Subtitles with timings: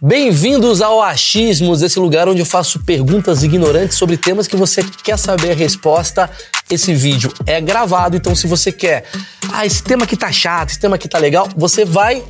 [0.00, 5.18] Bem-vindos ao Achismos, esse lugar onde eu faço perguntas ignorantes sobre temas que você quer
[5.18, 6.30] saber a resposta.
[6.70, 9.06] Esse vídeo é gravado, então se você quer,
[9.52, 12.22] ah, esse tema aqui tá chato, esse tema aqui tá legal, você vai,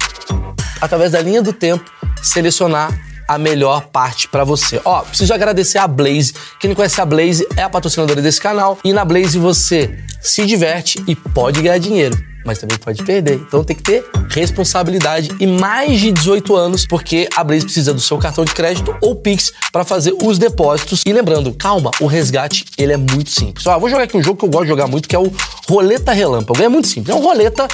[0.81, 1.85] através da linha do tempo,
[2.23, 4.81] selecionar a melhor parte para você.
[4.83, 6.33] Ó, preciso agradecer a Blaze.
[6.59, 8.79] Quem não conhece a Blaze é a patrocinadora desse canal.
[8.83, 12.17] E na Blaze você se diverte e pode ganhar dinheiro
[12.49, 13.35] mas também pode perder.
[13.35, 18.01] Então tem que ter responsabilidade e mais de 18 anos, porque a Blaze precisa do
[18.01, 21.03] seu cartão de crédito ou Pix para fazer os depósitos.
[21.05, 23.67] E lembrando, calma, o resgate ele é muito simples.
[23.67, 25.31] Ó, vou jogar aqui um jogo que eu gosto de jogar muito, que é o
[25.69, 26.63] Roleta Relâmpago.
[26.63, 27.15] É muito simples.
[27.15, 27.69] É um roleta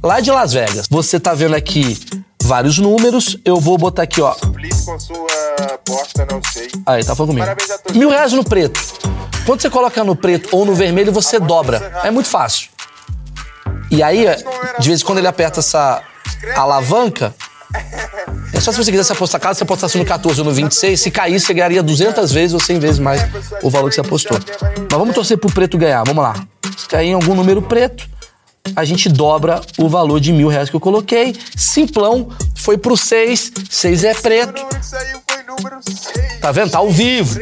[0.00, 0.86] lá de Las Vegas.
[0.88, 1.98] Você tá vendo aqui
[2.44, 3.36] vários números.
[3.44, 4.32] Eu vou botar aqui, ó.
[4.84, 5.26] Com sua
[6.30, 6.68] não sei.
[6.86, 7.46] Aí, tá falando comigo.
[7.46, 7.98] Parabéns a todos.
[7.98, 8.80] Mil reais no preto.
[9.44, 12.00] Quando você coloca no preto ou no vermelho, você dobra.
[12.04, 12.68] É muito fácil.
[13.90, 14.26] E aí,
[14.78, 16.02] de vez em quando ele aperta essa
[16.56, 17.34] alavanca.
[18.52, 21.00] É só se você quisesse apostar casa, você apostasse no 14 ou no 26.
[21.00, 23.22] Se cair, você ganharia 200 vezes ou 100 vezes mais
[23.62, 24.38] o valor que você apostou.
[24.90, 26.02] Mas vamos torcer pro preto ganhar.
[26.04, 26.34] Vamos lá.
[26.76, 28.08] Se cair em algum número preto,
[28.74, 31.34] a gente dobra o valor de mil reais que eu coloquei.
[31.56, 33.52] Simplão, foi pro 6.
[33.70, 34.62] 6 é preto.
[35.60, 36.40] Número que saiu foi número 6.
[36.40, 36.70] Tá vendo?
[36.70, 37.40] Tá ao vivo.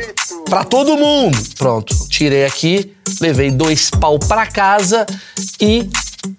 [0.48, 1.38] Pra todo mundo.
[1.56, 1.94] Pronto.
[2.08, 5.06] Tirei aqui, levei dois pau pra casa
[5.60, 5.88] e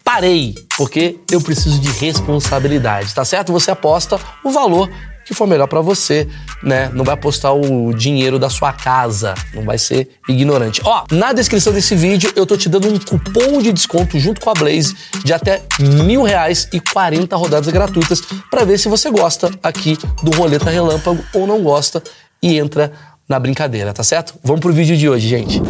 [0.03, 0.55] parei.
[0.77, 3.51] Porque eu preciso de responsabilidade, tá certo?
[3.51, 4.89] Você aposta o valor
[5.29, 6.27] que for melhor pra você,
[6.63, 6.89] né?
[6.91, 10.81] Não vai apostar o dinheiro da sua casa, não vai ser ignorante.
[10.83, 14.49] Ó, na descrição desse vídeo eu tô te dando um cupom de desconto junto com
[14.49, 19.51] a Blaze de até mil reais e 40 rodadas gratuitas pra ver se você gosta
[19.61, 22.01] aqui do Roleta Relâmpago ou não gosta
[22.41, 22.91] e entra
[23.27, 24.33] na brincadeira, tá certo?
[24.43, 25.61] Vamos pro vídeo de hoje, gente.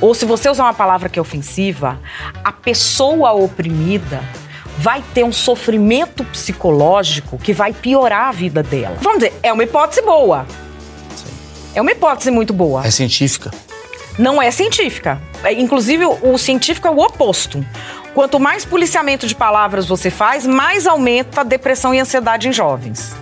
[0.00, 1.98] Ou se você usar uma palavra que é ofensiva,
[2.44, 4.22] a pessoa oprimida
[4.78, 8.96] vai ter um sofrimento psicológico que vai piorar a vida dela.
[9.00, 10.46] Vamos dizer, é uma hipótese boa.
[11.74, 12.86] É uma hipótese muito boa.
[12.86, 13.50] É científica.
[14.18, 15.20] Não é científica.
[15.44, 17.64] É, Inclusive, o o científico é o oposto.
[18.14, 23.14] Quanto mais policiamento de palavras você faz, mais aumenta a depressão e ansiedade em jovens.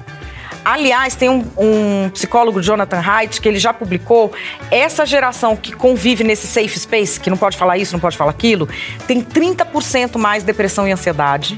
[0.68, 4.32] Aliás, tem um, um psicólogo, Jonathan Haidt, que ele já publicou
[4.68, 8.32] essa geração que convive nesse safe space, que não pode falar isso, não pode falar
[8.32, 8.68] aquilo,
[9.06, 11.56] tem 30% mais depressão e ansiedade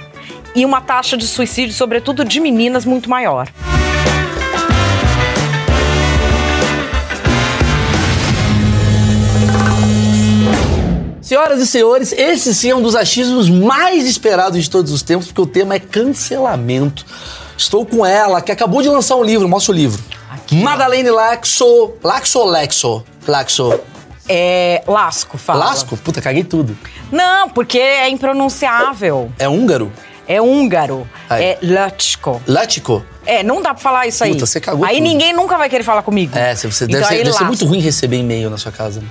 [0.55, 3.49] e uma taxa de suicídio, sobretudo de meninas, muito maior.
[11.23, 15.29] Senhoras e senhores, esse sim é um dos achismos mais esperados de todos os tempos,
[15.29, 17.07] porque o tema é cancelamento.
[17.59, 20.01] Estou com ela, que acabou de lançar um livro, mostra o livro.
[20.53, 21.93] Madalene Laxo.
[22.03, 23.05] Laxo ou Lexo?
[23.27, 23.79] Laxo.
[24.29, 24.83] É.
[24.87, 25.65] Lasco, fala.
[25.67, 25.97] Lasco?
[25.97, 26.79] Puta, caguei tudo.
[27.11, 29.33] Não, porque é impronunciável.
[29.39, 29.91] É húngaro?
[30.27, 31.09] É húngaro.
[31.29, 31.45] Aí.
[31.45, 32.41] É Lutchko.
[32.47, 33.05] Lático?
[33.27, 34.33] É, não dá pra falar isso aí.
[34.33, 35.05] Puta, você cagou Aí tudo.
[35.05, 36.37] ninguém nunca vai querer falar comigo.
[36.37, 39.01] É, você, Então deve, ser, deve ser muito ruim receber e-mail na sua casa.
[39.01, 39.07] Né?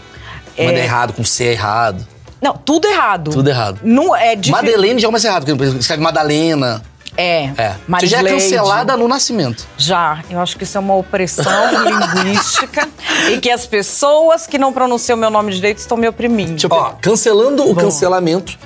[0.56, 0.66] É.
[0.68, 2.07] Manda errado, com C errado.
[2.41, 3.31] Não, tudo errado.
[3.31, 3.80] Tudo errado.
[3.84, 4.52] Não é difícil.
[4.52, 6.84] Madeleine já começa errado, porque escreve Madalena.
[7.17, 7.51] É.
[7.57, 7.75] É.
[7.89, 9.67] Você já é cancelada no nascimento.
[9.75, 10.23] Já.
[10.29, 11.44] Eu acho que isso é uma opressão
[11.83, 12.88] linguística
[13.31, 16.67] e que as pessoas que não pronunciam meu nome direito estão me oprimindo.
[16.69, 18.57] Ó, cancelando o cancelamento,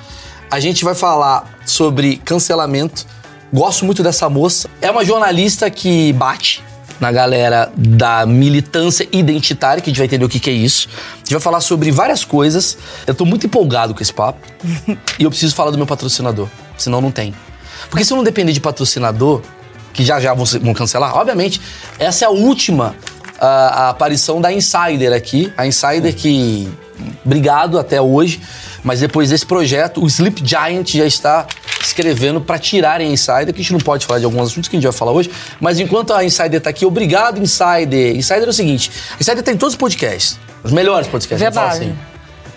[0.50, 3.06] a gente vai falar sobre cancelamento.
[3.54, 4.70] Gosto muito dessa moça.
[4.82, 6.64] É uma jornalista que bate
[7.00, 10.88] na galera da militância identitária, que a gente vai entender o que, que é isso.
[11.16, 12.78] A gente vai falar sobre várias coisas.
[13.08, 14.40] Eu tô muito empolgado com esse papo.
[15.18, 16.48] e eu preciso falar do meu patrocinador,
[16.78, 17.34] senão não tem.
[17.90, 19.42] Porque se eu não depender de patrocinador,
[19.94, 21.62] que já já vão, vão cancelar, obviamente,
[22.00, 22.96] essa é a última
[23.42, 25.52] ah, a aparição da Insider aqui.
[25.58, 26.72] A Insider que.
[27.26, 28.40] Obrigado até hoje.
[28.84, 31.46] Mas depois desse projeto, o Sleep Giant já está
[31.82, 34.76] escrevendo para tirarem a Insider, que a gente não pode falar de alguns assuntos que
[34.76, 35.32] a gente vai falar hoje.
[35.60, 38.16] Mas enquanto a Insider tá aqui, obrigado, Insider.
[38.16, 40.40] Insider é o seguinte: a Insider tá em todos os podcasts.
[40.64, 41.42] Os melhores podcasts.
[41.42, 41.86] Verdade.
[41.86, 41.96] assim.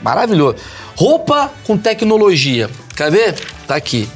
[0.03, 0.57] Maravilhoso.
[0.97, 2.69] Roupa com tecnologia.
[2.95, 3.35] Quer ver?
[3.67, 4.09] Tá aqui.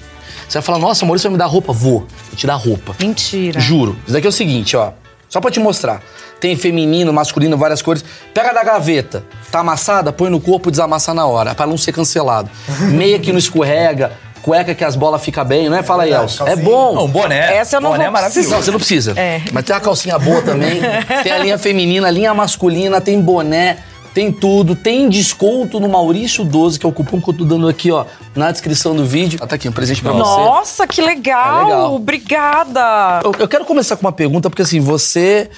[0.49, 1.73] Você vai falar, nossa, Maurício vai me dar roupa?
[1.73, 2.01] Vou.
[2.01, 2.95] Vou te dar roupa.
[2.99, 3.61] Mentira.
[3.61, 3.99] Juro.
[4.05, 4.93] Isso daqui é o seguinte, ó.
[5.29, 6.01] Só pra te mostrar.
[6.41, 8.03] Tem feminino, masculino, várias cores.
[8.33, 9.25] Pega da gaveta.
[9.51, 10.11] Tá amassada?
[10.13, 11.55] Põe no corpo e desamassa na hora.
[11.55, 12.49] Pra não ser cancelado.
[12.93, 14.13] Meia que não escorrega.
[14.41, 15.83] Cueca que as bolas ficam bem, não é?
[15.83, 16.47] Fala aí, Elcio.
[16.47, 16.95] É bom.
[16.95, 17.57] Não, boné.
[17.57, 18.51] Essa eu não boné vou é maravilhoso.
[18.51, 19.13] Não, você não precisa.
[19.19, 19.43] É.
[19.53, 20.81] Mas tem uma calcinha boa também.
[21.23, 23.79] tem a linha feminina, a linha masculina, tem boné,
[24.19, 24.75] tem tudo.
[24.75, 28.05] Tem desconto no Maurício 12, que é o cupom que eu tô dando aqui, ó,
[28.35, 29.39] na descrição do vídeo.
[29.41, 30.23] Ah, tá aqui, um presente pra você.
[30.23, 31.61] Nossa, que legal.
[31.61, 31.95] É legal.
[31.95, 33.21] Obrigada.
[33.23, 35.49] Eu, eu quero começar com uma pergunta, porque assim, você,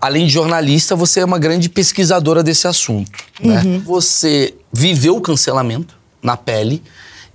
[0.00, 3.62] além de jornalista, você é uma grande pesquisadora desse assunto, né?
[3.84, 6.82] Você viveu o cancelamento na pele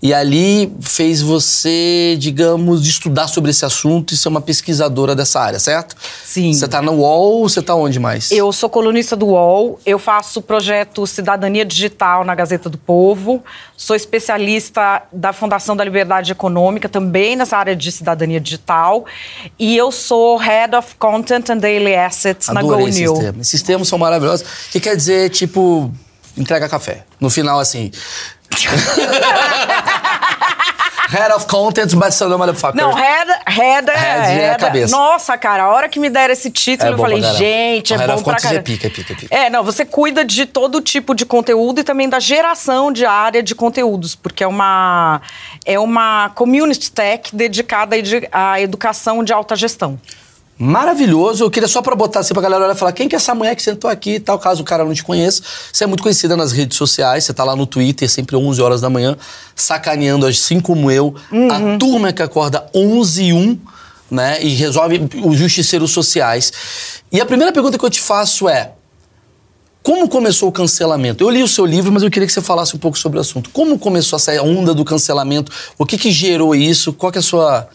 [0.02, 5.60] E ali fez você, digamos, estudar sobre esse assunto e ser uma pesquisadora dessa área,
[5.60, 5.96] certo?
[6.26, 6.52] Sim.
[6.54, 8.32] Você tá no UOL, você tá onde mais?
[8.32, 13.44] Eu sou colunista do UOL, eu faço o projeto Cidadania Digital na Gazeta do Povo,
[13.78, 19.06] sou especialista da Fundação da Liberdade Econômica, também nessa área de cidadania digital,
[19.60, 23.22] e eu sou Head of Content and Daily Assets na Adorei esses GoNew.
[23.22, 23.48] termos.
[23.48, 24.48] Esses termos são maravilhosos.
[24.72, 25.92] Que quer dizer, tipo,
[26.36, 27.04] entrega café.
[27.20, 27.92] No final, assim.
[31.10, 32.76] Head of Content, but so no motherfucker.
[32.76, 33.94] Não, head, head é.
[33.96, 34.96] Head é a cabeça.
[34.96, 37.38] Nossa, cara, a hora que me deram esse título, É eu falei, caramba.
[37.38, 38.64] gente, é head bom of pra content é caramba.
[38.64, 39.36] pica, é pica, é pica.
[39.36, 43.54] É, não, você cuida de todo tipo de conteúdo e também da geração diária de
[43.54, 45.22] conteúdos, porque é uma,
[45.66, 50.00] é uma community tech dedicada à edi- à educação de alta gestão.
[50.62, 51.44] Maravilhoso.
[51.44, 53.34] Eu queria só pra botar assim pra galera olhar e falar: quem que é essa
[53.34, 55.42] mulher que sentou aqui e tal, caso o cara não te conheça.
[55.74, 58.80] Você é muito conhecida nas redes sociais, você tá lá no Twitter, sempre 11 horas
[58.80, 59.18] da manhã,
[59.56, 61.16] sacaneando assim como eu.
[61.50, 63.60] A turma que acorda 11 e 1,
[64.12, 64.44] né?
[64.44, 66.54] E resolve os justiceiros sociais.
[67.12, 68.74] E a primeira pergunta que eu te faço é.
[69.82, 71.24] Como começou o cancelamento?
[71.24, 73.22] Eu li o seu livro, mas eu queria que você falasse um pouco sobre o
[73.22, 73.50] assunto.
[73.50, 75.52] Como começou essa onda do cancelamento?
[75.76, 76.94] O que que gerou isso?
[76.94, 77.68] Qual que é a sua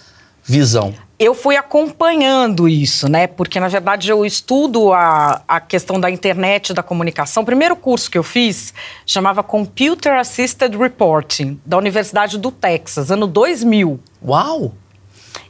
[0.44, 0.94] visão?
[1.18, 3.26] Eu fui acompanhando isso, né?
[3.26, 7.42] Porque, na verdade, eu estudo a, a questão da internet e da comunicação.
[7.42, 8.74] O primeiro curso que eu fiz
[9.06, 13.98] chamava Computer Assisted Reporting, da Universidade do Texas, ano 2000.
[14.22, 14.74] Uau!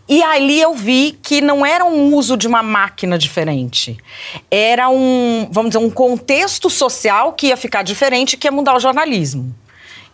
[0.09, 3.97] E ali eu vi que não era um uso de uma máquina diferente.
[4.49, 8.81] Era um, vamos dizer, um contexto social que ia ficar diferente, que ia mudar o
[8.81, 9.53] jornalismo.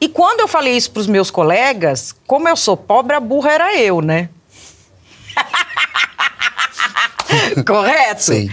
[0.00, 3.52] E quando eu falei isso para os meus colegas, como eu sou pobre, a burra
[3.52, 4.30] era eu, né?
[7.66, 8.22] Correto?
[8.22, 8.50] Sim.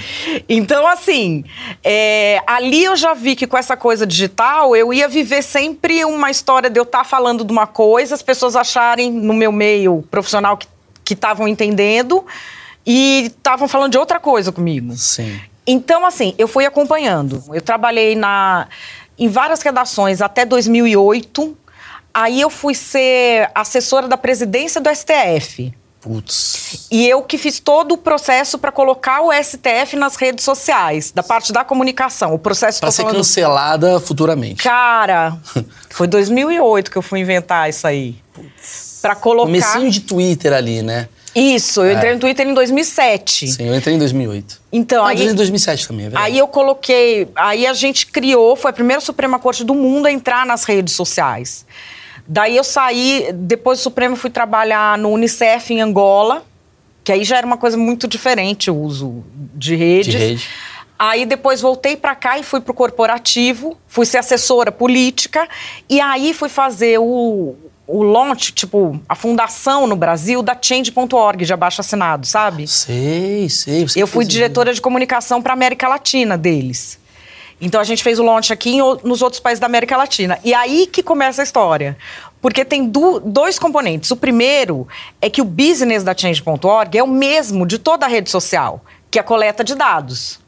[0.48, 1.44] Então, assim,
[1.84, 6.32] é, ali eu já vi que com essa coisa digital eu ia viver sempre uma
[6.32, 10.58] história de eu estar falando de uma coisa, as pessoas acharem no meu meio profissional
[10.58, 10.68] que
[11.10, 12.24] que estavam entendendo
[12.86, 14.96] e estavam falando de outra coisa comigo.
[14.96, 15.42] Sim.
[15.66, 17.44] Então, assim, eu fui acompanhando.
[17.52, 18.68] Eu trabalhei na,
[19.18, 21.58] em várias redações até 2008.
[22.14, 25.74] Aí eu fui ser assessora da presidência do STF.
[26.02, 26.88] Putz.
[26.90, 31.22] E eu que fiz todo o processo para colocar o STF nas redes sociais, da
[31.22, 32.34] parte da comunicação.
[32.34, 34.64] O processo Pra tô ser falando- cancelada futuramente.
[34.64, 35.38] Cara,
[35.90, 38.16] foi 2008 que eu fui inventar isso aí.
[39.02, 39.46] Para colocar.
[39.48, 41.10] Comecinho de Twitter ali, né?
[41.36, 42.14] Isso, eu entrei É.
[42.16, 43.48] no Twitter em 2007.
[43.52, 44.60] Sim, eu entrei em 2008.
[44.72, 46.26] Então, Ah, aí, entrei em 2007 também, é verdade.
[46.32, 47.30] aí eu coloquei.
[47.36, 50.96] Aí a gente criou, foi a primeira Suprema Corte do mundo a entrar nas redes
[50.96, 51.66] sociais.
[52.32, 56.46] Daí eu saí, depois do Supremo, fui trabalhar no Unicef em Angola,
[57.04, 59.24] que aí já era uma coisa muito diferente o uso
[59.56, 60.14] de redes.
[60.14, 60.50] De rede.
[61.00, 65.48] Aí depois voltei para cá e fui pro corporativo, fui ser assessora política
[65.90, 67.56] e aí fui fazer o,
[67.88, 72.68] o launch, tipo, a fundação no Brasil da Change.org de abaixo assinado, sabe?
[72.68, 73.88] Sei, sei.
[73.96, 77.00] Eu fui diretora de comunicação para América Latina deles.
[77.62, 80.40] Então a gente fez o launch aqui em nos outros países da América Latina.
[80.44, 81.98] E aí que começa a história.
[82.42, 84.10] Porque tem du- dois componentes.
[84.12, 84.88] O primeiro
[85.22, 89.20] é que o business da Change.org é o mesmo de toda a rede social, que
[89.20, 90.40] é a coleta de dados.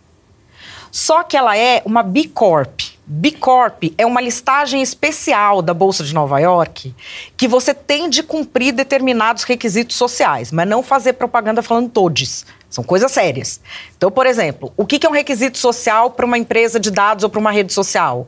[0.89, 2.79] Só que ela é uma B Corp.
[3.05, 6.95] B Corp é uma listagem especial da Bolsa de Nova York
[7.35, 12.45] que você tem de cumprir determinados requisitos sociais, mas não fazer propaganda falando todes.
[12.71, 13.59] São coisas sérias.
[13.97, 17.29] Então, por exemplo, o que é um requisito social para uma empresa de dados ou
[17.29, 18.27] para uma rede social?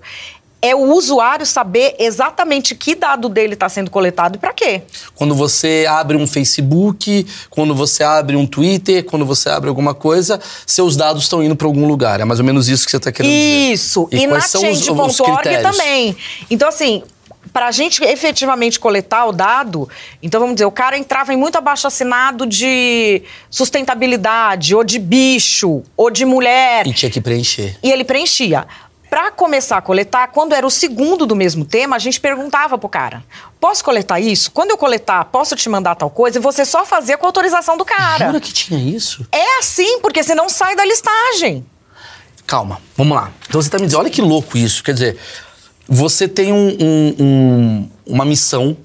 [0.62, 4.82] É o usuário saber exatamente que dado dele está sendo coletado e para quê.
[5.14, 10.40] Quando você abre um Facebook, quando você abre um Twitter, quando você abre alguma coisa,
[10.66, 12.22] seus dados estão indo para algum lugar.
[12.22, 13.74] É mais ou menos isso que você está querendo dizer.
[13.74, 14.08] Isso.
[14.12, 15.78] E, E, na quais são os, os Change.org critérios?
[15.78, 16.16] também.
[16.50, 17.04] Então, assim,
[17.54, 19.88] para a gente efetivamente coletar o dado,
[20.22, 25.84] então vamos dizer, o cara entrava em muito abaixo assinado de sustentabilidade, ou de bicho,
[25.96, 26.88] ou de mulher.
[26.88, 27.78] E tinha que preencher.
[27.84, 28.66] E ele preenchia.
[29.08, 32.90] Para começar a coletar, quando era o segundo do mesmo tema, a gente perguntava pro
[32.90, 33.24] cara:
[33.60, 34.50] posso coletar isso?
[34.50, 36.40] Quando eu coletar, posso te mandar tal coisa?
[36.40, 38.26] E você só fazia com a autorização do cara.
[38.26, 39.24] Jura que tinha isso?
[39.32, 41.64] É assim, porque senão sai da listagem.
[42.48, 43.32] Calma, vamos lá.
[43.48, 44.84] Então você tá me dizendo, olha que louco isso.
[44.84, 45.20] Quer dizer,
[45.88, 48.76] você tem um- um- um- uma missão.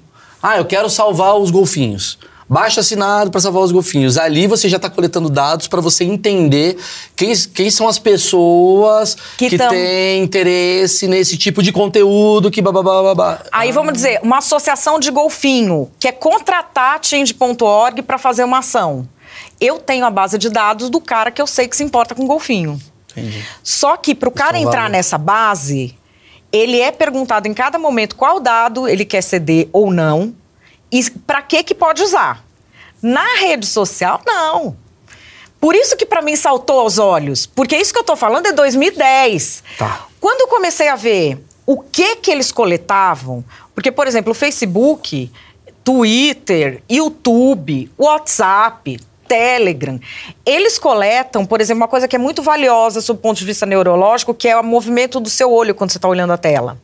[0.41, 2.17] Ah, eu quero salvar os golfinhos.
[2.51, 4.17] Baixa assinado para salvar os golfinhos.
[4.17, 6.77] Ali você já está coletando dados para você entender
[7.15, 12.59] quem, quem são as pessoas Que que, tão- têm interesse nesse tipo de conteúdo que
[12.59, 13.41] babá.
[13.51, 19.07] Aí vamos dizer, uma associação de golfinho quer contratar a Change.org para fazer uma ação.
[19.61, 22.25] Eu tenho a base de dados do cara que eu sei que se importa com
[22.25, 22.79] golfinho.
[23.11, 23.45] Entendi.
[23.63, 25.95] Só que para o cara é entrar nessa base,
[26.51, 30.33] ele é perguntado em cada momento qual dado ele quer ceder ou não
[30.91, 32.43] e para que que pode usar.
[33.01, 34.75] Na rede social, não.
[35.59, 38.51] Por isso que para mim saltou aos olhos, porque isso que eu tô falando é
[38.51, 39.63] 2010.
[39.77, 40.05] Tá.
[40.19, 43.43] Quando eu comecei a ver o que que eles coletavam,
[43.75, 45.31] porque por exemplo, o Facebook,
[45.83, 49.99] Twitter, YouTube, WhatsApp, Telegram,
[50.43, 53.65] eles coletam, por exemplo, uma coisa que é muito valiosa sob o ponto de vista
[53.65, 56.77] neurológico, que é o movimento do seu olho quando você está olhando a tela.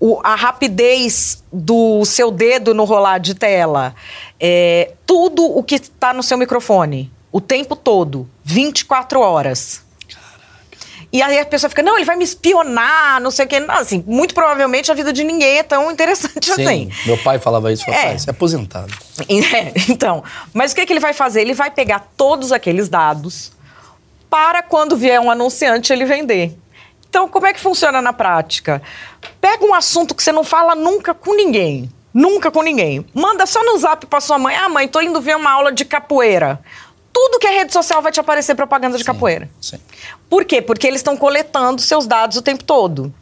[0.00, 3.94] O- a rapidez do seu dedo no rolar de tela,
[4.40, 9.83] é, tudo o que está no seu microfone, o tempo todo, 24 horas.
[11.14, 13.60] E aí a pessoa fica, não, ele vai me espionar, não sei o quê.
[13.60, 16.66] Não, assim, muito provavelmente a vida de ninguém é tão interessante assim.
[16.66, 17.92] Sim, meu pai falava isso, É.
[17.92, 18.92] pai, é aposentado.
[19.30, 21.42] É, então, mas o que, que ele vai fazer?
[21.42, 23.52] Ele vai pegar todos aqueles dados
[24.28, 26.58] para quando vier um anunciante ele vender.
[27.08, 28.82] Então, como é que funciona na prática?
[29.40, 31.88] Pega um assunto que você não fala nunca com ninguém.
[32.12, 33.06] Nunca com ninguém.
[33.14, 34.56] Manda só no zap pra sua mãe.
[34.56, 36.60] Ah, mãe, tô indo ver uma aula de capoeira.
[37.14, 39.48] Tudo que é rede social vai te aparecer propaganda de capoeira.
[39.60, 39.78] Sim.
[40.28, 40.60] Por quê?
[40.60, 43.14] Porque eles estão coletando seus dados o tempo todo.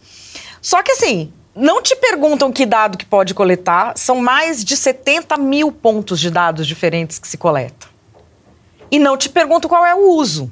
[0.63, 5.37] Só que assim, não te perguntam que dado que pode coletar, são mais de 70
[5.37, 7.87] mil pontos de dados diferentes que se coleta.
[8.91, 10.51] E não te perguntam qual é o uso.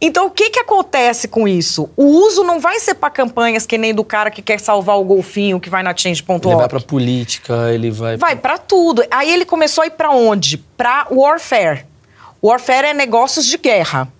[0.00, 1.90] Então, o que, que acontece com isso?
[1.96, 5.04] O uso não vai ser para campanhas que nem do cara que quer salvar o
[5.04, 6.68] golfinho que vai na Ele vai change.org.
[6.68, 8.16] pra política, ele vai.
[8.16, 9.04] Vai para tudo.
[9.10, 10.56] Aí ele começou a ir para onde?
[10.56, 11.89] Para warfare.
[12.42, 14.10] Warfare é negócios de guerra.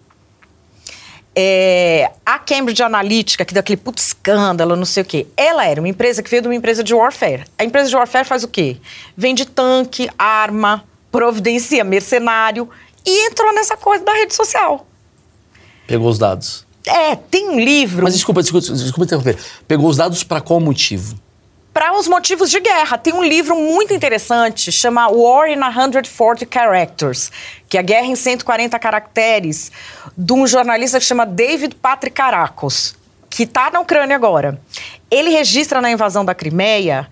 [1.35, 5.81] É, a Cambridge Analytica, que deu aquele puto escândalo, não sei o quê, ela era
[5.81, 7.45] uma empresa que veio de uma empresa de warfare.
[7.57, 8.79] A empresa de warfare faz o quê?
[9.17, 12.69] Vende tanque, arma, providencia mercenário
[13.07, 14.87] e entrou nessa coisa da rede social.
[15.87, 16.67] Pegou os dados.
[16.87, 19.37] É, tem um livro Mas desculpa, desculpa, desculpa interromper.
[19.69, 21.17] Pegou os dados pra qual motivo?
[21.73, 22.99] Para os motivos de guerra.
[22.99, 27.31] Tem um livro muito interessante, chama War in 140 Characters,
[27.69, 29.71] que é a Guerra em 140 Caracteres,
[30.17, 32.97] de um jornalista que chama David Patrick Caracos,
[33.29, 34.61] que está na Ucrânia agora.
[35.11, 37.09] Ele registra na invasão da Crimeia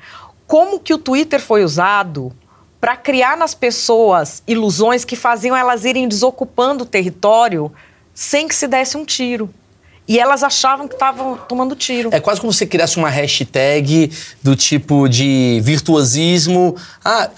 [0.46, 2.32] como que o Twitter foi usado
[2.80, 7.72] para criar nas pessoas ilusões que faziam elas irem desocupando o território
[8.14, 9.52] sem que se desse um tiro.
[10.08, 12.08] E elas achavam que estavam tomando tiro.
[12.10, 14.10] É quase como se você criasse uma hashtag
[14.42, 16.74] do tipo de virtuosismo.
[17.04, 17.28] Ah,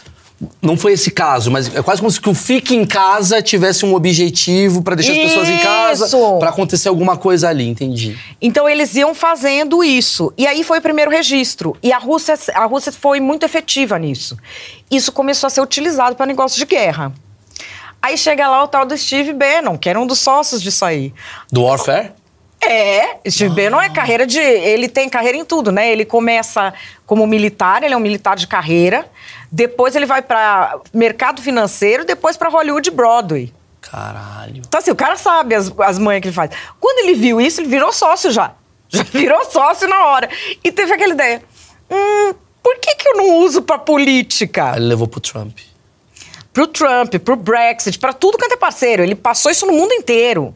[0.63, 3.95] não foi esse caso, mas é quase como se o Fique em Casa tivesse um
[3.95, 6.09] objetivo pra deixar as pessoas em casa,
[6.39, 8.17] pra acontecer alguma coisa ali, entendi.
[8.41, 10.33] Então eles iam fazendo isso.
[10.39, 11.77] E aí foi o primeiro registro.
[11.83, 14.37] E a Rússia, a Rússia foi muito efetiva nisso.
[14.91, 17.13] Isso começou a ser utilizado para negócio de guerra.
[18.01, 21.13] Aí chega lá o tal do Steve Bannon, que era um dos sócios disso aí.
[21.53, 22.13] Do Warfare?
[22.63, 24.39] É, Steve Bannon é carreira de.
[24.39, 25.91] Ele tem carreira em tudo, né?
[25.91, 26.75] Ele começa
[27.07, 29.07] como militar, ele é um militar de carreira.
[29.51, 33.53] Depois ele vai para mercado financeiro, depois para Hollywood Broadway.
[33.81, 34.59] Caralho.
[34.59, 36.51] Então, assim, o cara sabe as, as manhas que ele faz.
[36.79, 38.53] Quando ele viu isso, ele virou sócio já.
[38.93, 40.29] Já virou sócio na hora.
[40.65, 41.41] E teve aquela ideia:
[41.89, 44.73] hum, por que, que eu não uso pra política?
[44.77, 45.59] Ele levou pro Trump.
[46.53, 49.03] Pro Trump, pro Brexit, pra tudo quanto é parceiro.
[49.03, 50.53] Ele passou isso no mundo inteiro.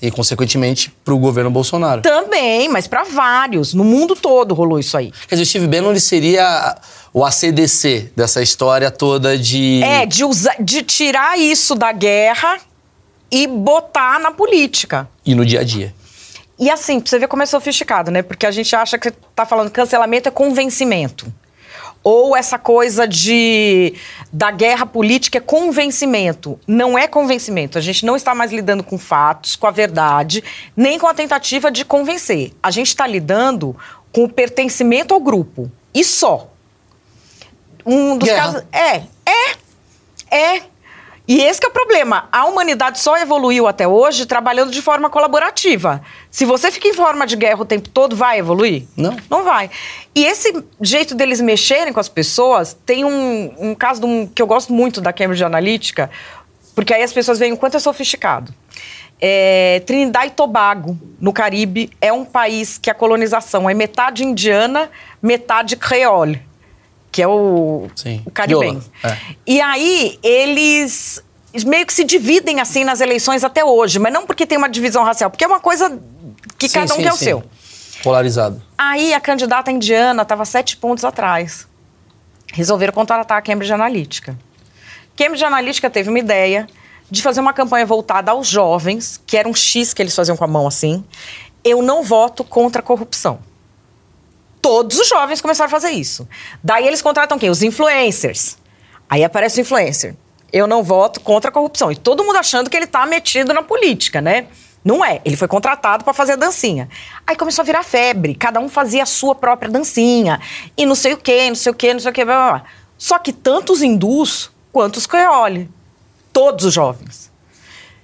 [0.00, 2.02] E, consequentemente, pro governo Bolsonaro.
[2.02, 3.74] Também, mas pra vários.
[3.74, 5.12] No mundo todo rolou isso aí.
[5.26, 6.76] Quer dizer, o Steve Bannon ele seria
[7.12, 9.82] o ACDC dessa história toda de.
[9.82, 12.58] É, de, usar, de tirar isso da guerra
[13.30, 15.08] e botar na política.
[15.26, 15.94] E no dia a dia.
[16.58, 18.22] E assim, pra você ver como é sofisticado, né?
[18.22, 21.32] Porque a gente acha que tá falando cancelamento é convencimento.
[22.02, 23.94] Ou essa coisa de
[24.32, 26.58] da guerra política é convencimento.
[26.66, 27.78] Não é convencimento.
[27.78, 30.42] A gente não está mais lidando com fatos, com a verdade,
[30.76, 32.52] nem com a tentativa de convencer.
[32.62, 33.76] A gente está lidando
[34.12, 35.70] com o pertencimento ao grupo.
[35.94, 36.50] E só.
[37.84, 38.42] Um dos Guerra.
[38.42, 38.64] casos.
[38.72, 40.62] É, é, é.
[41.28, 42.26] E esse que é o problema.
[42.32, 46.00] A humanidade só evoluiu até hoje trabalhando de forma colaborativa.
[46.30, 48.84] Se você fica em forma de guerra o tempo todo, vai evoluir?
[48.96, 49.14] Não.
[49.28, 49.70] Não vai.
[50.14, 54.46] E esse jeito deles mexerem com as pessoas, tem um, um caso um- que eu
[54.46, 56.10] gosto muito da Cambridge Analytica,
[56.74, 58.54] porque aí as pessoas veem o quanto é sofisticado.
[59.20, 64.88] É, Trinidad e Tobago, no Caribe, é um país que a colonização é metade indiana,
[65.20, 66.40] metade creole,
[67.18, 68.22] que é o, Sim.
[68.24, 68.62] o
[69.04, 69.18] é.
[69.44, 71.20] E aí, eles
[71.66, 75.02] meio que se dividem assim nas eleições até hoje, mas não porque tem uma divisão
[75.02, 75.98] racial, porque é uma coisa
[76.56, 77.24] que Sim, cada um sim, quer o sim.
[77.24, 77.42] seu.
[78.04, 78.62] Polarizado.
[78.78, 81.66] Aí a candidata indiana estava sete pontos atrás.
[82.52, 84.38] Resolveram contratar a Cambridge Analytica.
[85.16, 86.68] Cambridge Analytica teve uma ideia
[87.10, 90.44] de fazer uma campanha voltada aos jovens, que era um X que eles faziam com
[90.44, 91.04] a mão assim.
[91.64, 93.40] Eu não voto contra a corrupção.
[94.60, 96.28] Todos os jovens começaram a fazer isso.
[96.62, 97.50] Daí eles contratam quem?
[97.50, 98.58] Os influencers.
[99.08, 100.14] Aí aparece o influencer.
[100.52, 101.92] Eu não voto contra a corrupção.
[101.92, 104.46] E todo mundo achando que ele tá metido na política, né?
[104.84, 105.20] Não é.
[105.24, 106.88] Ele foi contratado para fazer a dancinha.
[107.26, 108.34] Aí começou a virar febre.
[108.34, 110.40] Cada um fazia a sua própria dancinha.
[110.76, 112.24] E não sei o quê, não sei o quê, não sei o quê.
[112.24, 112.64] Blá, blá.
[112.96, 115.70] Só que tanto os hindus quanto os creole.
[116.32, 117.30] Todos os jovens.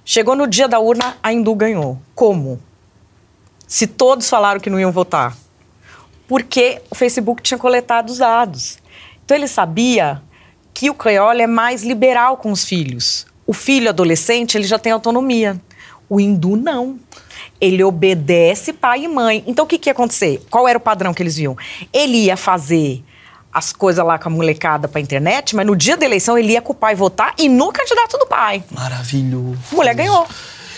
[0.03, 1.99] Chegou no dia da urna, a hindu ganhou.
[2.13, 2.61] Como?
[3.67, 5.35] Se todos falaram que não iam votar.
[6.27, 8.79] Porque o Facebook tinha coletado os dados.
[9.23, 10.21] Então ele sabia
[10.73, 13.25] que o creole é mais liberal com os filhos.
[13.47, 15.59] O filho adolescente, ele já tem autonomia.
[16.09, 16.99] O hindu não.
[17.61, 19.43] Ele obedece pai e mãe.
[19.47, 20.41] Então o que, que ia acontecer?
[20.49, 21.55] Qual era o padrão que eles viam?
[21.93, 23.03] Ele ia fazer
[23.53, 26.61] as coisas lá com a molecada pra internet, mas no dia da eleição ele ia
[26.61, 28.61] com o pai votar e no candidato do pai.
[28.69, 29.57] Maravilhoso.
[29.71, 30.27] A mulher ganhou.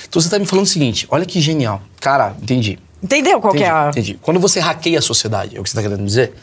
[0.08, 1.82] Então você tá me falando o seguinte, olha que genial.
[2.00, 2.78] Cara, entendi.
[3.02, 3.90] Entendeu qual entendi, que é a...
[3.90, 4.20] entendi.
[4.22, 6.34] Quando você hackeia a sociedade, é o que você tá querendo dizer?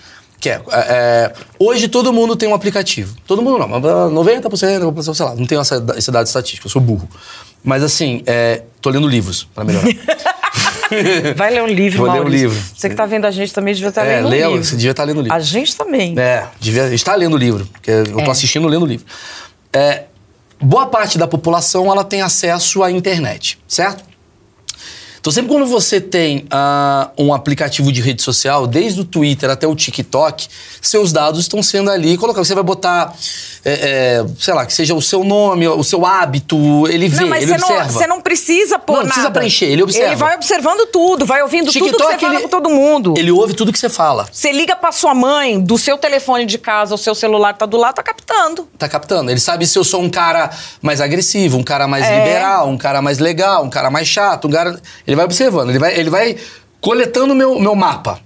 [0.41, 3.17] Que é, é, é, hoje todo mundo tem um aplicativo.
[3.27, 6.67] Todo mundo não, mas 90%, da população, sei lá, não tenho essa, esse dado estatístico,
[6.67, 7.09] eu sou burro.
[7.63, 9.87] Mas assim, é, tô lendo livros pra melhorar.
[11.35, 12.49] Vai ler um livro, Vou ler um Maurício.
[12.51, 12.63] livro.
[12.77, 14.65] Você que tá vendo a gente também devia estar é, lendo um leia, livro.
[14.65, 15.35] você devia estar lendo livro.
[15.37, 16.15] A gente também.
[16.19, 18.31] É, devia estar lendo livro, porque eu tô É.
[18.31, 19.07] assistindo lendo livro.
[19.73, 20.05] É,
[20.61, 24.05] boa parte da população ela tem acesso à internet, certo?
[25.25, 29.67] Então sempre quando você tem ah, um aplicativo de rede social, desde o Twitter até
[29.67, 30.47] o TikTok,
[30.83, 32.47] seus dados estão sendo ali colocados.
[32.47, 33.11] Você vai botar,
[33.65, 33.73] é,
[34.21, 37.43] é, sei lá, que seja o seu nome, o seu hábito, ele vê, Não, mas
[37.43, 37.91] ele você não, observa.
[37.91, 39.41] você não precisa pôr Não, não precisa nada.
[39.41, 40.09] preencher, ele observa.
[40.09, 43.15] Ele vai observando tudo, vai ouvindo tudo que você fala ele- com todo mundo.
[43.17, 44.29] Ele ouve tudo que você fala.
[44.31, 47.79] Você liga pra sua mãe, do seu telefone de casa, o seu celular tá do
[47.79, 48.69] lado, tá captando.
[48.77, 49.31] Tá captando?
[49.31, 50.51] Ele sabe se eu sou um cara
[50.83, 52.19] mais agressivo, um cara mais É.
[52.19, 54.79] liberal, um cara mais legal, um cara mais chato, um cara.
[55.07, 56.37] Ele vai observando, ele vai, ele vai
[56.81, 58.21] coletando o meu, meu mapa.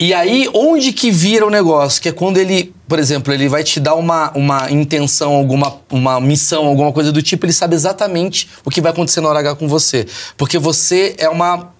[0.00, 2.00] E aí, onde que vira o negócio?
[2.00, 6.20] Que é quando ele, por exemplo, ele vai te dar uma, uma intenção, alguma uma
[6.20, 9.56] missão, alguma coisa do tipo, ele sabe exatamente o que vai acontecer na hora H
[9.56, 10.06] com você.
[10.36, 11.72] Porque você é uma.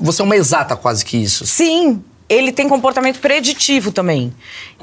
[0.00, 1.44] Você é uma exata quase que isso.
[1.44, 4.32] Sim, ele tem comportamento preditivo também.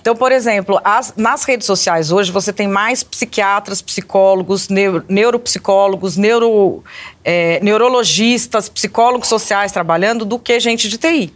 [0.05, 6.15] Então, por exemplo, as- nas redes sociais hoje você tem mais psiquiatras, psicólogos, neu- neuropsicólogos,
[6.15, 6.83] neuro,
[7.23, 11.33] é, neurologistas, psicólogos sociais trabalhando do que gente de TI.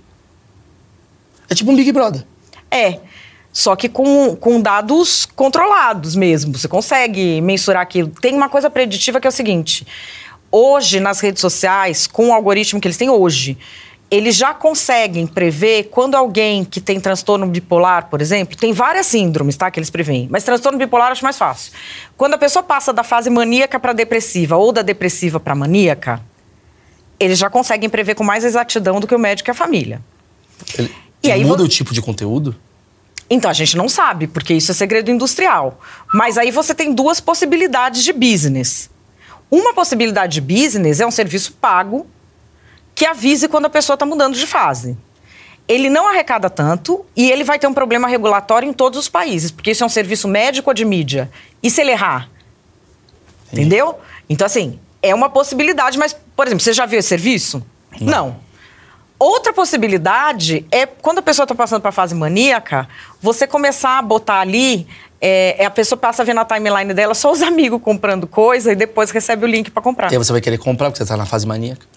[1.49, 2.23] É tipo um Big Brother.
[2.69, 2.99] É.
[3.51, 6.55] Só que com, com dados controlados mesmo.
[6.55, 8.09] Você consegue mensurar aquilo.
[8.21, 9.83] Tem uma coisa preditiva que é o seguinte:
[10.51, 13.57] hoje, nas redes sociais, com o algoritmo que eles têm hoje,
[14.11, 19.55] eles já conseguem prever quando alguém que tem transtorno bipolar, por exemplo, tem várias síndromes,
[19.55, 19.69] tá?
[19.69, 20.27] Que eles preveem.
[20.31, 21.73] Mas transtorno bipolar eu acho mais fácil.
[22.17, 26.21] Quando a pessoa passa da fase maníaca para depressiva ou da depressiva para maníaca,
[27.19, 30.01] eles já conseguem prever com mais exatidão do que o médico e a família.
[30.77, 30.91] Ele,
[31.23, 32.55] E aí muda o tipo de conteúdo?
[33.29, 35.79] Então, a gente não sabe, porque isso é segredo industrial.
[36.11, 38.89] Mas aí você tem duas possibilidades de business.
[39.51, 42.07] Uma possibilidade de business é um serviço pago
[42.99, 44.97] que avise quando a pessoa está mudando de fase.
[45.65, 49.51] Ele não arrecada tanto e ele vai ter um problema regulatório em todos os países,
[49.51, 51.31] porque isso é um serviço médico ou de mídia.
[51.63, 52.29] E se ele errar?
[53.53, 53.95] Entendeu?
[54.29, 57.65] Então, assim, é uma possibilidade, mas, por exemplo, você já viu esse serviço?
[58.01, 58.35] Não.
[59.17, 62.85] Outra possibilidade é quando a pessoa está passando para a fase maníaca,
[63.21, 64.85] você começar a botar ali.
[65.21, 68.75] É, a pessoa passa a ver na timeline dela só os amigos comprando coisa e
[68.75, 70.11] depois recebe o link para comprar.
[70.11, 71.87] E aí você vai querer comprar porque você tá na fase maníaca?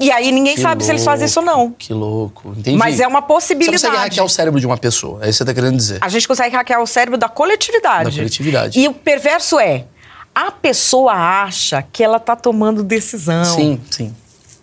[0.00, 1.72] E aí ninguém Que sabe se eles fazem isso ou não.
[1.72, 2.54] Que louco.
[2.56, 2.76] Entendi.
[2.76, 3.82] Mas é uma Você possibilidade.
[3.82, 5.24] consegue hackear o cérebro de uma pessoa.
[5.24, 5.98] É isso que você tá querendo dizer.
[6.00, 8.10] A gente consegue hackear o cérebro da coletividade.
[8.10, 8.78] Da coletividade.
[8.78, 9.86] E o perverso é,
[10.34, 13.44] a pessoa acha que ela tá tomando decisão.
[13.44, 14.14] Sim, sim.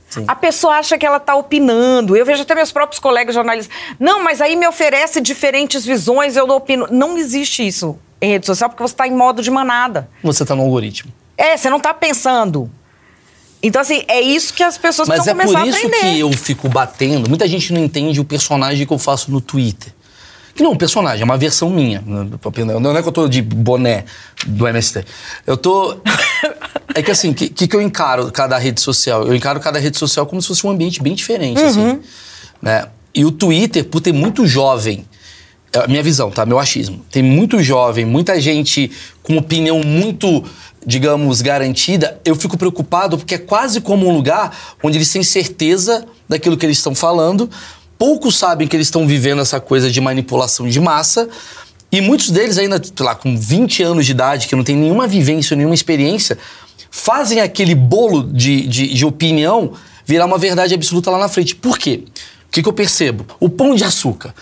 [0.10, 0.24] sim.
[0.26, 2.15] A pessoa acha que ela está opinando.
[2.15, 3.76] Eu vejo até meus próprios colegas jornalistas.
[4.00, 6.88] Não, mas aí me oferece diferentes visões, eu não opino.
[6.89, 10.10] Não existe isso em rede social porque você está em modo de manada.
[10.24, 11.12] Você tá no algoritmo.
[11.38, 12.71] É, você não está pensando.
[13.67, 16.13] Então, assim, é isso que as pessoas Mas é precisam por começar a isso aprender.
[16.15, 17.28] que eu fico batendo.
[17.28, 19.91] Muita gente não entende o personagem que eu faço no Twitter.
[20.54, 22.01] Que não, um personagem, é uma versão minha.
[22.06, 24.06] Não é que eu tô de boné
[24.45, 25.04] do MST.
[25.45, 25.97] Eu tô.
[26.97, 29.28] É que assim, o que, que, que eu encaro cada rede social?
[29.28, 31.67] Eu encaro cada rede social como se fosse um ambiente bem diferente, Uhum.
[31.67, 31.99] assim.
[32.62, 32.86] Né?
[33.13, 35.06] E o Twitter, por ter muito jovem.
[35.73, 36.45] É minha visão, tá?
[36.45, 37.04] Meu achismo.
[37.12, 38.89] Tem muito jovem, muita gente
[39.21, 40.41] com opinião muito,
[40.86, 42.19] digamos, garantida.
[42.24, 46.65] Eu fico preocupado porque é quase como um lugar onde eles têm certeza daquilo que
[46.65, 47.50] eles estão falando.
[47.98, 51.28] Poucos sabem que eles estão vivendo essa coisa de manipulação de massa.
[51.91, 55.08] E muitos deles ainda, sei lá, com 20 anos de idade, que não tem nenhuma
[55.08, 56.38] vivência, nenhuma experiência,
[56.91, 59.74] fazem aquele bolo de, de, de opinião
[60.06, 61.56] virar uma verdade absoluta lá na frente.
[61.56, 62.04] Por quê?
[62.56, 63.26] que, que eu percebo?
[63.38, 64.34] O Pão de Açúcar.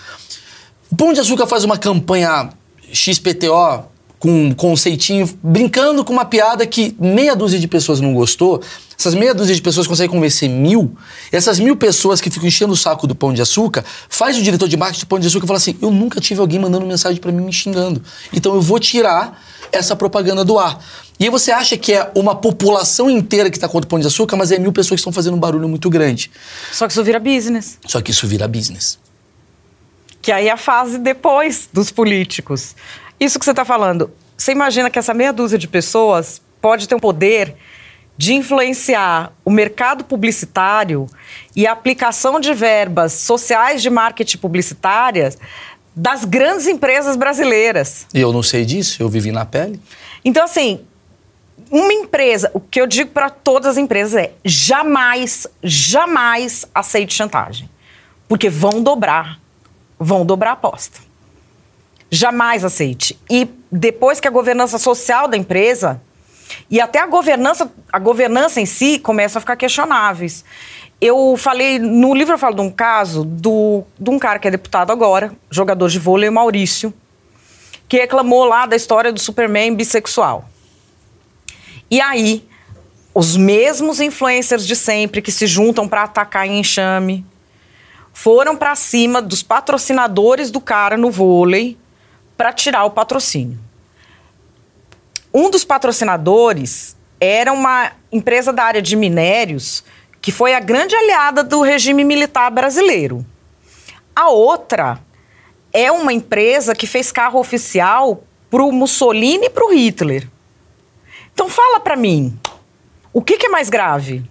[0.92, 2.52] O Pão de Açúcar faz uma campanha
[2.92, 3.86] XPTO
[4.24, 8.64] com um conceitinho, brincando com uma piada que meia dúzia de pessoas não gostou.
[8.98, 10.96] Essas meia dúzia de pessoas conseguem convencer mil.
[11.30, 14.42] E essas mil pessoas que ficam enchendo o saco do Pão de Açúcar, faz o
[14.42, 17.20] diretor de marketing do Pão de Açúcar falar assim: eu nunca tive alguém mandando mensagem
[17.20, 18.02] para mim me xingando.
[18.32, 20.82] Então eu vou tirar essa propaganda do ar.
[21.20, 24.08] E aí você acha que é uma população inteira que está contra o Pão de
[24.08, 26.32] Açúcar, mas é mil pessoas que estão fazendo um barulho muito grande.
[26.72, 27.78] Só que isso vira business.
[27.86, 28.98] Só que isso vira business.
[30.22, 32.74] Que aí é a fase depois dos políticos.
[33.24, 34.12] Isso que você está falando.
[34.36, 37.56] Você imagina que essa meia dúzia de pessoas pode ter um poder
[38.18, 41.08] de influenciar o mercado publicitário
[41.56, 45.38] e a aplicação de verbas sociais de marketing publicitárias
[45.96, 48.06] das grandes empresas brasileiras.
[48.14, 49.80] E eu não sei disso, eu vivi na pele.
[50.26, 50.82] Então, assim,
[51.72, 57.70] uma empresa, o que eu digo para todas as empresas é: jamais, jamais aceite chantagem.
[58.28, 59.40] Porque vão dobrar,
[59.98, 61.13] vão dobrar a aposta.
[62.16, 63.20] Jamais aceite.
[63.28, 66.00] E depois que a governança social da empresa
[66.70, 70.46] e até a governança, a governança em si começa a ficar questionáveis.
[71.02, 74.52] Eu falei, no livro eu falo de um caso do, de um cara que é
[74.52, 76.94] deputado agora, jogador de vôlei, Maurício,
[77.90, 80.48] que reclamou lá da história do Superman bissexual.
[81.90, 82.48] E aí,
[83.12, 87.26] os mesmos influencers de sempre que se juntam para atacar em enxame
[88.14, 91.82] foram para cima dos patrocinadores do cara no vôlei
[92.44, 93.58] para tirar o patrocínio.
[95.34, 99.82] Um dos patrocinadores era uma empresa da área de minérios
[100.22, 103.26] que foi a grande aliada do regime militar brasileiro.
[104.14, 105.00] A outra
[105.72, 110.28] é uma empresa que fez carro oficial para o Mussolini e para o Hitler.
[111.34, 112.38] Então fala para mim,
[113.14, 114.22] o que, que é mais grave?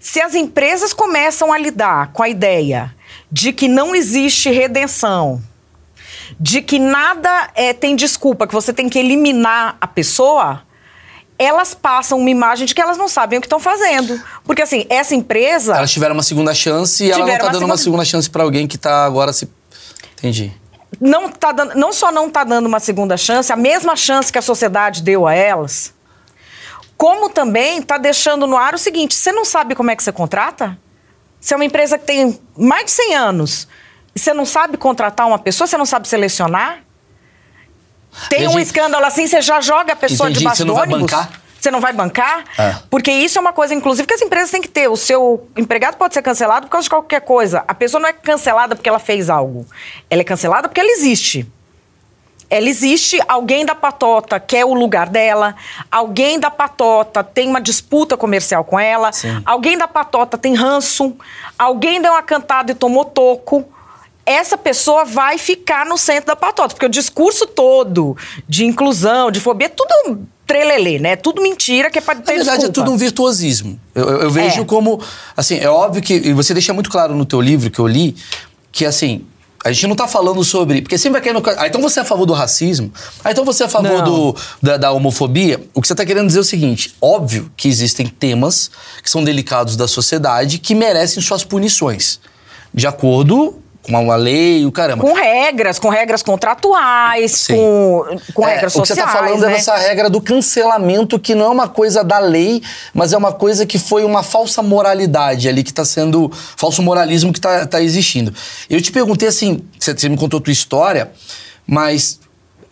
[0.00, 2.96] Se as empresas começam a lidar com a ideia
[3.30, 5.42] de que não existe redenção,
[6.40, 10.62] de que nada é, tem desculpa, que você tem que eliminar a pessoa,
[11.38, 14.20] elas passam uma imagem de que elas não sabem o que estão fazendo.
[14.44, 15.76] Porque, assim, essa empresa.
[15.76, 18.30] Elas tiveram uma segunda chance e ela não tá uma dando uma segunda- segunda chance
[18.30, 19.48] para alguém que tá agora se.
[20.18, 20.52] Entendi.
[21.00, 24.38] não, tá dando, não só não está dando uma segunda chance, a mesma chance que
[24.38, 25.94] a sociedade deu a elas,
[26.96, 30.10] como também está deixando no ar o seguinte: você não sabe como é que você
[30.10, 30.76] contrata?
[31.40, 33.68] Você é uma empresa que tem mais de 100 anos
[34.18, 36.80] você não sabe contratar uma pessoa, você não sabe selecionar?
[38.28, 38.62] Tem um Entendi.
[38.62, 41.10] escândalo assim, você já joga a pessoa Entendi, debaixo você do não vai ônibus?
[41.10, 41.40] bancar?
[41.60, 42.44] Você não vai bancar?
[42.56, 42.76] É.
[42.88, 44.88] Porque isso é uma coisa, inclusive, que as empresas têm que ter.
[44.88, 47.64] O seu empregado pode ser cancelado por causa de qualquer coisa.
[47.66, 49.66] A pessoa não é cancelada porque ela fez algo.
[50.08, 51.46] Ela é cancelada porque ela existe.
[52.50, 55.54] Ela existe, alguém da patota quer o lugar dela,
[55.90, 59.42] alguém da patota tem uma disputa comercial com ela, Sim.
[59.44, 61.14] alguém da patota tem ranço,
[61.58, 63.68] alguém deu uma cantada e tomou toco.
[64.30, 68.16] Essa pessoa vai ficar no centro da patota, porque o discurso todo
[68.48, 71.10] de inclusão, de fobia, é tudo trelelê, né?
[71.12, 72.74] É tudo mentira que é para Na ter verdade, é desculpa.
[72.80, 73.80] tudo um virtuosismo.
[73.94, 74.64] Eu, eu- eu vejo É.
[74.64, 75.00] como.
[75.36, 76.14] Assim, é óbvio que.
[76.14, 78.14] E você deixa muito claro no teu livro que eu li
[78.70, 79.24] que, assim.
[79.64, 80.80] A gente não tá falando sobre.
[80.82, 81.42] Porque sempre vai no.
[81.58, 82.92] Ah, então você é a favor do racismo?
[83.24, 85.60] Ah, então você é a favor do, da, da homofobia?
[85.74, 88.70] O que você tá querendo dizer é o seguinte: óbvio que existem temas
[89.02, 92.20] que são delicados da sociedade que merecem suas punições.
[92.72, 93.56] De acordo
[93.92, 95.02] com uma lei, o caramba.
[95.02, 97.54] Com regras, com regras contratuais, Sim.
[97.56, 99.08] com, com É, regras o que você sociais.
[99.10, 99.52] está falando né?
[99.52, 103.32] é dessa regra do cancelamento, que não é uma coisa da lei, mas é uma
[103.32, 106.30] coisa que foi uma falsa moralidade ali, que está sendo.
[106.56, 108.32] falso moralismo que está existindo.
[108.68, 111.10] Eu te perguntei assim, você, você me contou a tua história,
[111.66, 112.20] mas.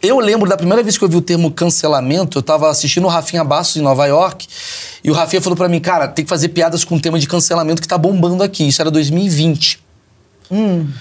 [0.02, 3.08] Eu lembro da primeira vez que eu vi o termo cancelamento, eu tava assistindo o
[3.08, 4.46] Rafinha Bastos em Nova York,
[5.02, 7.26] e o Rafinha falou pra mim, cara, tem que fazer piadas com o tema de
[7.26, 8.68] cancelamento que tá bombando aqui.
[8.68, 9.80] Isso era 2020.
[10.50, 10.92] 嗯。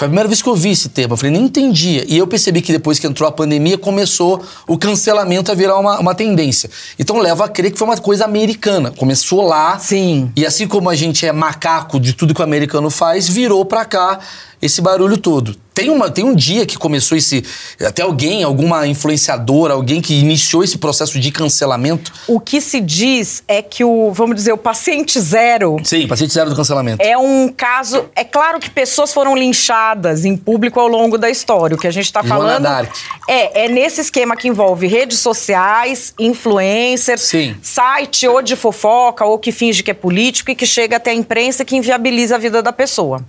[0.00, 1.12] Foi a primeira vez que eu vi esse termo.
[1.12, 2.06] Eu falei, nem entendia.
[2.08, 6.00] E eu percebi que depois que entrou a pandemia, começou o cancelamento a virar uma,
[6.00, 6.70] uma tendência.
[6.98, 8.90] Então leva a crer que foi uma coisa americana.
[8.92, 9.78] Começou lá.
[9.78, 10.32] Sim.
[10.34, 13.84] E assim como a gente é macaco de tudo que o americano faz, virou pra
[13.84, 14.20] cá
[14.62, 15.56] esse barulho todo.
[15.72, 17.42] Tem, uma, tem um dia que começou esse.
[17.80, 22.12] Até alguém, alguma influenciadora, alguém que iniciou esse processo de cancelamento.
[22.26, 26.50] O que se diz é que o, vamos dizer, o paciente zero Sim, paciente zero
[26.50, 27.02] do cancelamento.
[27.02, 28.04] é um caso.
[28.14, 29.89] É claro que pessoas foram linchadas
[30.24, 31.76] em público ao longo da história.
[31.76, 32.90] O que a gente está falando Dark.
[33.28, 37.56] é, é nesse esquema que envolve redes sociais, influencers, Sim.
[37.62, 41.14] site ou de fofoca ou que finge que é político e que chega até a
[41.14, 43.24] imprensa que inviabiliza a vida da pessoa.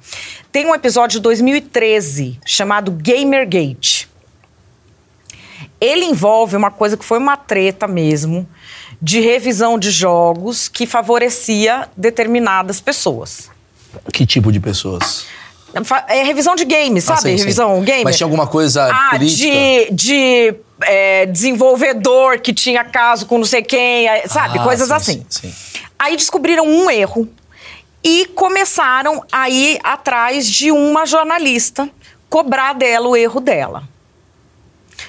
[0.52, 4.10] Tem um episódio de 2013 chamado Gamergate.
[5.80, 8.48] Ele envolve uma coisa que foi uma treta mesmo,
[9.02, 13.50] de revisão de jogos que favorecia determinadas pessoas.
[14.14, 15.26] Que tipo de pessoas?
[16.08, 17.22] É revisão de game, Ah, sabe?
[17.22, 17.46] sei, sei.
[17.46, 18.04] revisão game.
[18.04, 19.50] Mas tinha alguma coisa Ah, política?
[19.50, 24.60] de, de é, desenvolvedor que tinha caso com não sei quem, é, sabe?
[24.60, 25.26] Ah, Coisas sim, assim.
[25.30, 25.80] sim, sim.
[25.98, 27.30] Aí descobriram um erro
[28.04, 31.90] e começaram a ir atrás de uma jornalista
[32.30, 33.84] cobrar dela o erro dela.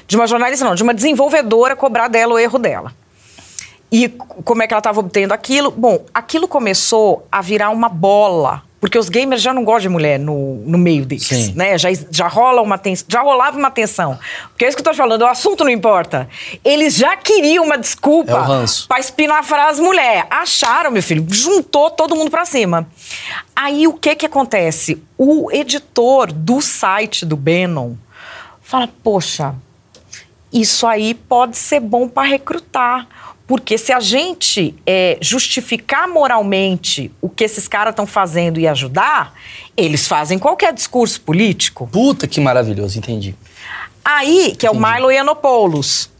[0.07, 2.93] De uma jornalista, não, de uma desenvolvedora cobrar dela o erro dela.
[3.91, 4.09] E
[4.45, 5.71] como é que ela estava obtendo aquilo?
[5.71, 8.63] Bom, aquilo começou a virar uma bola.
[8.83, 11.53] Porque os gamers já não gostam de mulher no, no meio deles, Sim.
[11.55, 11.79] né?
[11.79, 14.19] Já, já rola uma tensão, já rolava uma tensão.
[14.49, 16.29] Porque é isso que eu tô falando, o assunto não importa.
[16.65, 20.25] Eles já queriam uma desculpa É pra espinafrar as mulheres.
[20.29, 22.89] Acharam, meu filho, juntou todo mundo pra cima.
[23.55, 25.01] Aí o que que acontece?
[25.17, 27.95] O editor do site do Bannon
[28.61, 29.55] fala: "Poxa,
[30.53, 33.07] isso aí pode ser bom para recrutar.
[33.47, 39.35] Porque se a gente é, justificar moralmente o que esses caras estão fazendo e ajudar,
[39.77, 41.89] eles fazem qualquer discurso político.
[41.91, 43.35] Puta que maravilhoso, entendi.
[44.05, 46.11] Aí, que é o Milo Yiannopoulos.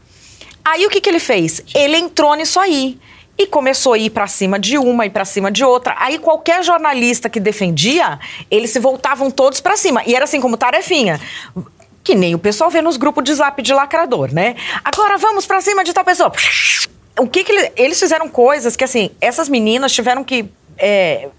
[0.63, 1.61] Aí o que, que ele fez?
[1.75, 2.97] Ele entrou nisso aí.
[3.37, 5.95] E começou a ir pra cima de uma e pra cima de outra.
[5.97, 10.03] Aí qualquer jornalista que defendia, eles se voltavam todos pra cima.
[10.05, 11.19] E era assim como tarefinha.
[12.03, 14.55] Que nem o pessoal vê nos grupos de zap de lacrador, né?
[14.83, 16.31] Agora vamos pra cima de tal pessoa.
[17.19, 20.45] O que que ele- eles fizeram coisas que assim, essas meninas tiveram que
[20.77, 21.29] é,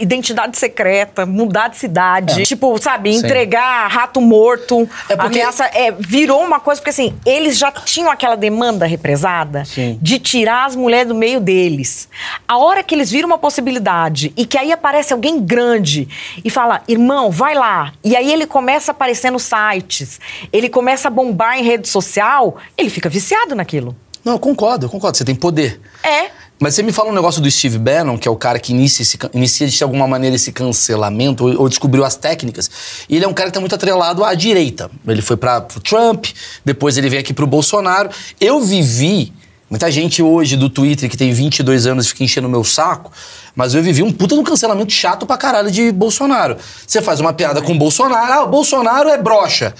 [0.00, 3.12] identidade secreta, mudar de cidade, tipo, sabe, É.
[3.12, 3.18] Sim.
[3.18, 8.10] entregar rato morto, É porque- ameaça, é, virou uma coisa porque assim, eles já tinham
[8.10, 9.98] aquela demanda represada Sim.
[10.00, 12.08] de tirar as mulheres do meio deles.
[12.48, 16.08] A hora que eles viram uma possibilidade e que aí aparece alguém grande
[16.42, 17.92] e fala, irmão, vai lá.
[18.02, 20.18] E aí ele começa a aparecer nos sites,
[20.52, 23.94] ele começa a bombar em rede social, ele fica viciado naquilo.
[24.24, 25.16] Não, eu concordo, eu concordo.
[25.16, 25.80] Você tem poder.
[26.02, 26.30] É.
[26.62, 29.02] Mas você me fala um negócio do Steve Bannon, que é o cara que inicia,
[29.02, 32.70] esse, inicia de alguma maneira esse cancelamento, ou, ou descobriu as técnicas.
[33.08, 34.88] E ele é um cara que tá muito atrelado à direita.
[35.08, 36.26] Ele foi para pro Trump,
[36.64, 38.10] depois ele veio aqui pro Bolsonaro.
[38.40, 39.32] Eu vivi,
[39.68, 43.10] muita gente hoje do Twitter que tem 22 anos fica enchendo o meu saco,
[43.56, 46.56] mas eu vivi um puta do cancelamento chato pra caralho de Bolsonaro.
[46.86, 49.74] Você faz uma piada com o Bolsonaro, ah, o Bolsonaro é broxa.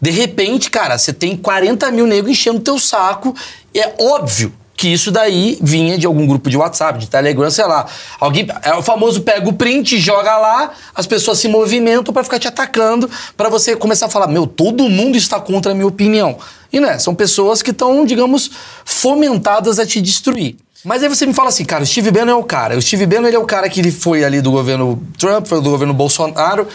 [0.00, 3.32] De repente, cara, você tem 40 mil negros enchendo teu saco.
[3.74, 7.86] É óbvio que isso daí vinha de algum grupo de WhatsApp, de Telegram, sei lá.
[8.18, 12.38] Alguém, é o famoso pega o print, joga lá, as pessoas se movimentam pra ficar
[12.38, 16.36] te atacando, pra você começar a falar, meu, todo mundo está contra a minha opinião.
[16.72, 18.50] E né, são pessoas que estão, digamos,
[18.84, 20.56] fomentadas a te destruir.
[20.84, 22.76] Mas aí você me fala assim, cara, o Steve Bannon é o cara.
[22.76, 25.62] O Steve Bannon ele é o cara que ele foi ali do governo Trump, foi
[25.62, 26.66] do governo Bolsonaro.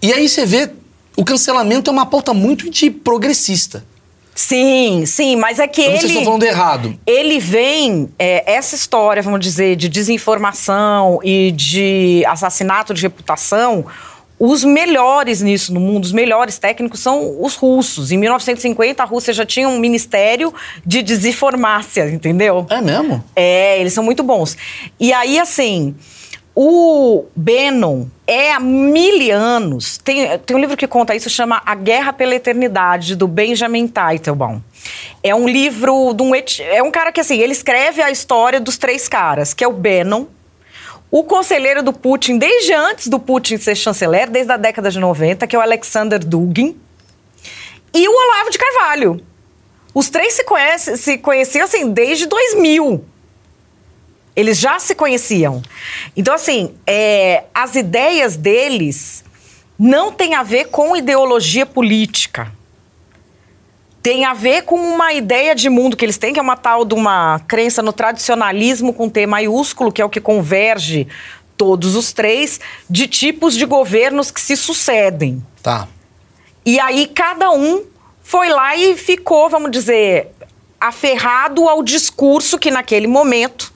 [0.00, 0.70] E aí você vê,
[1.14, 3.84] o cancelamento é uma pauta muito de progressista.
[4.34, 6.00] Sim, sim, mas é que Eu não ele.
[6.00, 6.98] se estou falando errado.
[7.06, 13.86] Ele vem, é, essa história, vamos dizer, de desinformação e de assassinato de reputação,
[14.38, 18.10] os melhores nisso no mundo, os melhores técnicos são os russos.
[18.10, 20.52] Em 1950, a Rússia já tinha um ministério
[20.84, 22.66] de desinformácia, entendeu?
[22.68, 23.22] É mesmo?
[23.36, 24.56] É, eles são muito bons.
[24.98, 25.94] E aí, assim,
[26.54, 29.98] o Bannon é há mil anos.
[29.98, 34.62] Tem, tem um livro que conta isso, chama A Guerra pela Eternidade, do Benjamin Teitelbaum.
[35.22, 36.32] É um livro de um.
[36.34, 39.72] É um cara que, assim, ele escreve a história dos três caras, que é o
[39.72, 40.26] Bannon,
[41.10, 45.46] o conselheiro do Putin, desde antes do Putin ser chanceler, desde a década de 90,
[45.46, 46.76] que é o Alexander Dugin,
[47.92, 49.20] e o Olavo de Carvalho.
[49.94, 53.04] Os três se, conhecem, se conheciam assim desde 2000.
[54.36, 55.62] Eles já se conheciam.
[56.16, 59.24] Então, assim, é, as ideias deles
[59.78, 62.52] não têm a ver com ideologia política.
[64.02, 66.84] Tem a ver com uma ideia de mundo que eles têm, que é uma tal
[66.84, 71.08] de uma crença no tradicionalismo com T maiúsculo, que é o que converge
[71.56, 75.44] todos os três, de tipos de governos que se sucedem.
[75.62, 75.88] Tá.
[76.66, 77.84] E aí cada um
[78.22, 80.28] foi lá e ficou, vamos dizer,
[80.80, 83.73] aferrado ao discurso que naquele momento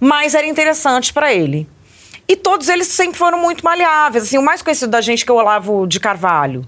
[0.00, 1.68] mais era interessante para ele.
[2.26, 4.24] E todos eles sempre foram muito maleáveis.
[4.24, 6.64] Assim, o mais conhecido da gente que é o Olavo de Carvalho.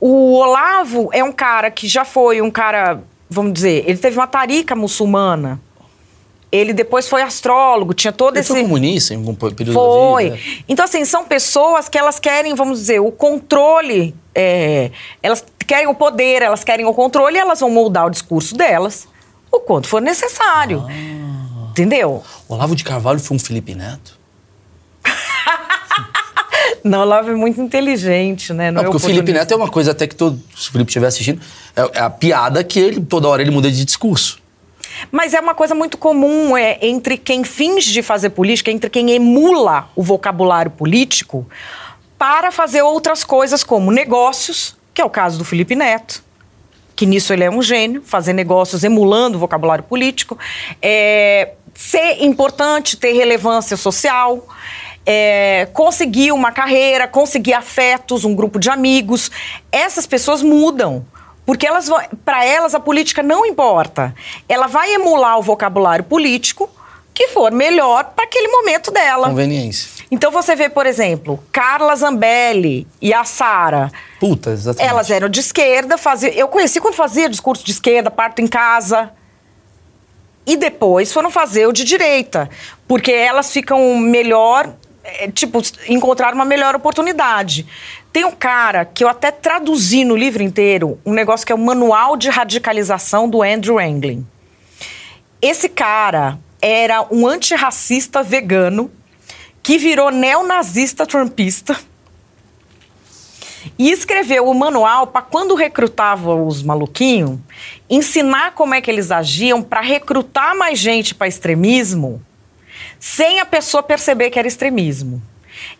[0.00, 3.00] O Olavo é um cara que já foi um cara,
[3.30, 5.60] vamos dizer, ele teve uma tarica muçulmana.
[6.50, 10.30] Ele depois foi astrólogo, tinha todo Ele esse foi comunista em algum período foi.
[10.30, 10.64] vida?
[10.66, 14.14] Então, assim, são pessoas que elas querem, vamos dizer, o controle.
[14.34, 14.90] é,
[15.22, 19.06] elas querem o poder, elas querem o controle e elas vão moldar o discurso delas
[19.50, 20.86] o quanto for necessário.
[20.88, 21.27] Ah.
[21.78, 22.24] Entendeu?
[22.48, 24.18] Olavo de Carvalho foi um Felipe Neto?
[26.82, 28.72] Não, Olavo é muito inteligente, né?
[28.72, 29.32] Não, é porque o Felipe.
[29.32, 30.42] Neto é uma coisa até que todo.
[30.56, 31.40] Se o Felipe estiver assistindo,
[31.76, 34.40] é, é a piada que ele, toda hora ele muda de discurso.
[35.12, 39.88] Mas é uma coisa muito comum é, entre quem finge fazer política, entre quem emula
[39.94, 41.46] o vocabulário político,
[42.18, 46.24] para fazer outras coisas como negócios, que é o caso do Felipe Neto,
[46.98, 50.36] que nisso ele é um gênio, fazer negócios emulando o vocabulário político,
[50.82, 54.44] é, ser importante, ter relevância social,
[55.06, 59.30] é, conseguir uma carreira, conseguir afetos, um grupo de amigos.
[59.70, 61.06] Essas pessoas mudam.
[61.46, 61.88] Porque elas,
[62.24, 64.12] para elas a política não importa.
[64.48, 66.68] Ela vai emular o vocabulário político
[67.14, 69.28] que for melhor para aquele momento dela.
[69.28, 70.04] Conveniência.
[70.10, 73.92] Então você vê, por exemplo, Carla Zambelli e a Sara.
[74.18, 74.90] Puta, exatamente.
[74.90, 79.12] Elas eram de esquerda, fazia, eu conheci quando fazia discurso de esquerda, parto em casa.
[80.48, 82.48] E depois foram fazer o de direita,
[82.88, 87.66] porque elas ficam melhor, é, tipo, encontrar uma melhor oportunidade.
[88.10, 91.58] Tem um cara que eu até traduzi no livro inteiro, um negócio que é o
[91.58, 94.26] Manual de Radicalização do Andrew Anglin.
[95.42, 98.90] Esse cara era um antirracista vegano
[99.62, 101.78] que virou neonazista trumpista
[103.78, 107.38] e escreveu o manual para quando recrutava os maluquinhos,
[107.90, 112.22] ensinar como é que eles agiam para recrutar mais gente para extremismo,
[112.98, 115.22] sem a pessoa perceber que era extremismo.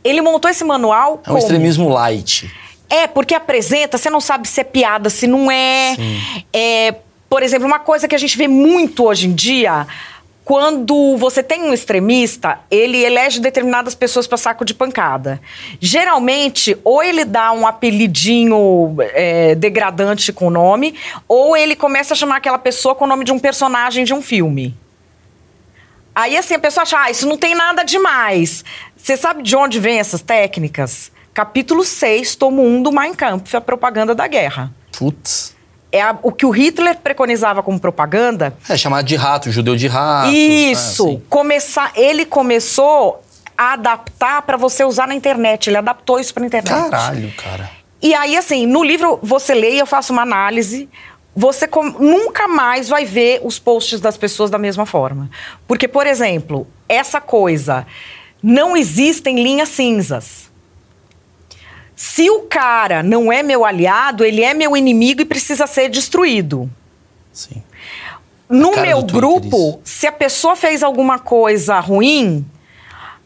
[0.02, 1.38] Ele montou esse manual É um como?
[1.38, 2.50] extremismo light.
[2.90, 5.94] É, porque apresenta, você não sabe se é piada, se não é.
[6.52, 6.94] É,
[7.28, 9.86] por exemplo, uma coisa que a gente vê muito hoje em dia,
[10.48, 15.42] quando você tem um extremista, ele elege determinadas pessoas para saco de pancada.
[15.78, 20.94] Geralmente, ou ele dá um apelidinho é, degradante com o nome,
[21.28, 24.22] ou ele começa a chamar aquela pessoa com o nome de um personagem de um
[24.22, 24.74] filme.
[26.14, 28.64] Aí assim, a pessoa acha, ah, isso não tem nada demais.
[28.96, 31.12] Você sabe de onde vem essas técnicas?
[31.34, 34.72] Capítulo 6, tomo 1 do Mein Kampf, a propaganda da guerra.
[34.98, 35.57] Putz.
[35.90, 38.54] É a- o que o Hitler preconizava como propaganda.
[38.68, 40.30] É chamado de rato, judeu de rato.
[40.32, 41.04] Isso.
[41.08, 41.22] assim.
[41.28, 43.22] começar, ele começou
[43.56, 45.68] a adaptar para você usar na internet.
[45.70, 46.90] Ele adaptou isso para internet.
[46.90, 47.70] Caralho, cara.
[48.00, 50.88] E aí, assim, no livro você lê e eu faço uma análise.
[51.34, 55.30] Você nunca mais vai ver os posts das pessoas da mesma forma.
[55.66, 57.86] Porque, por exemplo, essa coisa,
[58.42, 60.47] não existem linhas cinzas.
[62.00, 66.70] Se o cara não é meu aliado, ele é meu inimigo e precisa ser destruído.
[67.32, 67.60] Sim.
[68.48, 72.46] No meu grupo, se a pessoa fez alguma coisa ruim,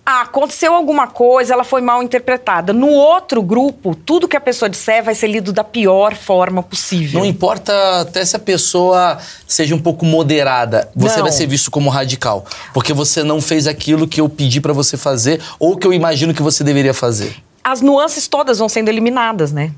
[0.06, 2.72] ah, aconteceu alguma coisa, ela foi mal interpretada.
[2.72, 7.20] No outro grupo, tudo que a pessoa disser vai ser lido da pior forma possível.
[7.20, 11.24] Não importa até se a pessoa seja um pouco moderada, você Não.
[11.24, 12.46] vai ser visto como radical.
[12.72, 16.32] Porque você não fez aquilo que eu pedi pra você fazer ou que eu imagino
[16.32, 17.36] que você deveria fazer.
[17.64, 19.72] As nuances todas vão sendo eliminadas, né?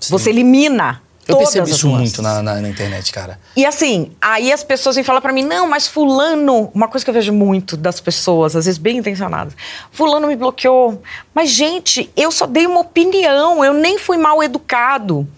[0.00, 0.10] Sim.
[0.12, 2.10] Você elimina Eu percebi as isso nuances.
[2.18, 3.38] muito na, na- na internet, cara.
[3.56, 7.10] E assim, aí as pessoas vêm falar pra mim, não, mas fulano, uma coisa que
[7.10, 9.54] eu vejo muito das pessoas, às vezes bem intencionadas,
[9.92, 11.02] fulano me bloqueou.
[11.34, 15.28] Mas gente, eu só dei uma opinião, eu nem fui mal educado.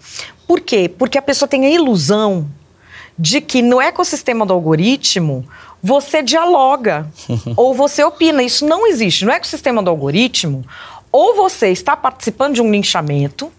[0.47, 0.87] Por quê?
[0.97, 2.47] Porque a pessoa tem a ilusão
[3.19, 5.45] de que no ecossistema do algoritmo
[5.83, 7.07] você dialoga
[7.57, 8.43] ou você opina.
[8.43, 9.25] Isso não existe.
[9.25, 10.63] No ecossistema do algoritmo,
[11.11, 13.51] ou você está participando de um linchamento,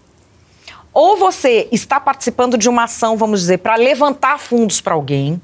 [0.93, 5.41] ou você está participando de uma ação, vamos dizer, para levantar fundos para alguém,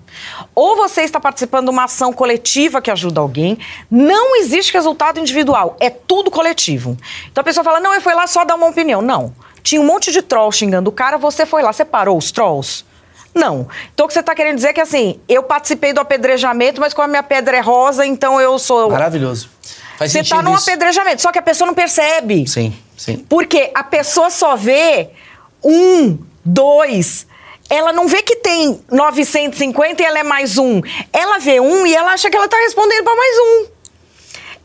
[0.53, 3.57] ou você está participando de uma ação coletiva que ajuda alguém,
[3.89, 6.95] não existe resultado individual, é tudo coletivo.
[7.31, 9.01] Então a pessoa fala: não, eu fui lá só dar uma opinião.
[9.01, 9.33] Não.
[9.63, 12.85] Tinha um monte de troll xingando o cara, você foi lá, você parou os trolls?
[13.33, 13.67] Não.
[13.93, 16.93] Então o que você está querendo dizer é que assim, eu participei do apedrejamento, mas
[16.93, 18.89] como a minha pedra é rosa, então eu sou.
[18.91, 19.49] Maravilhoso.
[19.99, 20.69] Faz Você está num isso.
[20.69, 22.47] apedrejamento, só que a pessoa não percebe.
[22.47, 23.17] Sim, sim.
[23.17, 25.09] Porque a pessoa só vê
[25.61, 27.27] um, dois.
[27.69, 30.81] Ela não vê que tem 950 e ela é mais um.
[31.11, 33.65] Ela vê um e ela acha que ela está respondendo para mais um.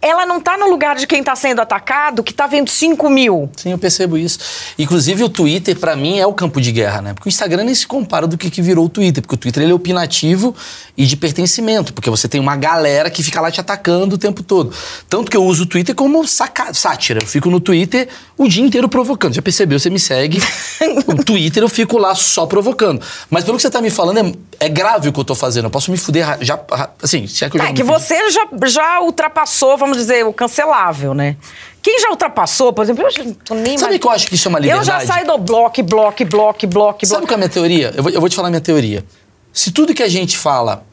[0.07, 3.51] Ela não está no lugar de quem está sendo atacado, que está vendo 5 mil.
[3.57, 4.38] Sim, eu percebo isso.
[4.79, 7.14] Inclusive, o Twitter, pra mim, é o campo de guerra, né?
[7.14, 9.23] Porque o Instagram nem se compara do que, que virou o Twitter.
[9.23, 10.55] Porque o Twitter ele é opinativo
[10.95, 11.95] e de pertencimento.
[11.95, 14.75] Porque você tem uma galera que fica lá te atacando o tempo todo.
[15.09, 17.21] Tanto que eu uso o Twitter como saca- sátira.
[17.23, 19.33] Eu fico no Twitter o dia inteiro provocando.
[19.33, 19.79] Já percebeu?
[19.79, 20.38] Você me segue.
[21.07, 23.01] o Twitter eu fico lá só provocando.
[23.31, 24.19] Mas pelo que você tá me falando,
[24.61, 25.65] é, é grave o que eu tô fazendo.
[25.65, 26.61] Eu posso me fuder já.
[27.02, 30.33] Assim, se é que eu já É que você já, já ultrapassou, vamos dizer, o
[30.33, 31.37] cancelável, né?
[31.83, 34.27] Quem já ultrapassou, por exemplo, eu já não tô nem Sabe mais- que eu acho
[34.27, 34.87] que isso é uma Eu liberdade?
[34.87, 37.27] já saio do bloco, bloco, bloco, bloco, Sabe bloco.
[37.27, 37.92] qual é a minha teoria?
[37.97, 39.05] Eu vou, eu vou te falar a minha teoria.
[39.53, 40.85] Se tudo que a gente fala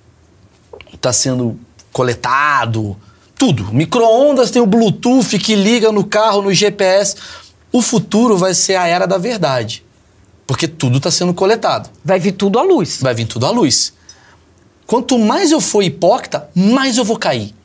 [0.93, 1.58] está sendo
[1.93, 2.97] coletado,
[3.38, 7.16] tudo, micro-ondas tem o Bluetooth que liga no carro, no GPS,
[7.72, 9.84] o futuro vai ser a era da verdade.
[10.45, 11.89] Porque tudo está sendo coletado.
[12.04, 12.99] Vai vir tudo à luz.
[13.02, 13.93] Vai vir tudo à luz.
[14.86, 17.56] Quanto mais eu for hipócrita, mais eu vou cair.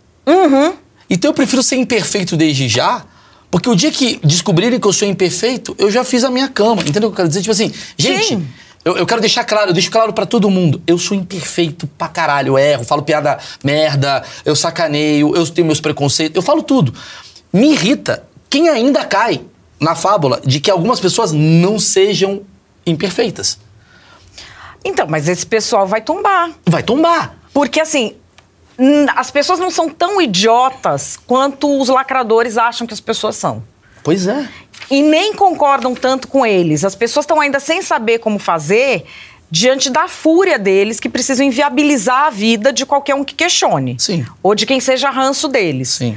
[1.08, 3.04] Então eu prefiro ser imperfeito desde já,
[3.50, 6.82] Porque o dia que descobrirem que eu sou imperfeito, eu já fiz a minha cama.
[6.82, 7.40] Entendeu o que eu quero dizer?
[7.40, 8.48] Tipo assim, gente, Sim.
[8.84, 10.82] eu, eu quero deixar claro, eu deixo claro pra todo mundo.
[10.86, 12.54] Eu sou imperfeito pra caralho.
[12.54, 16.92] Eu erro, falo piada merda, eu sacaneio, eu tenho meus preconceitos, eu falo tudo.
[17.52, 19.40] Me irrita quem ainda cai
[19.80, 22.42] na fábula de que algumas pessoas não sejam
[22.84, 23.58] imperfeitas.
[24.84, 26.50] Então, mas esse pessoal vai tombar.
[26.64, 27.36] Vai tombar.
[27.52, 28.14] Porque assim,
[29.14, 33.62] as pessoas não são tão idiotas quanto os lacradores acham que as pessoas são.
[34.02, 34.48] Pois é.
[34.90, 36.84] E nem concordam tanto com eles.
[36.84, 39.04] As pessoas estão ainda sem saber como fazer
[39.50, 43.96] diante da fúria deles que precisam inviabilizar a vida de qualquer um que questione.
[43.98, 44.24] Sim.
[44.42, 45.88] Ou de quem seja ranço deles.
[45.88, 46.16] Sim.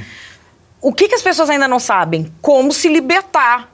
[0.80, 2.32] O que, que as pessoas ainda não sabem?
[2.40, 3.70] Como se libertar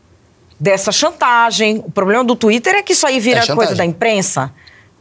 [0.59, 1.83] dessa chantagem.
[1.87, 4.53] O problema do Twitter é que isso aí vira É coisa da imprensa.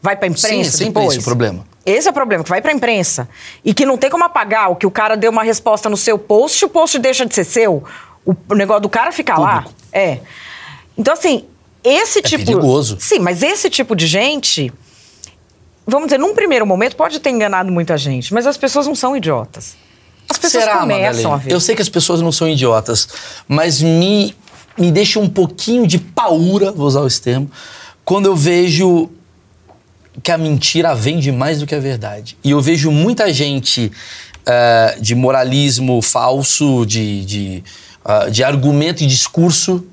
[0.06, 1.08] Vai pra imprensa Sim, é sempre depois.
[1.14, 1.66] esse o problema.
[1.84, 3.28] Esse é o problema, que vai pra imprensa.
[3.64, 6.20] E que não tem como apagar o que o cara deu uma resposta no seu
[6.20, 7.84] post, o post deixa de ser seu.
[8.24, 9.66] O, negócio do cara fica lá.
[9.92, 10.20] É.
[10.96, 11.46] Então, assim,
[11.84, 12.44] esse tipo.
[12.44, 12.98] É perigoso.
[13.00, 14.72] Sim, mas esse tipo de gente.
[15.88, 19.18] Vamos dizer, num primeiro momento pode ter enganado muita gente, mas as pessoas não são
[19.18, 19.76] idiotas.
[20.30, 21.34] As pessoas Será, começam Madalena?
[21.34, 21.52] a ver.
[21.52, 23.08] Eu sei que as pessoas não são idiotas,
[23.48, 24.36] mas me,
[24.78, 27.50] me deixa um pouquinho de paura, vou usar esse termo,
[28.04, 29.10] quando eu vejo
[30.24, 32.38] que a mentira vende mais do que a verdade.
[32.44, 33.92] E eu vejo muita gente
[34.46, 37.64] eh, de moralismo falso, de, de,
[38.04, 39.86] ah, de argumento e discurso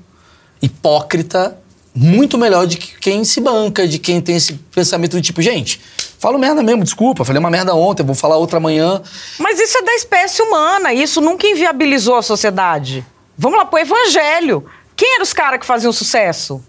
[0.61, 1.57] hipócrita,
[1.95, 5.81] muito melhor de que quem se banca, de quem tem esse pensamento do tipo, gente,
[6.17, 9.01] falo merda mesmo, desculpa, falei uma merda ontem, vou falar outra amanhã.
[9.39, 13.05] Mas isso é da espécie humana, isso nunca inviabilizou a sociedade.
[13.37, 14.65] Vamos lá pro evangelho.
[14.95, 16.63] Quem eram os caras que faziam sucesso?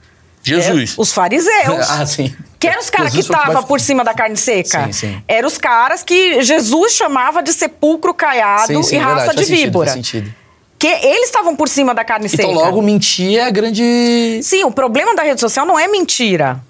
[0.45, 0.91] Jesus.
[0.97, 1.89] É, os fariseus.
[1.91, 2.35] ah, sim.
[2.61, 4.87] Que eram os caras que estavam mais- por cima da carne seca.
[4.87, 5.23] Sim, sim.
[5.29, 9.37] Eram os caras que Jesus chamava de sepulcro caiado Sim, sim, e raça verdade, de
[9.37, 9.91] faz sentido, víbora.
[9.91, 10.35] faz sentido.
[10.79, 12.43] Que eles estavam por cima da carne seca.
[12.43, 14.41] Então, logo, mentir é a grande.
[14.43, 16.61] Sim, o problema da rede social não é mentira.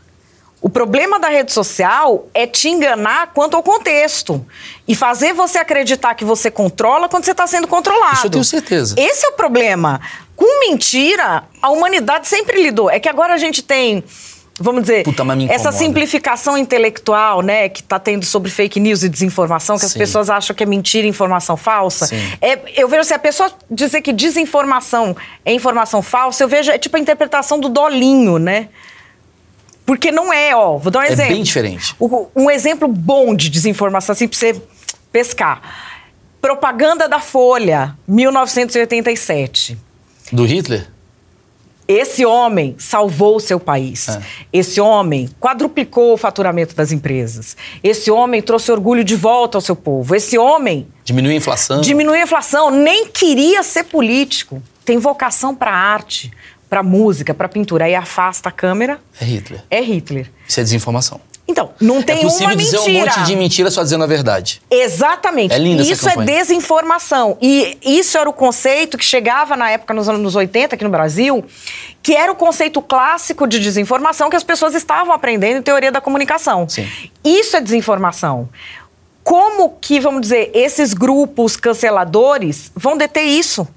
[0.65, 4.43] O problema da rede social é te enganar quanto ao contexto.
[4.89, 8.15] E fazer você acreditar que você controla quando você está sendo controlado.
[8.15, 8.95] Isso eu tenho certeza.
[8.97, 10.01] Esse é o problema.
[10.35, 12.89] Com mentira, a humanidade sempre lidou.
[12.89, 14.03] É que agora a gente tem,
[14.59, 19.79] vamos dizer, Puta, essa simplificação intelectual, né, que está tendo sobre fake news e desinformação,
[19.79, 19.99] que as Sim.
[19.99, 22.09] pessoas acham que é mentira e informação falsa.
[22.41, 26.79] É, eu vejo se a pessoa dizer que desinformação é informação falsa, eu vejo é
[26.79, 28.71] tipo a interpretação do dolinho, né?
[29.87, 30.76] Porque não é, ó.
[30.78, 31.32] Vou dar um É exemplo.
[31.35, 31.95] bem diferente.
[31.99, 34.61] O- um exemplo bom de desinformação, assim, pra você
[35.12, 35.61] pescar.
[36.41, 39.78] Propaganda da Folha, 1987.
[40.32, 40.89] Do Hitler?
[41.87, 44.09] Esse homem salvou o seu país.
[44.09, 44.22] É.
[44.51, 47.55] Esse homem quadruplicou o faturamento das empresas.
[47.82, 50.14] Esse homem trouxe orgulho de volta ao seu povo.
[50.14, 51.82] Esse homem Diminuir a inflação.
[51.82, 54.62] diminuiu a inflação, nem queria ser político.
[54.82, 56.32] Tem vocação para arte,
[56.69, 57.85] para música, para pintura.
[57.87, 59.62] Aí afasta a câmera, É Hitler.
[59.71, 60.31] é Hitler.
[60.49, 61.21] Isso é desinformação.
[61.47, 62.97] Então, não tem é possível uma dizer mentira.
[63.03, 64.62] um monte de mentira só dizendo a verdade.
[64.71, 65.53] Exatamente.
[65.53, 67.37] É linda essa Isso é desinformação.
[67.41, 71.45] E isso era o conceito que chegava na época, nos anos 80, aqui no Brasil,
[72.03, 76.01] que era o conceito clássico de desinformação que as pessoas estavam aprendendo em teoria da
[76.01, 76.67] comunicação.
[76.67, 76.89] Sim.
[77.23, 78.49] Isso é desinformação.
[79.23, 83.69] Como que, vamos dizer, esses grupos canceladores vão deter isso?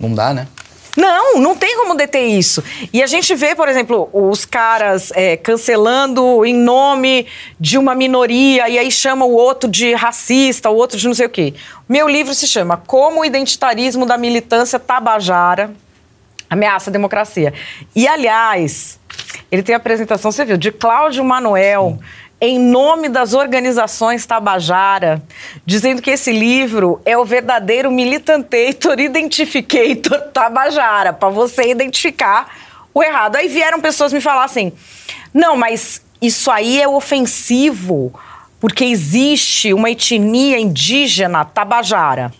[0.00, 0.48] Não dá, né?
[0.96, 2.62] Não, não tem como deter isso.
[2.92, 7.26] E a gente vê, por exemplo, os caras é, cancelando em nome
[7.58, 11.26] de uma minoria e aí chama o outro de racista, o outro de não sei
[11.26, 11.54] o quê.
[11.88, 15.72] Meu livro se chama Como o Identitarismo da Militância Tabajara
[16.52, 17.54] Ameaça a Democracia.
[17.96, 19.00] E, aliás,
[19.50, 21.98] ele tem a apresentação, você viu, de Cláudio Manuel,
[22.44, 25.22] em nome das organizações Tabajara,
[25.64, 32.52] dizendo que esse livro é o verdadeiro militantator, identificator Tabajara, para você identificar
[32.92, 33.36] o errado.
[33.36, 34.72] Aí vieram pessoas me falar assim:
[35.32, 38.12] não, mas isso aí é ofensivo,
[38.58, 42.34] porque existe uma etnia indígena Tabajara.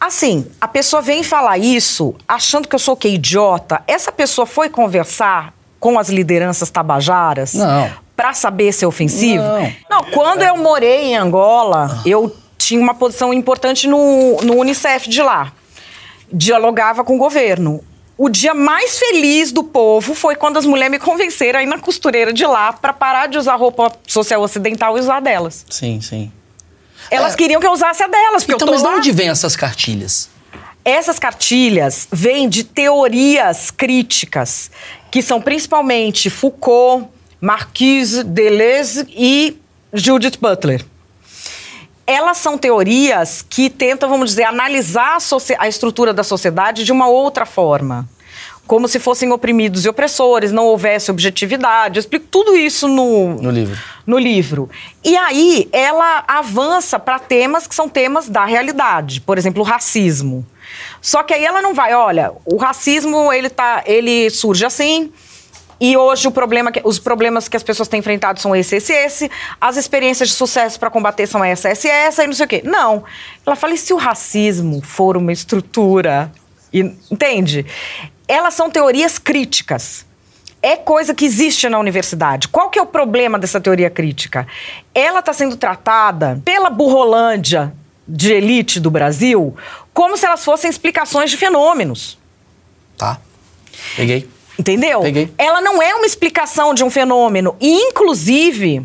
[0.00, 3.10] Assim, a pessoa vem falar isso achando que eu sou o quê?
[3.10, 3.80] Idiota.
[3.86, 7.54] Essa pessoa foi conversar com as lideranças tabajaras?
[7.54, 8.03] Não.
[8.16, 9.42] Pra saber se é ofensivo?
[9.42, 9.72] Não.
[9.90, 15.20] Não, quando eu morei em Angola, eu tinha uma posição importante no, no Unicef de
[15.20, 15.52] lá.
[16.32, 17.82] Dialogava com o governo.
[18.16, 21.78] O dia mais feliz do povo foi quando as mulheres me convenceram a ir na
[21.78, 25.66] costureira de lá pra parar de usar roupa social ocidental e usar a delas.
[25.68, 26.30] Sim, sim.
[27.10, 27.36] Elas É.
[27.36, 28.98] queriam que eu usasse a delas, porque Então, eu mas tô de lá.
[28.98, 30.30] onde vem essas cartilhas?
[30.84, 34.70] Essas cartilhas vêm de teorias críticas,
[35.10, 37.08] que são principalmente Foucault,
[37.44, 39.58] Marquise, Deleuze e
[39.92, 40.82] Judith Butler.
[42.06, 47.06] elas são teorias que tentam, vamos dizer, analisar a, a estrutura da sociedade de uma
[47.06, 48.08] outra forma.
[48.66, 51.98] Como se fossem oprimidos e opressores, não houvesse objetividade.
[51.98, 53.78] Eu explico tudo isso no, No livro.
[54.06, 54.70] no livro.
[55.04, 60.46] E aí ela avança para temas que são temas da realidade, por exemplo, o racismo.
[60.98, 65.12] Só que aí ela não vai, olha, o racismo ele tá, ele surge assim.
[65.80, 68.92] E hoje o problema, que- os problemas que as pessoas têm enfrentado são esse, esse,
[68.92, 69.30] esse.
[69.60, 72.62] As experiências de sucesso para combater são essa, essa essa, e não sei o quê.
[72.64, 73.04] Não.
[73.44, 76.30] Ela fala, e se o racismo for uma estrutura?
[76.72, 77.66] E- entende?
[78.26, 80.06] Elas são teorias críticas
[80.62, 82.48] é coisa que existe na universidade.
[82.48, 84.46] Qual que é o problema dessa teoria crítica?
[84.94, 87.70] Ela está sendo tratada pela burrolândia
[88.08, 89.54] de elite do Brasil
[89.92, 92.18] como se elas fossem explicações de fenômenos.
[92.96, 93.18] Tá.
[93.94, 94.26] Peguei.
[94.58, 95.00] Entendeu?
[95.00, 95.30] Peguei.
[95.36, 97.56] Ela não é uma explicação de um fenômeno.
[97.60, 98.84] E, inclusive,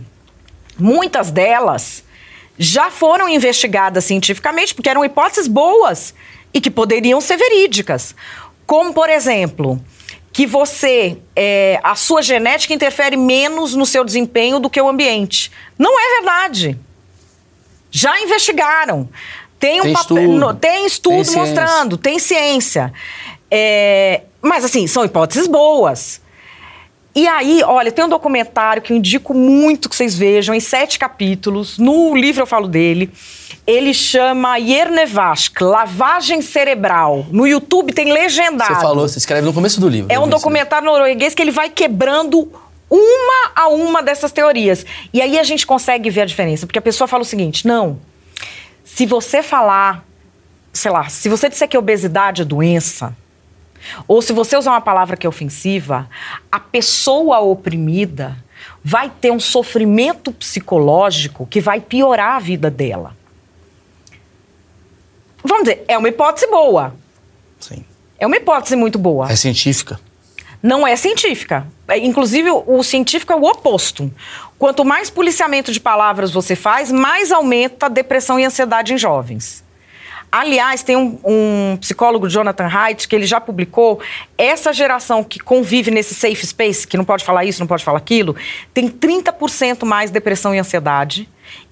[0.78, 2.04] muitas delas
[2.58, 6.14] já foram investigadas cientificamente, porque eram hipóteses boas
[6.54, 8.16] e que poderiam ser verídicas.
[8.66, 9.80] Como, por exemplo,
[10.34, 15.52] que você, é, a sua genética interfere menos no seu desempenho do que o ambiente.
[15.78, 16.78] Não é verdade.
[17.92, 19.08] Já investigaram.
[19.60, 20.38] Tem um Tem papel- estudo.
[20.40, 21.42] no- tem estudo Tem ciência.
[21.62, 22.94] mostrando, tem ciência.
[23.52, 26.22] É, mas, assim, são hipóteses boas.
[27.16, 31.00] E aí, olha, tem um documentário que eu indico muito que vocês vejam, em sete
[31.00, 31.78] capítulos.
[31.78, 33.12] No livro eu falo dele.
[33.66, 37.26] Ele chama Yernevask, Lavagem Cerebral.
[37.32, 38.74] No YouTube tem legendado.
[38.74, 40.12] Você falou, você escreve no começo do livro.
[40.12, 40.32] É um isso.
[40.32, 42.52] documentário norueguês que ele vai quebrando
[42.90, 44.86] uma a uma dessas teorias.
[45.14, 46.66] E aí a gente consegue ver a diferença.
[46.66, 48.00] Porque a pessoa fala o seguinte: não,
[48.84, 50.06] se você falar,
[50.74, 53.16] sei lá, se você disser que obesidade é doença,
[54.08, 56.10] ou se você usar uma palavra que é ofensiva,
[56.52, 58.38] a pessoa oprimida
[58.84, 63.16] vai ter um sofrimento psicológico que vai piorar a vida dela.
[65.44, 66.94] Vamos dizer, é uma hipótese boa.
[67.60, 67.84] Sim.
[68.18, 69.32] É uma hipótese muito boa.
[69.32, 70.00] É científica.
[70.62, 71.66] Não é científica.
[71.88, 74.12] É, Inclusive, o, o científico é o oposto.
[74.58, 79.64] Quanto mais policiamento de palavras você faz, mais aumenta a depressão e ansiedade em jovens.
[80.32, 84.00] Aliás, tem um, um psicólogo, Jonathan Haidt, que ele já publicou
[84.38, 87.98] essa geração que convive nesse safe space, que não pode falar isso, não pode falar
[87.98, 88.36] aquilo,
[88.74, 91.28] tem 30% mais depressão e ansiedade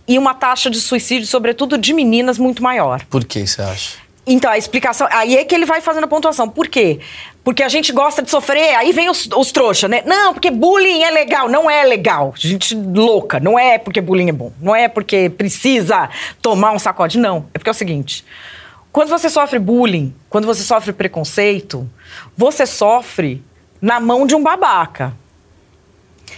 [0.07, 3.03] e uma taxa de suicídio, sobretudo de meninas, muito maior.
[3.09, 3.97] Por que você acha?
[4.25, 5.07] Então, a explicação.
[5.11, 6.49] Aí é que ele vai fazendo a pontuação.
[6.49, 6.99] Por quê?
[7.47, 10.03] Porque a gente gosta de sofrer, aí vem os, os trouxas, né?
[10.05, 11.47] Não, porque bullying é legal.
[11.47, 12.33] Não é legal.
[12.35, 13.39] Gente louca.
[13.39, 14.51] Não é porque bullying é bom.
[14.59, 16.09] Não é porque precisa
[16.41, 17.17] tomar um sacode.
[17.17, 17.47] Não.
[17.53, 18.25] É porque é o seguinte:
[18.91, 21.89] quando você sofre bullying, quando você sofre preconceito,
[22.35, 23.41] você sofre
[23.79, 25.15] na mão de um babaca.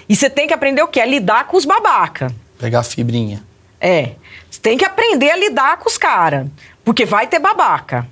[0.07, 1.01] E você tem que aprender o quê?
[1.01, 2.31] A lidar com os babaca.
[2.59, 3.43] Pegar a fibrinha.
[3.81, 4.11] É.
[4.47, 6.45] Você tem que aprender a lidar com os caras.
[6.85, 8.07] Porque vai ter babaca.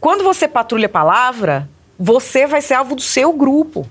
[0.00, 1.68] Quando você patrulha a palavra,
[1.98, 3.88] você vai ser alvo do seu grupo.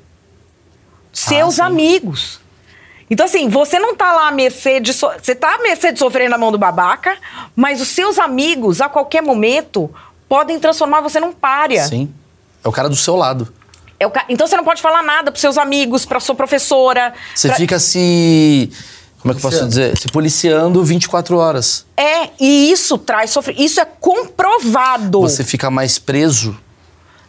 [1.12, 1.62] Seus sim.
[1.62, 2.40] amigos.
[3.10, 4.94] Então, assim, você não tá lá à mercê de.
[4.94, 5.10] So...
[5.22, 7.18] Você tá à mercê de sofrer na mão do babaca,
[7.56, 9.94] mas os seus amigos, a qualquer momento,
[10.28, 11.86] podem transformar você num párea.
[11.86, 12.14] Sim.
[12.64, 13.54] É o cara do seu lado.
[14.00, 17.14] É ca- Então você não pode falar nada pros seus amigos, pra sua professora.
[17.34, 18.72] Você pra- fica se.
[19.26, 19.98] Como é que eu posso dizer?
[19.98, 21.84] Se policiando 24 horas.
[21.98, 23.64] É, e isso traz sofrimento.
[23.64, 25.22] Isso é comprovado.
[25.22, 26.56] Você fica mais preso.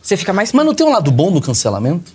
[0.03, 0.53] Você fica mais.
[0.53, 2.13] Mas não tem um lado bom do cancelamento?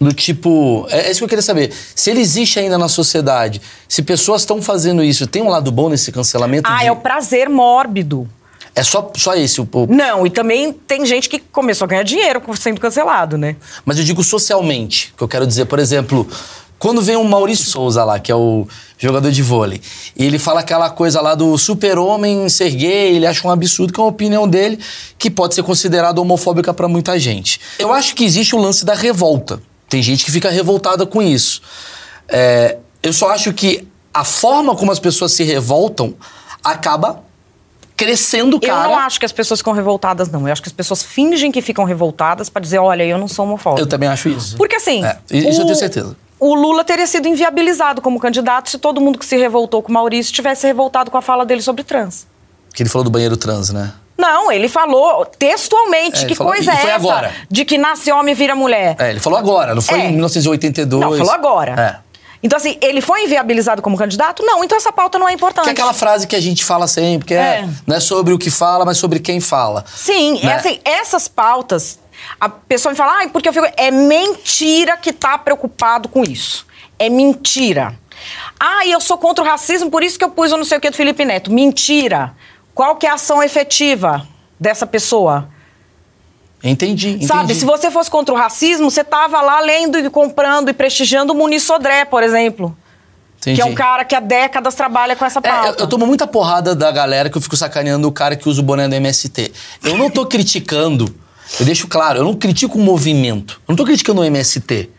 [0.00, 0.86] Do tipo.
[0.88, 1.70] É, é isso que eu queria saber.
[1.94, 5.90] Se ele existe ainda na sociedade, se pessoas estão fazendo isso, tem um lado bom
[5.90, 6.66] nesse cancelamento?
[6.70, 8.26] Ah, de- é o prazer mórbido.
[8.74, 12.02] É só, só esse o, o- Não, e também tem gente que começou a ganhar
[12.02, 13.56] dinheiro sendo cancelado, né?
[13.84, 16.26] Mas eu digo socialmente, que eu quero dizer, por exemplo,
[16.80, 18.66] quando vem o Maurício Souza lá, que é o
[18.98, 19.82] jogador de vôlei,
[20.16, 24.00] e ele fala aquela coisa lá do super-homem ser gay, ele acha um absurdo, que
[24.00, 24.80] é uma opinião dele,
[25.18, 27.60] que pode ser considerada homofóbica pra muita gente.
[27.78, 29.60] Eu acho que existe o lance da revolta.
[29.90, 31.60] Tem gente que fica revoltada com isso.
[32.26, 36.14] É, eu só acho que a forma como as pessoas se revoltam
[36.64, 37.22] acaba
[37.94, 38.84] crescendo o cara.
[38.84, 40.48] Eu não acho que as pessoas ficam revoltadas, não.
[40.48, 43.44] Eu acho que as pessoas fingem que ficam revoltadas pra dizer, olha, eu não sou
[43.44, 43.82] homofóbico.
[43.82, 44.56] Eu também acho isso.
[44.56, 45.04] Porque assim.
[45.04, 46.16] É, isso eu tenho certeza.
[46.40, 49.92] O Lula teria sido inviabilizado como candidato se todo mundo que se revoltou com o
[49.92, 52.26] Maurício tivesse revoltado com a fala dele sobre trans.
[52.74, 53.92] Que ele falou do banheiro trans, né?
[54.16, 56.24] Não, ele falou textualmente.
[56.24, 56.94] É, que falou- coisa é essa?
[56.94, 57.32] agora.
[57.50, 58.96] De que nasce homem e vira mulher.
[58.98, 60.06] É, ele falou agora, não foi É.
[60.06, 61.00] em 1982.
[61.02, 62.00] Não, falou agora.
[62.06, 62.10] É.
[62.42, 64.42] Então, assim, ele foi inviabilizado como candidato?
[64.42, 65.64] Não, então essa pauta não é importante.
[65.64, 67.68] Que é aquela frase que a gente fala sempre, que é, É.
[67.86, 69.84] não é sobre o que fala, mas sobre quem fala.
[69.94, 70.52] Sim, Né?
[70.52, 71.98] é assim, essas pautas,
[72.40, 73.66] a pessoa me fala, ai, porque eu fico.
[73.76, 76.66] É mentira que tá preocupado com isso.
[76.98, 77.94] É mentira.
[78.58, 80.78] Ah, e eu sou contra o racismo, por isso que eu pus o não sei
[80.78, 81.50] o que do Felipe Neto.
[81.50, 82.34] Mentira.
[82.74, 84.26] Qual que é a ação efetiva
[84.58, 85.48] dessa pessoa?
[86.62, 87.26] Entendi, entendi.
[87.26, 91.32] Sabe, se você fosse contra o racismo, você tava lá lendo e comprando e prestigiando
[91.32, 92.76] o Muniz Sodré, por exemplo.
[93.38, 93.56] Entendi.
[93.56, 95.68] Que é um cara que há décadas trabalha com essa É, pauta.
[95.68, 98.60] eu, eu tomo muita porrada da galera que eu fico sacaneando o cara que usa
[98.60, 99.50] o boné do MST.
[99.82, 101.14] Eu não tô criticando,
[101.58, 103.54] eu deixo claro, eu não critico o movimento.
[103.66, 104.90] Eu não tô criticando o MST.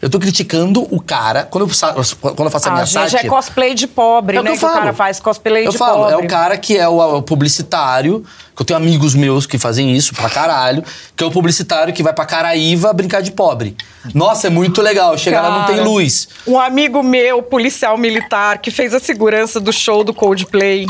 [0.00, 1.42] Eu tô criticando o cara.
[1.42, 3.26] Quando eu, quando eu faço a Ah, minha gente, sátira.
[3.26, 4.50] é cosplay de pobre, É o né?
[4.52, 4.80] que eu Que, o falo.
[4.80, 6.14] cara faz cosplay Eu de falo, pobre.
[6.14, 9.96] é o cara que é o, o publicitário, que eu tenho amigos meus que fazem
[9.96, 10.84] isso pra caralho,
[11.16, 13.76] que é o publicitário que vai pra Caraíva brincar de pobre.
[14.14, 15.18] Nossa, é muito legal.
[15.18, 16.28] Chega lá não tem Cara, luz.
[16.46, 20.86] Um amigo meu, policial militar, que fez a segurança do show do Coldplay,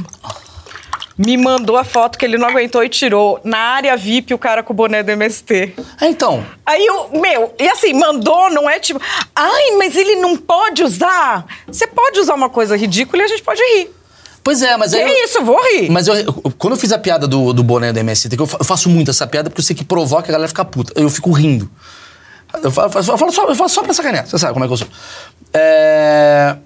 [1.19, 3.41] me mandou a foto que ele não aguentou e tirou.
[3.43, 5.75] Na área VIP, o cara com o boné do MST.
[6.01, 6.45] Ah, então.
[6.65, 9.01] Aí eu, meu, e assim, mandou, não é tipo,
[9.35, 11.45] ai, mas ele não pode usar.
[11.67, 13.91] Você pode usar uma coisa ridícula e a gente pode rir.
[14.45, 15.13] Pois é, mas Que aí.
[15.25, 15.91] isso, eu vou rir.
[15.91, 18.47] Mas eu, eu- quando eu fiz a piada do, do boné do MST, que eu
[18.47, 20.93] faço muito essa piada porque eu sei que provoca a galera ficar puta.
[20.99, 21.69] Eu fico rindo.
[22.63, 24.73] Eu falo, eu falo só, eu falo só pra sacanear, você sabe como é que
[24.73, 24.89] eu sou.
[25.53, 26.57] É,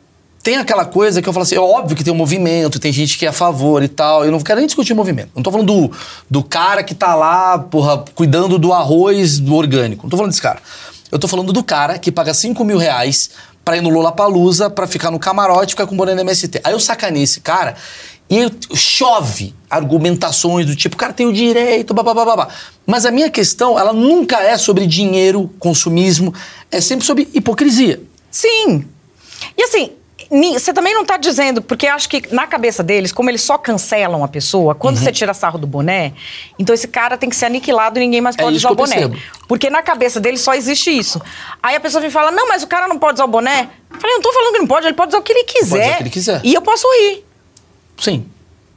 [0.43, 3.16] tem aquela coisa que eu falo assim, é óbvio que tem um movimento, tem gente
[3.16, 4.24] que é a favor e tal.
[4.24, 5.30] Eu não quero nem discutir movimento.
[5.36, 5.97] Não tô falando do,
[6.28, 10.03] do cara que tá lá, porra, cuidando do arroz do orgânico.
[10.03, 10.61] Não tô falando desse cara.
[11.12, 13.30] Eu tô falando do cara que paga 5 mil reais
[13.64, 16.61] pra ir no Lollapalooza, pra ficar no camarote ficar com o boné do MST.
[16.64, 17.76] Aí eu sacanei esse cara
[18.28, 22.49] e chove argumentações do tipo, cara tem o direito, babá.
[22.84, 26.34] Mas a minha questão, ela nunca é sobre dinheiro, consumismo,
[26.70, 28.01] é sempre sobre hipocrisia.
[28.30, 28.86] Sim.
[29.57, 29.90] E assim,
[30.59, 34.24] você também não tá dizendo, porque acho que na cabeça deles, como eles só cancelam
[34.24, 35.03] a pessoa, quando Uhum.
[35.05, 36.14] você tira sarro do boné,
[36.59, 38.76] então esse cara tem que ser aniquilado e ninguém mais É pode isso usar o
[38.76, 38.95] boné.
[38.95, 39.16] percebo.
[39.47, 41.20] Porque na cabeça deles só existe isso.
[41.62, 43.68] Aí a pessoa vem e fala: não, mas o cara não pode usar o boné.
[43.93, 45.76] Eu falei, não tô falando que não pode, ele pode usar o que ele quiser.
[45.85, 46.41] usar o que ele quiser.
[46.43, 47.24] E eu posso rir.
[47.99, 48.26] Sim,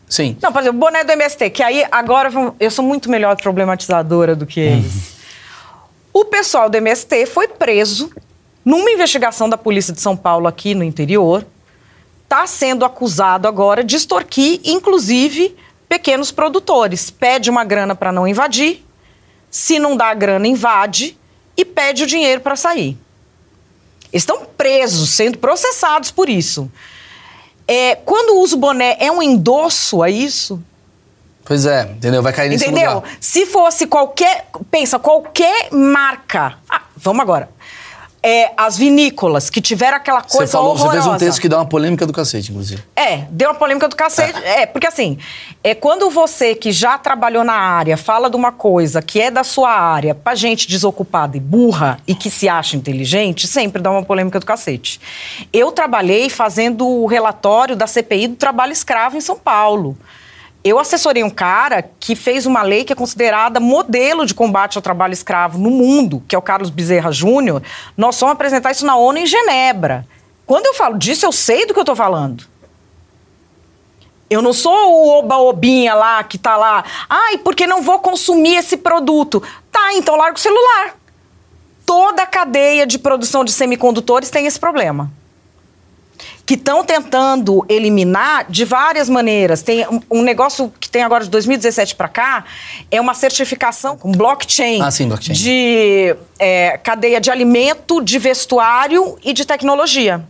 [0.10, 0.36] sim.
[0.42, 2.30] Não, por exemplo, o boné do MST, que aí agora
[2.60, 5.16] eu sou muito melhor problematizadora do que eles.
[6.12, 8.10] O pessoal do MST foi preso
[8.66, 11.46] numa investigação da Polícia de São Paulo aqui no interior.
[12.24, 15.56] Está sendo acusado agora de extorquir, inclusive,
[15.88, 17.12] pequenos produtores.
[17.12, 18.84] Pede uma grana para não invadir,
[19.52, 21.16] se não dá a grana, invade
[21.56, 22.98] e pede o dinheiro para sair.
[24.12, 26.70] Estão presos, sendo processados por isso.
[27.68, 30.62] É, quando usa o boné, é um endosso a isso?
[31.44, 32.24] Pois é, entendeu?
[32.24, 32.96] Vai cair nesse Entendeu?
[32.96, 33.18] lugar.
[33.20, 34.48] Se fosse qualquer.
[34.72, 36.58] Pensa, qualquer marca.
[36.68, 37.50] Ah, vamos agora.
[38.28, 41.04] É, as vinícolas que tiveram aquela Você coisa falou, você horrorosa.
[41.04, 42.82] fez um texto que dá uma polêmica do cacete, inclusive.
[42.96, 44.44] É, deu uma polêmica do cacete.
[44.44, 45.20] É, porque assim,
[45.64, 49.44] é quando você que já trabalhou na área fala de uma coisa que é da
[49.44, 54.02] sua área pra gente desocupada e burra e que se acha inteligente, sempre dá uma
[54.02, 55.00] polêmica do cacete.
[55.54, 59.96] Eu trabalhei fazendo o relatório da CPI do trabalho escravo em São Paulo.
[60.66, 64.82] Eu assessorei um cara que fez uma lei que é considerada modelo de combate ao
[64.82, 67.62] trabalho escravo no mundo, que é o Carlos Bezerra Júnior.
[67.96, 70.08] Nós fomos apresentar isso na ONU em Genebra.
[70.44, 72.46] Quando eu falo disso, eu sei do que eu estou falando.
[74.28, 76.84] Eu não sou o oba-obinha lá que tá lá.
[77.08, 79.44] Ai, porque não vou consumir esse produto.
[79.72, 80.96] Tá, então larga o celular.
[81.86, 85.12] Toda a cadeia de produção de semicondutores tem esse problema.
[86.46, 89.64] Que estão tentando eliminar de várias maneiras.
[89.64, 92.46] Tem um, um negócio que tem agora de 2017 para cá,
[92.92, 95.34] é uma certificação com blockchain, Ah, sim, blockchain.
[95.36, 100.24] de é, cadeia de alimento, de vestuário e de tecnologia.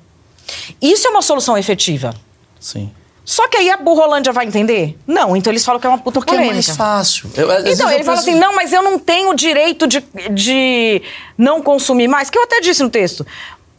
[0.82, 2.14] Isso é uma solução efetiva.
[2.60, 2.90] Sim.
[3.26, 4.96] Só que aí a Burrolândia vai entender?
[5.08, 6.54] Não, então eles falam que é uma puta Porque é polêmica.
[6.68, 7.30] mais fácil.
[7.36, 10.02] Eu- Então, ele fala assim, não, mas eu não tenho o direito de,
[10.32, 11.02] de
[11.38, 13.26] não consumir mais, que eu até disse no texto.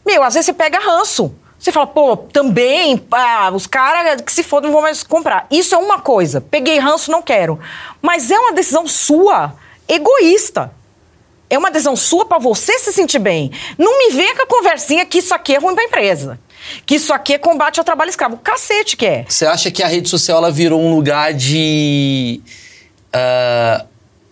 [0.05, 1.33] Meu, às vezes você pega ranço.
[1.59, 5.47] Você fala, pô, também, ah, os caras que se fodam não vão mais comprar.
[5.49, 6.39] Isso é uma coisa.
[6.39, 7.59] Peguei ranço, não quero.
[8.01, 9.53] Mas é uma decisão sua,
[9.87, 10.71] egoísta.
[11.49, 13.51] É uma decisão sua pra você se sentir bem.
[13.77, 16.39] Não me venha com a conversinha que isso aqui é ruim pra empresa.
[16.85, 18.37] Que isso aqui é combate ao trabalho escravo.
[18.37, 19.25] Cacete que é.
[19.27, 22.41] Você acha que a rede social ela virou um lugar de.
[23.13, 23.85] ah,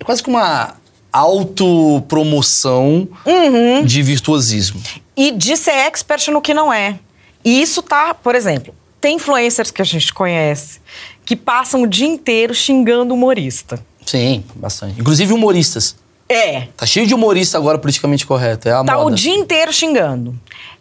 [0.03, 0.75] quase que uma
[1.11, 3.83] autopromoção Uhum.
[3.85, 4.81] de virtuosismo.
[5.17, 6.99] e de ser expert no que não é.
[7.45, 10.81] E isso tá, por exemplo, tem influencers que a gente conhece
[11.23, 13.79] que passam o dia inteiro xingando humorista.
[14.05, 14.99] Sim, bastante.
[14.99, 15.95] Inclusive humoristas.
[16.27, 16.67] É.
[16.75, 18.67] Tá cheio de humorista agora politicamente correto.
[18.67, 19.11] É a Tá moda.
[19.11, 20.35] o dia inteiro xingando.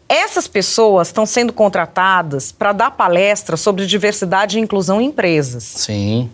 [0.09, 5.65] Essas pessoas estão sendo contratadas para dar palestras sobre diversidade e inclusão em empresas.
[5.65, 6.31] Sim.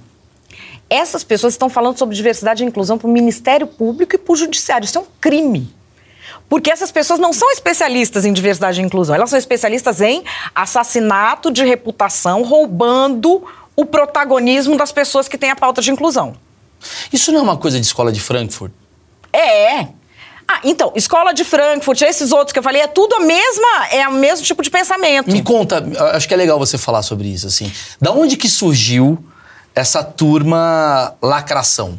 [0.88, 4.36] Essas pessoas estão falando sobre diversidade e inclusão para o Ministério Público e para o
[4.36, 4.84] Judiciário.
[4.84, 5.72] Isso é um crime.
[6.50, 11.48] Porque essas pessoas não são especialistas em diversidade e inclusão, elas são especialistas em assassinato
[11.48, 13.42] de reputação, roubando
[13.76, 16.34] o protagonismo das pessoas que têm a pauta de inclusão.
[17.12, 18.72] Isso não é uma coisa de escola de Frankfurt?
[19.32, 19.86] É.
[20.48, 24.08] Ah, então, escola de Frankfurt, esses outros que eu falei, é tudo a mesma, é
[24.08, 25.30] o mesmo tipo de pensamento.
[25.30, 27.70] Me conta, acho que é legal você falar sobre isso, assim.
[28.00, 29.24] Da onde que surgiu
[29.72, 31.96] essa turma lacração?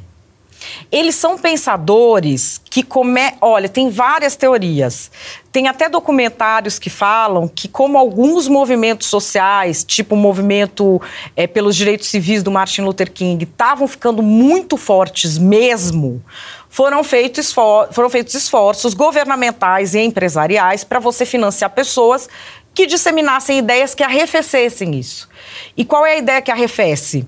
[0.91, 3.33] Eles são pensadores que come...
[3.39, 5.09] Olha, tem várias teorias.
[5.51, 11.01] Tem até documentários que falam que, como alguns movimentos sociais, tipo o movimento
[11.35, 16.21] é, pelos direitos civis do Martin Luther King, estavam ficando muito fortes mesmo,
[16.69, 17.87] foram feitos, esfor...
[17.91, 22.27] foram feitos esforços governamentais e empresariais para você financiar pessoas
[22.73, 25.27] que disseminassem ideias que arrefecessem isso.
[25.75, 27.25] E qual é a ideia que arrefece?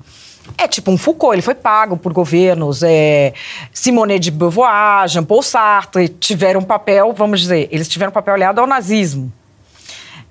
[0.57, 2.83] É tipo um Foucault, ele foi pago por governos.
[2.83, 3.33] É,
[3.71, 8.61] Simone de Beauvoir, Jean-Paul Sartre tiveram um papel, vamos dizer, eles tiveram um papel aliado
[8.61, 9.31] ao nazismo.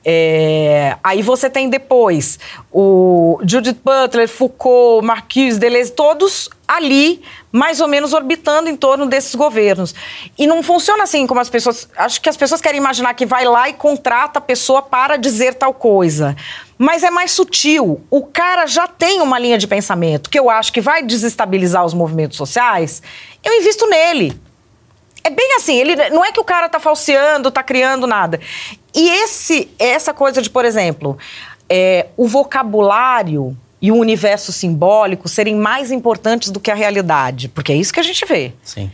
[0.04, 2.38] É, aí você tem depois
[2.72, 9.34] o Judith Butler, Foucault, Marquise, Deleuze, todos ali, mais ou menos orbitando em torno desses
[9.34, 9.94] governos.
[10.38, 11.88] E não funciona assim como as pessoas.
[11.96, 15.54] Acho que as pessoas querem imaginar que vai lá e contrata a pessoa para dizer
[15.54, 16.36] tal coisa.
[16.78, 18.00] Mas é mais sutil.
[18.10, 21.94] O cara já tem uma linha de pensamento que eu acho que vai desestabilizar os
[21.94, 23.02] movimentos sociais.
[23.44, 24.40] Eu invisto nele.
[25.24, 28.40] É bem assim, ele não é que o cara tá falseando, tá criando nada.
[28.94, 31.16] E esse, essa coisa de, por exemplo,
[31.68, 37.72] é, o vocabulário e o universo simbólico serem mais importantes do que a realidade, porque
[37.72, 38.52] é isso que a gente vê.
[38.62, 38.90] Sim.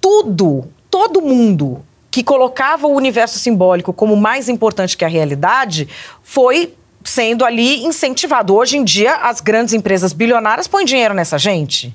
[0.00, 5.88] Tudo, todo mundo que colocava o universo simbólico como mais importante que a realidade
[6.22, 6.74] foi
[7.04, 8.54] sendo ali incentivado.
[8.54, 11.94] Hoje em dia, as grandes empresas bilionárias põem dinheiro nessa gente.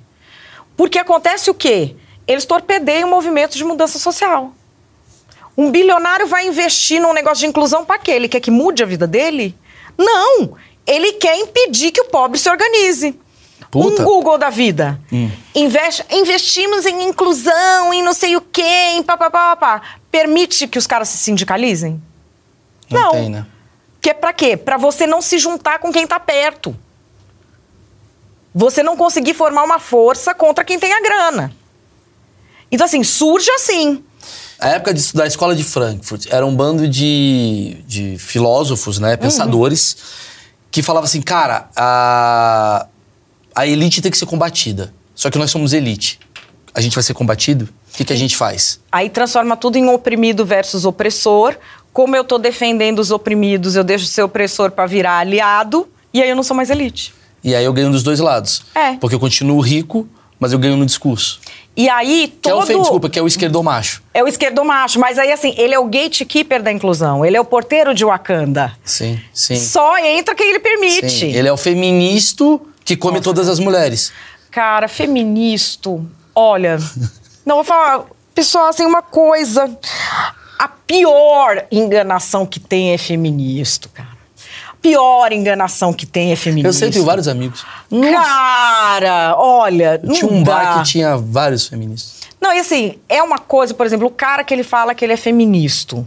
[0.77, 1.95] Porque acontece o quê?
[2.27, 4.53] eles torpedeiam o movimento de mudança social.
[5.57, 8.11] Um bilionário vai investir num negócio de inclusão para quê?
[8.11, 9.55] Ele quer que mude a vida dele?
[9.97, 10.55] Não!
[10.85, 13.17] Ele quer impedir que o pobre se organize.
[13.69, 14.01] Puta.
[14.01, 14.99] Um Google da vida.
[15.11, 15.29] Hum.
[15.55, 19.81] Investe, investimos em inclusão, em não sei o quê, em papapá.
[20.11, 22.01] Permite que os caras se sindicalizem?
[22.89, 23.11] Não, Não.
[23.11, 23.45] tem, né?
[24.01, 24.57] Que é pra quê?
[24.57, 26.75] Pra você não se juntar com quem tá perto.
[28.53, 31.53] Você não conseguir formar uma força contra quem tem a grana.
[32.69, 34.03] Então, assim, surge assim.
[34.59, 39.95] A época de, da escola de Frankfurt era um bando de, de filósofos, né, pensadores,
[40.71, 42.87] que falavam assim, cara, a,
[43.53, 44.93] a elite tem que ser combatida.
[45.13, 46.19] Só que nós somos elite.
[46.73, 47.65] A gente vai ser combatido?
[47.93, 48.79] O que, que a gente faz?
[48.89, 51.57] Aí transforma tudo em oprimido versus opressor.
[51.91, 56.21] Como eu tô defendendo os oprimidos, eu deixo de ser opressor para virar aliado, e
[56.21, 57.13] aí eu não sou mais elite.
[57.43, 58.63] E aí eu ganho dos dois lados.
[58.73, 58.95] É.
[58.95, 60.07] Porque eu continuo rico,
[60.41, 61.39] mas eu ganho no discurso.
[61.77, 64.03] E aí Que é o, todo desculpa, que é o esquerdomacho.
[64.13, 67.45] é o esquerdomacho, mas aí assim, ele é o gatekeeper da inclusão, ele é o
[67.45, 68.73] porteiro de Wakanda.
[68.83, 69.55] Sim, sim.
[69.55, 71.09] Só entra quem ele permite.
[71.09, 71.31] Sim.
[71.31, 74.11] Ele é o feministo que come todas as mulheres.
[74.49, 76.77] Cara, feministo, olha,
[77.45, 78.03] não vou falar,
[78.35, 79.69] pessoal, assim, uma coisa,
[80.59, 84.10] a pior enganação que tem é feministo, cara.
[84.81, 86.69] A pior enganação que tem é feministo.
[86.69, 87.63] Eu sei, eu tenho vários amigos.
[87.89, 90.55] Cara, olha, Eu não tinha um dá.
[90.55, 92.21] bar que tinha vários feministas.
[92.41, 95.13] Não, e assim, é uma coisa, por exemplo, o cara que ele fala que ele
[95.13, 96.05] é feministo.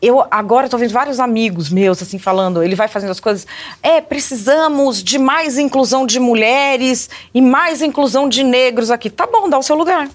[0.00, 3.46] Eu agora tô vendo vários amigos meus assim falando, ele vai fazendo as coisas.
[3.82, 9.10] É, precisamos de mais inclusão de mulheres e mais inclusão de negros aqui.
[9.10, 10.08] Tá bom, dá o seu lugar.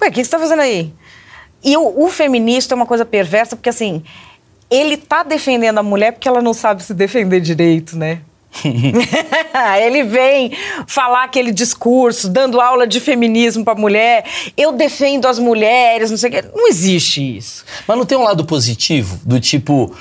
[0.00, 0.92] Ué, o que você tá fazendo aí?
[1.62, 4.02] E o, o feminista é uma coisa perversa, porque assim,
[4.70, 8.20] ele tá defendendo a mulher porque ela não sabe se defender direito, né?
[9.82, 10.52] ele vem
[10.86, 14.24] falar aquele discurso, dando aula de feminismo pra mulher.
[14.56, 16.44] Eu defendo as mulheres, não sei o quê.
[16.54, 17.64] Não existe isso.
[17.86, 19.20] Mas não tem um lado positivo?
[19.24, 19.94] Do tipo,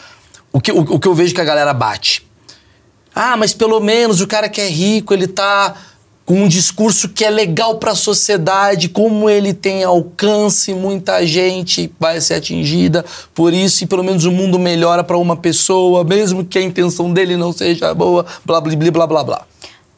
[0.51, 2.27] o que, o, o que eu vejo que a galera bate.
[3.13, 5.75] Ah, mas pelo menos o cara que é rico, ele tá
[6.29, 12.21] com um discurso que é legal pra sociedade, como ele tem alcance, muita gente vai
[12.21, 13.03] ser atingida
[13.33, 17.11] por isso, e pelo menos o mundo melhora pra uma pessoa, mesmo que a intenção
[17.11, 19.41] dele não seja boa, blá blá blá blá blá blá.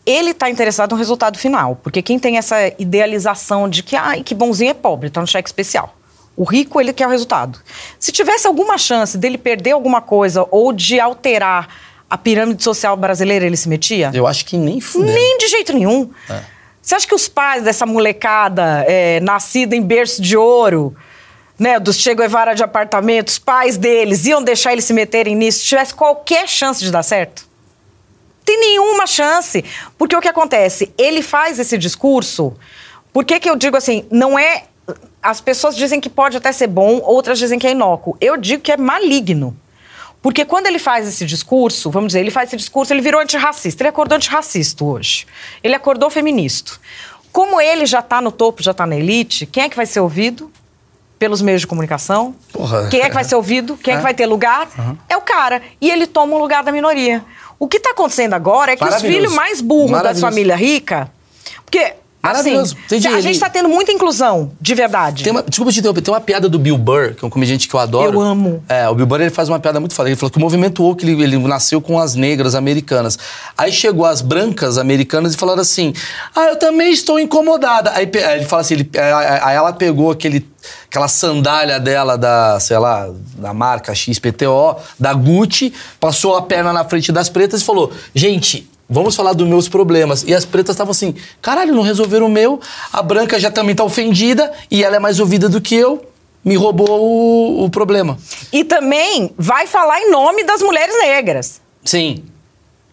[0.05, 4.33] Ele tá interessado no resultado final, porque quem tem essa idealização de que, ai, que
[4.33, 5.97] bonzinho é pobre, tá no cheque especial.
[6.37, 7.59] O rico, ele quer o resultado.
[7.99, 13.45] Se tivesse alguma chance dele perder alguma coisa ou de alterar a pirâmide social brasileira,
[13.45, 14.11] ele se metia?
[14.13, 15.13] Eu acho que nem fudeu.
[15.13, 16.11] Nem de jeito nenhum.
[16.29, 16.41] É.
[16.81, 20.93] Você acha que os pais dessa molecada é, nascida em berço de ouro,
[21.57, 25.59] né, dos Che Guevara de apartamento, os pais deles iam deixar eles se meterem nisso
[25.59, 27.47] se tivesse qualquer chance de dar certo?
[28.43, 29.63] Tem nenhuma chance.
[29.97, 30.93] Porque o que acontece?
[30.97, 32.53] Ele faz esse discurso.
[33.13, 34.05] Por que, que eu digo assim?
[34.11, 34.65] Não é.
[35.23, 38.17] as pessoas dizem que pode até ser bom, outras dizem que é inócuo.
[38.19, 39.55] Eu digo que é maligno.
[40.21, 43.81] Porque quando ele faz esse discurso, vamos dizer, ele faz esse discurso, ele virou antirracista.
[43.81, 45.25] Ele acordou antirracista hoje.
[45.63, 46.73] Ele acordou feminista.
[47.31, 49.99] Como ele já está no topo, já está na elite, quem é que vai ser
[49.99, 50.51] ouvido?
[51.17, 52.35] Pelos meios de comunicação.
[52.51, 52.87] Porra.
[52.89, 53.77] Quem é que vai ser ouvido?
[53.77, 54.67] Quem é, que vai ter lugar?
[55.07, 55.61] É o cara.
[55.79, 57.23] E ele toma o lugar da minoria.
[57.57, 60.21] O que está acontecendo agora é que os filhos mais burros Maravilhoso.
[60.21, 61.07] famílias ricas.
[61.63, 61.93] Porque.
[62.21, 62.75] Maravilhoso.
[62.75, 65.23] Assim, Entendi, a gente está tendo muita inclusão, de verdade.
[65.23, 67.67] Tem uma, desculpa te interromper, tem uma piada do Bill Burr, que é um comediante
[67.67, 68.13] que eu adoro.
[68.13, 68.63] Eu amo.
[68.69, 70.09] É, o Bill Burr ele faz uma piada muito foda.
[70.09, 73.17] Ele falou que o movimento woke ele, ele nasceu com as negras americanas.
[73.57, 75.93] Aí chegou as brancas americanas e falaram assim:
[76.35, 77.91] Ah, eu também estou incomodada.
[77.95, 78.91] Aí, aí ele fala assim: ele,
[79.41, 80.47] aí ela pegou aquele,
[80.85, 86.83] aquela sandália dela da, sei lá, da marca XPTO, da Gucci, passou a perna na
[86.83, 88.70] frente das pretas e falou: Gente.
[88.93, 90.21] Vamos falar dos meus problemas.
[90.27, 92.59] E as pretas estavam assim, caralho, não resolveram o meu.
[92.91, 96.05] A branca já também tá ofendida e ela é mais ouvida do que eu.
[96.43, 98.17] Me roubou o, o problema.
[98.51, 101.61] E também vai falar em nome das mulheres negras.
[101.85, 102.25] Sim.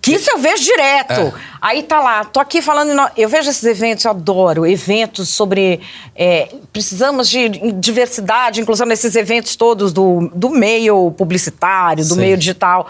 [0.01, 1.21] Que isso eu vejo direto.
[1.21, 1.33] É.
[1.61, 2.93] Aí tá lá, tô aqui falando.
[3.17, 4.65] Eu vejo esses eventos, eu adoro.
[4.65, 5.81] Eventos sobre.
[6.15, 12.21] é, precisamos de diversidade, inclusão nesses eventos todos do, do meio publicitário, do Sim.
[12.21, 12.89] meio digital.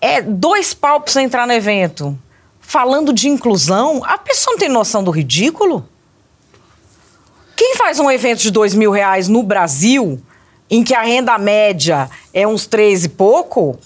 [0.00, 0.74] É dois
[1.06, 2.18] você entrar no evento.
[2.68, 5.88] Falando de inclusão, a pessoa não tem noção do ridículo?
[7.54, 10.20] Quem faz um evento de dois mil reais no Brasil,
[10.68, 13.78] em que a renda média é uns três e pouco.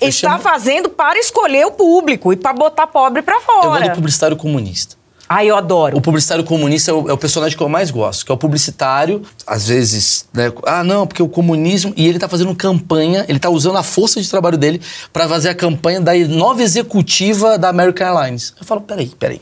[0.00, 3.88] Eu está chamo- fazendo para escolher o público e para botar pobre para Eu fora.
[3.88, 4.96] do publicitário comunista.
[5.28, 5.96] Ai, eu adoro.
[5.96, 8.38] O publicitário comunista é o, é o personagem que eu mais gosto, que é o
[8.38, 10.52] publicitário, às vezes, né?
[10.64, 11.92] Ah, não, porque o comunismo.
[11.96, 14.80] E ele tá fazendo campanha, ele tá usando a força de trabalho dele
[15.12, 18.54] pra fazer a campanha da nova executiva da American Airlines.
[18.60, 19.40] Eu falo, peraí, peraí.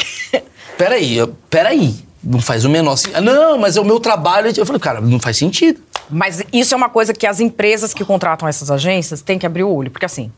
[0.76, 1.94] peraí, eu- peraí.
[2.28, 3.16] Não faz o menor sentido.
[3.18, 4.52] Ah, Não, mas é o meu trabalho.
[4.56, 5.80] Eu falei, cara, não faz sentido.
[6.10, 9.62] Mas isso é uma coisa que as empresas que contratam essas agências têm que abrir
[9.62, 9.92] o olho.
[9.92, 10.32] Porque assim,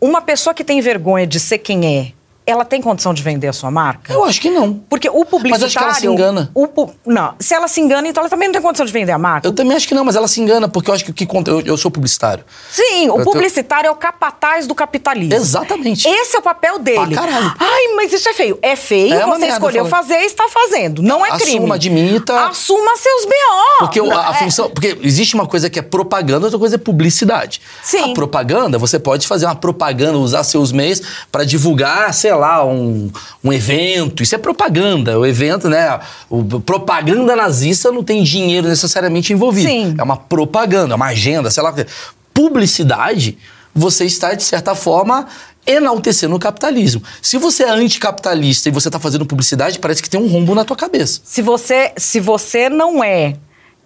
[0.00, 2.12] uma pessoa que tem vergonha de ser quem é,
[2.46, 4.12] ela tem condição de vender a sua marca?
[4.12, 4.74] Eu acho que não.
[4.74, 5.50] Porque o publicitário...
[5.50, 6.50] Mas acho que ela se engana.
[6.54, 6.68] o
[7.06, 9.46] não, se ela se engana, então ela também não tem condição de vender a marca.
[9.48, 11.24] Eu também acho que não, mas ela se engana, porque eu acho que o que
[11.24, 11.50] conta.
[11.50, 12.44] Eu, eu sou publicitário.
[12.70, 15.34] Sim, o Eu tô- publicitário é o capataz do capitalismo.
[15.34, 16.06] Exatamente.
[16.06, 17.14] Esse é o papel dele.
[17.14, 17.54] Pra caralho.
[17.58, 18.58] Ai, mas isso é feio.
[18.60, 21.02] É feio, É você merda, escolheu eu fazer e está fazendo.
[21.02, 21.72] Não é Assuma, crime.
[21.72, 22.46] admita.
[22.48, 23.78] Assuma seus B.O.
[23.78, 24.34] Porque o- a, a É.
[24.34, 24.68] função.
[24.70, 27.60] Porque existe uma coisa que é propaganda, outra coisa é publicidade.
[27.82, 28.10] Sim.
[28.10, 31.00] A propaganda, você pode fazer uma propaganda, usar seus meios
[31.32, 33.10] pra divulgar, sei lá, um,
[33.42, 34.22] um evento.
[34.22, 35.18] Isso é propaganda.
[35.18, 35.98] O evento, né?
[36.28, 39.68] O, propaganda nazista não tem dinheiro necessariamente envolvido.
[39.68, 39.94] Sim.
[39.98, 41.74] É uma propaganda, uma agenda, sei lá.
[42.32, 43.38] Publicidade,
[43.74, 45.26] você está, de certa forma.
[45.66, 47.02] Enaltecendo o capitalismo.
[47.22, 50.62] Se você é anticapitalista e você está fazendo publicidade, parece que tem um rombo na
[50.62, 51.22] tua cabeça.
[51.24, 53.36] Se você, se você não é,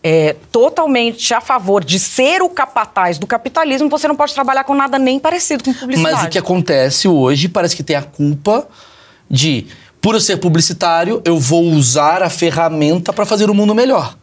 [0.03, 4.75] é, totalmente a favor de ser o capataz do capitalismo, você não pode trabalhar com
[4.75, 6.17] nada nem parecido com publicidade.
[6.17, 8.69] Mas o que acontece hoje parece que tem a culpa
[9.29, 9.67] de,
[10.01, 14.17] por eu ser publicitário, eu vou usar a ferramenta para fazer o mundo melhor.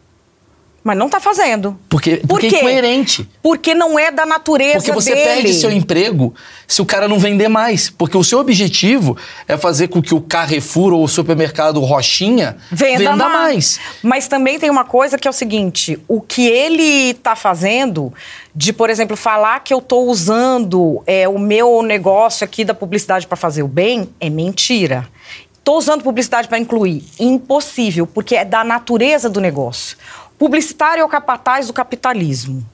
[0.86, 1.76] Mas não está fazendo.
[1.88, 2.54] Porque, Por porque quê?
[2.54, 3.28] é incoerente.
[3.42, 5.24] Porque não é da natureza Porque você dele.
[5.24, 6.32] perde seu emprego
[6.64, 7.90] se o cara não vender mais.
[7.90, 9.16] Porque o seu objetivo
[9.48, 13.32] é fazer com que o Carrefour ou o supermercado Rochinha Venda, mais.
[13.32, 13.80] mais.
[14.00, 18.14] Mas também tem uma coisa que é o seguinte: o que ele está fazendo,
[18.54, 23.26] de, por exemplo, falar que eu estou usando é, o meu negócio aqui da publicidade
[23.26, 25.08] para fazer o bem, é mentira.
[25.58, 27.02] Estou usando publicidade para incluir.
[27.18, 29.96] Impossível, porque é da natureza do negócio.
[30.38, 32.64] Publicitário é o capataz do capitalismo.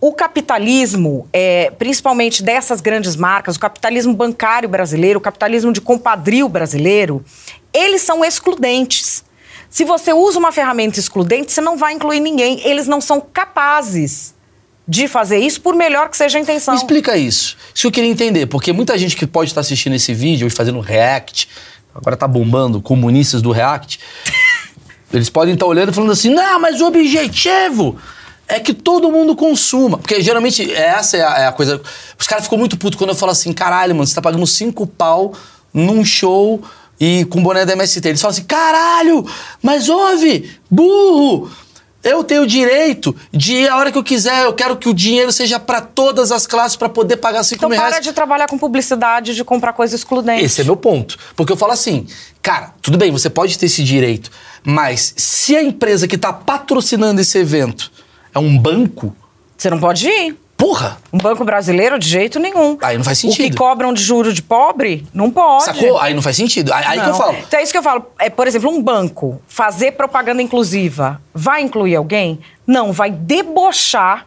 [0.00, 6.48] O capitalismo, é, principalmente dessas grandes marcas, o capitalismo bancário brasileiro, o capitalismo de compadrio
[6.48, 7.24] brasileiro,
[7.72, 9.24] eles são excludentes.
[9.68, 12.60] Se você usa uma ferramenta excludente, você não vai incluir ninguém.
[12.64, 14.34] Eles não são capazes
[14.86, 16.74] de fazer isso, por melhor que seja a intenção.
[16.74, 17.56] Me explica isso.
[17.74, 20.78] Isso eu queria entender, porque muita gente que pode estar assistindo esse vídeo e fazendo
[20.78, 21.48] react,
[21.94, 23.98] agora tá bombando comunistas do react,
[25.16, 27.96] eles podem estar olhando e falando assim: não, mas o objetivo
[28.48, 29.98] é que todo mundo consuma.
[29.98, 31.80] Porque geralmente essa é a, é a coisa.
[32.18, 34.86] Os caras ficam muito putos quando eu falo assim: caralho, mano, você tá pagando cinco
[34.86, 35.32] pau
[35.74, 36.62] num show
[37.00, 38.08] e com boné da MST.
[38.08, 39.26] Eles falam assim: caralho,
[39.62, 41.50] mas ouve, burro!
[42.04, 44.94] Eu tenho o direito de ir a hora que eu quiser, eu quero que o
[44.94, 48.04] dinheiro seja pra todas as classes pra poder pagar 5 Então mil para reais.
[48.04, 50.44] de trabalhar com publicidade, de comprar coisa excludente.
[50.44, 51.18] Esse é meu ponto.
[51.34, 52.06] Porque eu falo assim,
[52.40, 54.30] cara, tudo bem, você pode ter esse direito,
[54.66, 57.90] mas se a empresa que tá patrocinando esse evento
[58.34, 59.14] é um banco,
[59.56, 60.36] Você não pode ir.
[60.56, 60.98] Porra!
[61.12, 62.76] Um banco brasileiro, de jeito nenhum.
[62.82, 63.56] Aí não faz O que sentido.
[63.56, 65.64] cobram de juro de pobre, não pode.
[65.64, 65.98] Sacou?
[65.98, 66.72] Aí não faz sentido.
[66.72, 67.36] Aí, que eu falo.
[67.46, 68.06] Então é isso que eu falo.
[68.18, 72.40] É, por exemplo, um banco fazer propaganda inclusiva vai incluir alguém?
[72.66, 74.26] Não, vai debochar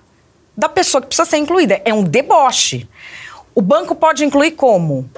[0.56, 1.82] da pessoa que precisa ser incluída.
[1.84, 2.88] É um deboche.
[3.56, 5.10] O banco pode incluir como?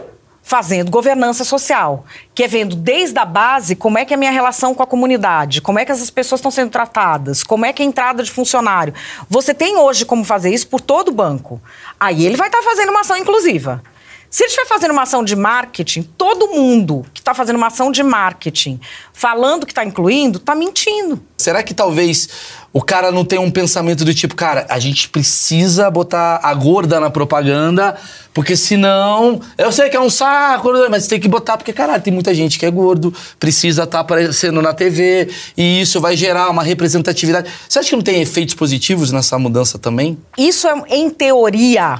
[0.44, 4.32] Fazendo governança social, que é vendo desde a base como é que é a minha
[4.32, 7.82] relação com a comunidade, como é que essas pessoas estão sendo tratadas, como é que
[7.82, 8.94] é a entrada de funcionário.
[9.30, 11.62] Você tem hoje como fazer isso por todo o banco.
[12.00, 13.84] Aí ele vai estar fazendo uma ação inclusiva.
[14.32, 17.92] Se ele estiver fazendo uma ação de marketing, todo mundo que está fazendo uma ação
[17.92, 18.80] de marketing
[19.12, 21.22] falando que está incluindo, está mentindo.
[21.38, 22.30] Será que talvez
[22.74, 27.00] o cara não tenha um pensamento do tipo, cara, a gente precisa botar a gorda
[27.02, 27.98] na propaganda,
[28.34, 29.42] porque senão.
[29.58, 32.58] Eu sei que é um saco, mas tem que botar, porque, caralho, tem muita gente
[32.58, 37.52] que é gordo, precisa estar aparecendo na TV, e isso vai gerar uma representatividade.
[37.68, 40.18] Você acha que não tem efeitos positivos nessa mudança também?
[40.38, 42.00] Isso, é, em teoria,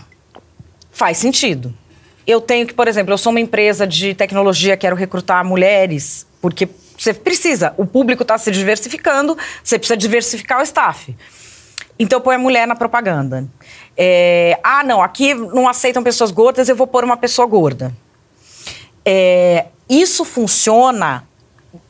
[0.90, 1.74] faz sentido.
[2.26, 6.70] Eu tenho que, por exemplo, eu sou uma empresa de tecnologia, quero recrutar mulheres, porque
[7.02, 11.16] você precisa, o público está se diversificando, você precisa diversificar o staff.
[11.98, 13.44] Então, ponho a mulher na propaganda.
[13.98, 17.92] É, ah, não, aqui não aceitam pessoas gordas, eu vou pôr uma pessoa gorda.
[19.04, 21.28] É, isso funciona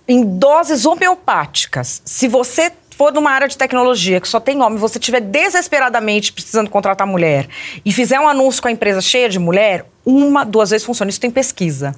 [0.07, 2.01] em doses homeopáticas.
[2.05, 6.69] Se você for numa área de tecnologia que só tem homem, você estiver desesperadamente precisando
[6.69, 7.49] contratar mulher
[7.83, 11.09] e fizer um anúncio com a empresa cheia de mulher, uma, duas vezes funciona.
[11.09, 11.93] Isso tem pesquisa.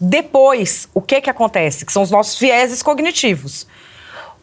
[0.00, 1.84] Depois, o que que acontece?
[1.84, 3.66] Que são os nossos vieses cognitivos.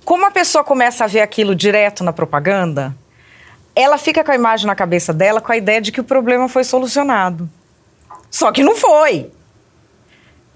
[0.05, 2.95] Como a pessoa começa a ver aquilo direto na propaganda,
[3.75, 6.47] ela fica com a imagem na cabeça dela com a ideia de que o problema
[6.47, 7.49] foi solucionado.
[8.29, 9.31] Só que não foi.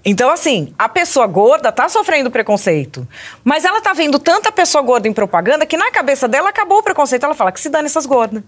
[0.04, 3.06] Então, assim, a pessoa gorda tá sofrendo preconceito.
[3.42, 6.82] Mas ela tá vendo tanta pessoa gorda em propaganda que na cabeça dela acabou o
[6.82, 7.24] preconceito.
[7.24, 8.42] Ela fala que se dane essas gordas.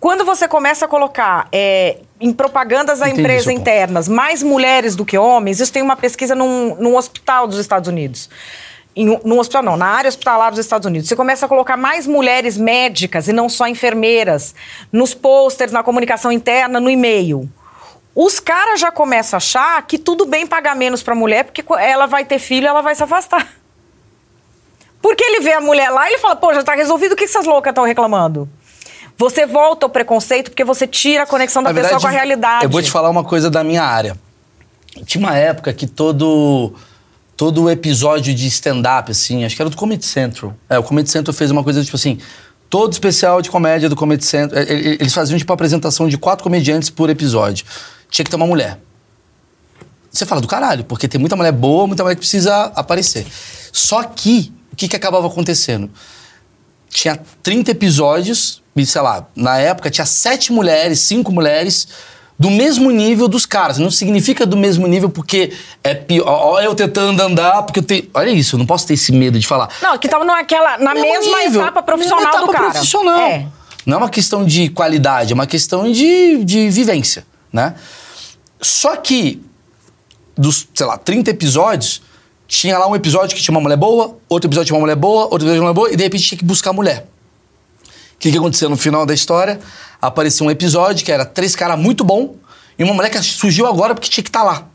[0.00, 5.04] Quando você começa a colocar é, em propagandas da Entendi empresa internas mais mulheres do
[5.04, 8.30] que homens, isso tem uma pesquisa num, num hospital dos Estados Unidos.
[8.94, 11.08] Em, um- num hospital não, na área hospitalar dos Estados Unidos.
[11.08, 14.54] Você começa a colocar mais mulheres médicas e não só enfermeiras
[14.92, 17.48] nos posters, na comunicação interna, no e-mail.
[18.14, 22.06] Os caras já começam a achar que tudo bem pagar menos pra mulher, porque ela
[22.06, 23.48] vai ter filho ela vai se afastar.
[25.00, 27.24] Porque ele vê a mulher lá e ele fala, pô, já tá resolvido, o que
[27.24, 28.48] essas loucas estão reclamando?
[29.18, 32.10] Você volta ao preconceito porque você tira a conexão da Na pessoa verdade, com a
[32.10, 32.64] realidade.
[32.64, 34.16] Eu vou te falar uma coisa da minha área.
[35.04, 36.72] Tinha uma época que todo
[37.36, 40.54] todo episódio de stand-up, assim, acho que era do Comedy Central.
[40.68, 42.18] É, o Comedy Central fez uma coisa tipo assim.
[42.70, 44.62] Todo especial de comédia do Comedy Central.
[44.62, 47.64] eh, eh, Eles faziam tipo a apresentação de quatro comediantes por episódio.
[48.10, 48.78] Tinha que ter uma mulher.
[50.10, 53.26] Você fala do caralho, porque tem muita mulher boa, muita mulher que precisa aparecer.
[53.72, 55.90] Só que, o que, que acabava acontecendo?
[56.88, 61.88] Tinha 30 episódios, e sei lá, na época tinha sete mulheres, cinco mulheres
[62.38, 63.78] do mesmo nível dos caras.
[63.78, 66.26] Não significa do mesmo nível porque é pior.
[66.28, 68.08] Olha eu tentando andar, porque eu tenho.
[68.14, 69.68] Olha isso, eu não posso ter esse medo de falar.
[69.82, 72.70] Não, que tava naquela, na Mesmo mesma nível, etapa profissional mesma etapa do cara.
[72.70, 73.20] profissional.
[73.20, 73.46] É.
[73.84, 77.74] Não é uma questão de qualidade, é uma questão de, de vivência, né?
[78.60, 79.42] Só que
[80.36, 82.02] dos, sei lá, 30 episódios,
[82.48, 85.24] tinha lá um episódio que tinha uma mulher boa, outro episódio tinha uma mulher boa,
[85.24, 87.06] outro episódio tinha uma mulher boa, e de repente tinha que buscar a mulher.
[87.84, 89.60] O que, que aconteceu no final da história?
[90.00, 92.36] Apareceu um episódio que era três caras muito bom
[92.78, 94.66] e uma mulher que surgiu agora porque tinha que estar lá.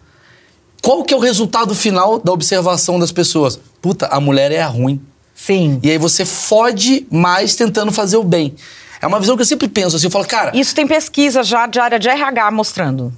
[0.83, 3.59] Qual que é o resultado final da observação das pessoas?
[3.81, 5.01] Puta, a mulher é a ruim.
[5.33, 5.79] Sim.
[5.81, 8.53] E aí você fode mais tentando fazer o bem.
[9.01, 11.65] É uma visão que eu sempre penso assim, eu falo, cara, Isso tem pesquisa já
[11.65, 13.13] de área de RH mostrando.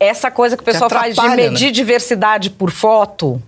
[0.00, 1.70] Essa coisa que o pessoal faz de medir né?
[1.70, 3.42] diversidade por foto.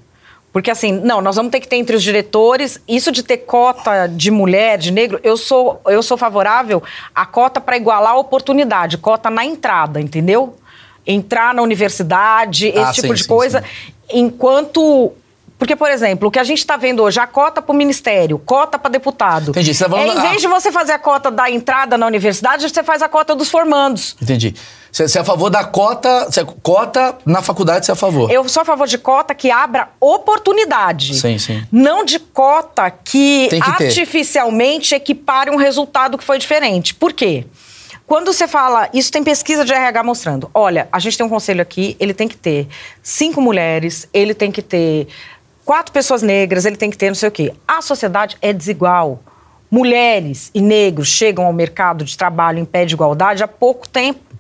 [0.53, 4.09] Porque assim, não, nós vamos ter que ter entre os diretores, isso de ter cota
[4.09, 6.83] de mulher, de negro, eu sou, eu sou favorável
[7.15, 10.57] à cota para igualar a oportunidade, cota na entrada, entendeu?
[11.07, 13.63] Entrar na universidade, esse Ah, tipo sim, de sim, coisa.
[13.63, 13.93] sim.
[14.13, 15.13] Enquanto.
[15.61, 18.39] Porque, por exemplo, o que a gente está vendo hoje, a cota para o ministério,
[18.39, 19.51] cota para deputado.
[19.51, 22.07] Entendi, você tá falando- é, em vez de você fazer a cota da entrada na
[22.07, 24.17] universidade, você faz a cota dos formandos.
[24.23, 24.55] entendi.
[24.91, 28.31] Você, é a favor da cota, você é cota na faculdade, você é a favor.
[28.33, 31.15] Eu sou a favor de cota que abra oportunidade.
[31.15, 31.63] Sim, sim.
[31.71, 33.63] Não de cota que, que ter.
[33.85, 36.95] artificialmente equipare um resultado que foi diferente.
[36.95, 37.45] Por quê?
[38.07, 40.51] Quando você fala, isso tem pesquisa de RH mostrando.
[40.53, 42.67] Olha, a gente tem um conselho aqui, ele tem que ter
[43.03, 45.07] cinco mulheres, ele tem que ter
[45.65, 47.53] quatro pessoas negras, ele tem que ter não sei o quê.
[47.67, 49.21] A sociedade é desigual.
[49.71, 54.31] Mulheres e negros chegam ao mercado de trabalho em pé de igualdade há pouco tempo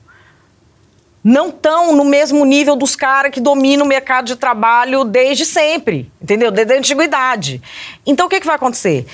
[1.22, 6.10] não estão no mesmo nível dos caras que dominam o mercado de trabalho desde sempre,
[6.20, 6.50] entendeu?
[6.50, 7.60] Desde a antiguidade.
[8.06, 9.06] Então, o que, que vai acontecer?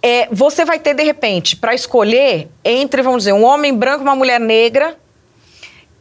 [0.00, 4.06] É, você vai ter, de repente, para escolher entre, vamos dizer, um homem branco e
[4.06, 4.96] uma mulher negra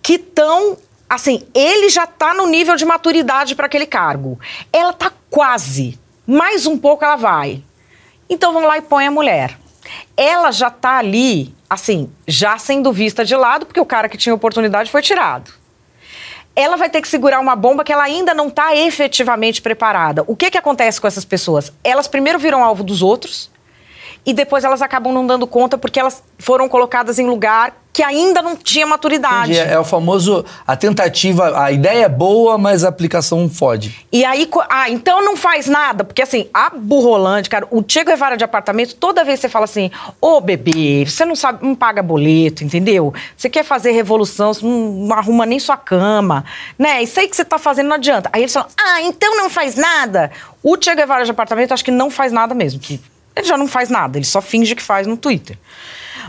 [0.01, 0.77] que estão.
[1.11, 4.39] Assim, ele já está no nível de maturidade para aquele cargo.
[4.71, 5.99] Ela está quase.
[6.25, 7.61] Mais um pouco ela vai.
[8.29, 9.59] Então vão lá e põe a mulher.
[10.15, 14.33] Ela já está ali, assim, já sendo vista de lado, porque o cara que tinha
[14.33, 15.51] oportunidade foi tirado
[16.53, 20.23] ela vai ter que segurar uma bomba que ela ainda não está efetivamente preparada.
[20.27, 21.71] O que, que acontece com essas pessoas?
[21.83, 23.49] Elas primeiro viram alvo dos outros,
[24.25, 28.41] e depois elas acabam não dando conta porque elas foram colocadas em lugar que ainda
[28.41, 29.51] não tinha maturidade.
[29.51, 29.73] Entendi.
[29.73, 34.05] É o famoso, a tentativa, a ideia é boa, mas a aplicação fode.
[34.11, 38.37] E aí, ah, então não faz nada, porque assim, a Burrolândia, cara, o Che Guevara
[38.37, 39.91] de apartamento, toda vez você fala assim,
[40.21, 43.13] ô oh, bebê, você não sabe, não paga boleto, entendeu?
[43.35, 46.45] Você quer fazer revolução, você não, não arruma nem sua cama,
[46.79, 47.03] né?
[47.03, 48.29] Isso aí que você tá fazendo não adianta.
[48.31, 50.31] Aí eles falam, ah, então não faz nada.
[50.63, 53.01] O Che Guevara de apartamento, acho que não faz nada mesmo, que
[53.35, 55.57] ele já não faz nada, ele só finge que faz no Twitter.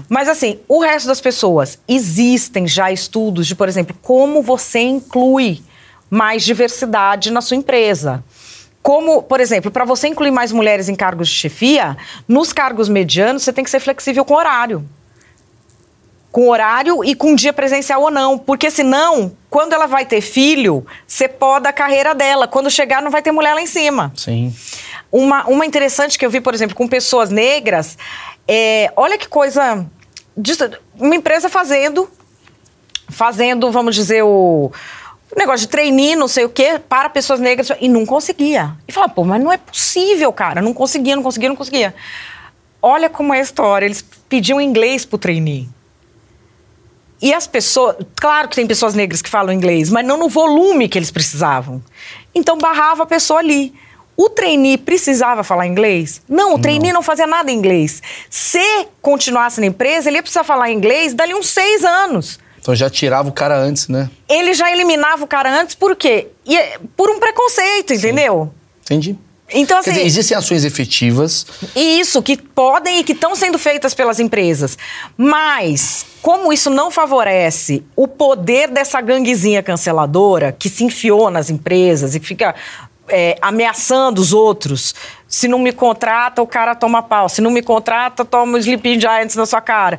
[0.08, 5.62] Mas assim, o resto das pessoas, existem já estudos de, por exemplo, como você inclui
[6.08, 8.22] mais diversidade na sua empresa.
[8.82, 11.96] Como, por exemplo, para você incluir mais mulheres em cargos de chefia,
[12.26, 14.84] nos cargos medianos você tem que ser flexível com horário.
[16.30, 18.36] Com horário e com dia presencial ou não.
[18.38, 22.48] Porque senão, quando ela vai ter filho, você poda a carreira dela.
[22.48, 24.12] Quando chegar, não vai ter mulher lá em cima.
[24.16, 24.52] Sim.
[25.12, 27.98] Uma, uma interessante que eu vi, por exemplo, com pessoas negras,
[28.48, 29.86] é, olha que coisa.
[30.98, 32.10] Uma empresa fazendo,
[33.10, 34.72] fazendo, vamos dizer, o
[35.36, 38.74] negócio de trainee, não sei o quê, para pessoas negras, e não conseguia.
[38.88, 41.94] E fala, pô, mas não é possível, cara, não conseguia, não conseguia, não conseguia.
[42.80, 45.68] Olha como é a história, eles pediam inglês pro trainee.
[47.20, 50.88] E as pessoas, claro que tem pessoas negras que falam inglês, mas não no volume
[50.88, 51.80] que eles precisavam.
[52.34, 53.72] Então barrava a pessoa ali.
[54.22, 56.22] O trainee precisava falar inglês?
[56.28, 57.00] Não, o trainee não.
[57.00, 58.00] não fazia nada em inglês.
[58.30, 62.38] Se continuasse na empresa, ele ia precisar falar inglês dali uns seis anos.
[62.60, 64.08] Então já tirava o cara antes, né?
[64.28, 66.28] Ele já eliminava o cara antes por quê?
[66.46, 68.54] E, é por um preconceito, entendeu?
[68.84, 69.18] Entendi.
[69.54, 71.44] Então, assim, dizer, existem ações efetivas.
[71.74, 74.78] Isso, que podem e que estão sendo feitas pelas empresas.
[75.16, 82.14] Mas, como isso não favorece o poder dessa ganguezinha canceladora que se enfiou nas empresas
[82.14, 82.54] e que fica
[83.12, 84.94] é, ameaçando os outros.
[85.28, 87.28] Se não me contrata, o cara toma pau.
[87.28, 89.98] Se não me contrata, toma o Sleeping Giants na sua cara.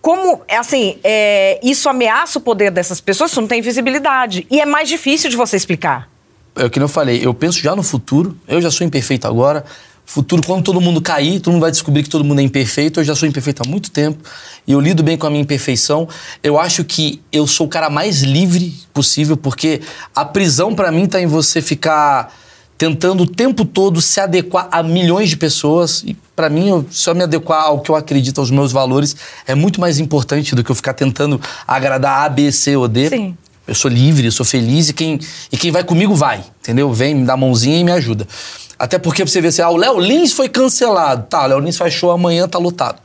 [0.00, 4.46] Como, assim, é, isso ameaça o poder dessas pessoas, isso não tem visibilidade.
[4.50, 6.08] E é mais difícil de você explicar.
[6.54, 9.64] É o que eu falei, eu penso já no futuro, eu já sou imperfeito agora,
[10.04, 13.00] futuro, quando todo mundo cair, todo mundo vai descobrir que todo mundo é imperfeito.
[13.00, 14.18] Eu já sou imperfeito há muito tempo
[14.66, 16.08] e eu lido bem com a minha imperfeição.
[16.42, 19.80] Eu acho que eu sou o cara mais livre possível, porque
[20.14, 22.34] a prisão para mim tá em você ficar
[22.82, 26.02] tentando o tempo todo se adequar a milhões de pessoas.
[26.04, 29.14] E para mim, eu, só me adequar ao que eu acredito, aos meus valores,
[29.46, 33.08] é muito mais importante do que eu ficar tentando agradar A, B, C ou D.
[33.08, 33.38] Sim.
[33.68, 35.20] Eu sou livre, eu sou feliz e quem,
[35.52, 36.92] e quem vai comigo vai, entendeu?
[36.92, 38.26] Vem, me dá a mãozinha e me ajuda.
[38.76, 41.28] Até porque você vê assim, ah, o Léo Lins foi cancelado.
[41.28, 42.98] Tá, o Léo Lins faz show amanhã, tá lotado.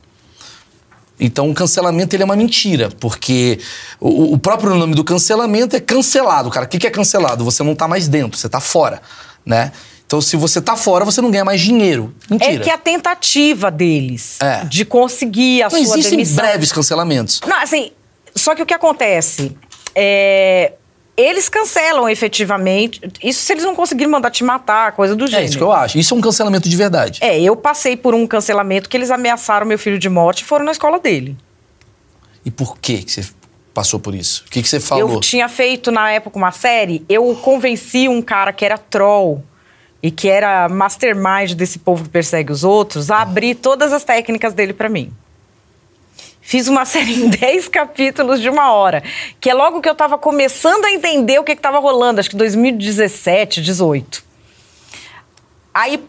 [1.20, 3.60] Então o cancelamento ele é uma mentira, porque
[4.00, 6.66] o, o próprio nome do cancelamento é cancelado, cara.
[6.66, 7.44] O que, que é cancelado?
[7.44, 9.00] Você não tá mais dentro, você tá fora
[9.48, 9.72] né?
[10.06, 12.14] Então, se você tá fora, você não ganha mais dinheiro.
[12.30, 12.54] Mentira.
[12.54, 14.64] É que a tentativa deles É.
[14.64, 16.44] de conseguir a Não sua existem demissão...
[16.44, 17.40] breves cancelamentos.
[17.46, 17.90] Não, assim,
[18.34, 19.54] só que o que acontece
[19.94, 20.72] é...
[21.16, 23.00] Eles cancelam efetivamente.
[23.20, 25.46] Isso se eles não conseguirem mandar te matar, coisa do É gênero.
[25.48, 25.98] isso que eu acho.
[25.98, 27.18] Isso é um cancelamento de verdade.
[27.20, 30.64] É, eu passei por um cancelamento que eles ameaçaram meu filho de morte e foram
[30.64, 31.36] na escola dele.
[32.44, 33.24] E por que você
[33.78, 34.42] passou por isso?
[34.44, 35.14] O que, que você falou?
[35.14, 39.44] Eu tinha feito na época uma série, eu convenci um cara que era troll
[40.02, 44.52] e que era mastermind desse povo que persegue os outros a abrir todas as técnicas
[44.52, 45.12] dele pra mim.
[46.40, 49.00] Fiz uma série em 10 capítulos de uma hora,
[49.40, 52.30] que é logo que eu tava começando a entender o que, que tava rolando, acho
[52.30, 54.24] que 2017, 18.
[55.72, 56.02] Aí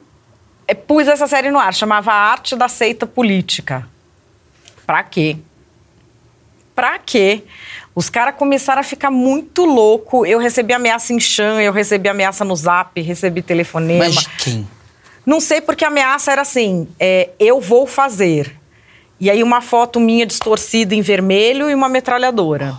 [0.67, 3.87] é, pus essa série no ar, chamava Arte da Seita Política.
[4.87, 5.37] Pra quê?
[6.79, 7.43] Pra quê?
[7.93, 10.25] Os caras começaram a ficar muito louco.
[10.25, 14.05] Eu recebi ameaça em chão, eu recebi ameaça no zap, recebi telefonema.
[14.05, 14.65] Mas quem?
[15.25, 18.55] Não sei porque a ameaça era assim: é, eu vou fazer.
[19.19, 22.77] E aí uma foto minha distorcida em vermelho e uma metralhadora.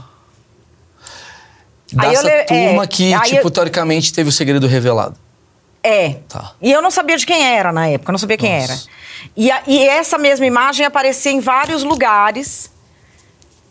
[1.93, 5.17] Dessa le- turma é, que, tipo, eu- teoricamente teve o segredo revelado.
[5.83, 6.21] É.
[6.27, 6.53] Tá.
[6.63, 8.73] E eu não sabia de quem era na época, eu não sabia quem Nossa.
[8.73, 8.81] era.
[9.37, 12.71] E, a- e essa mesma imagem aparecia em vários lugares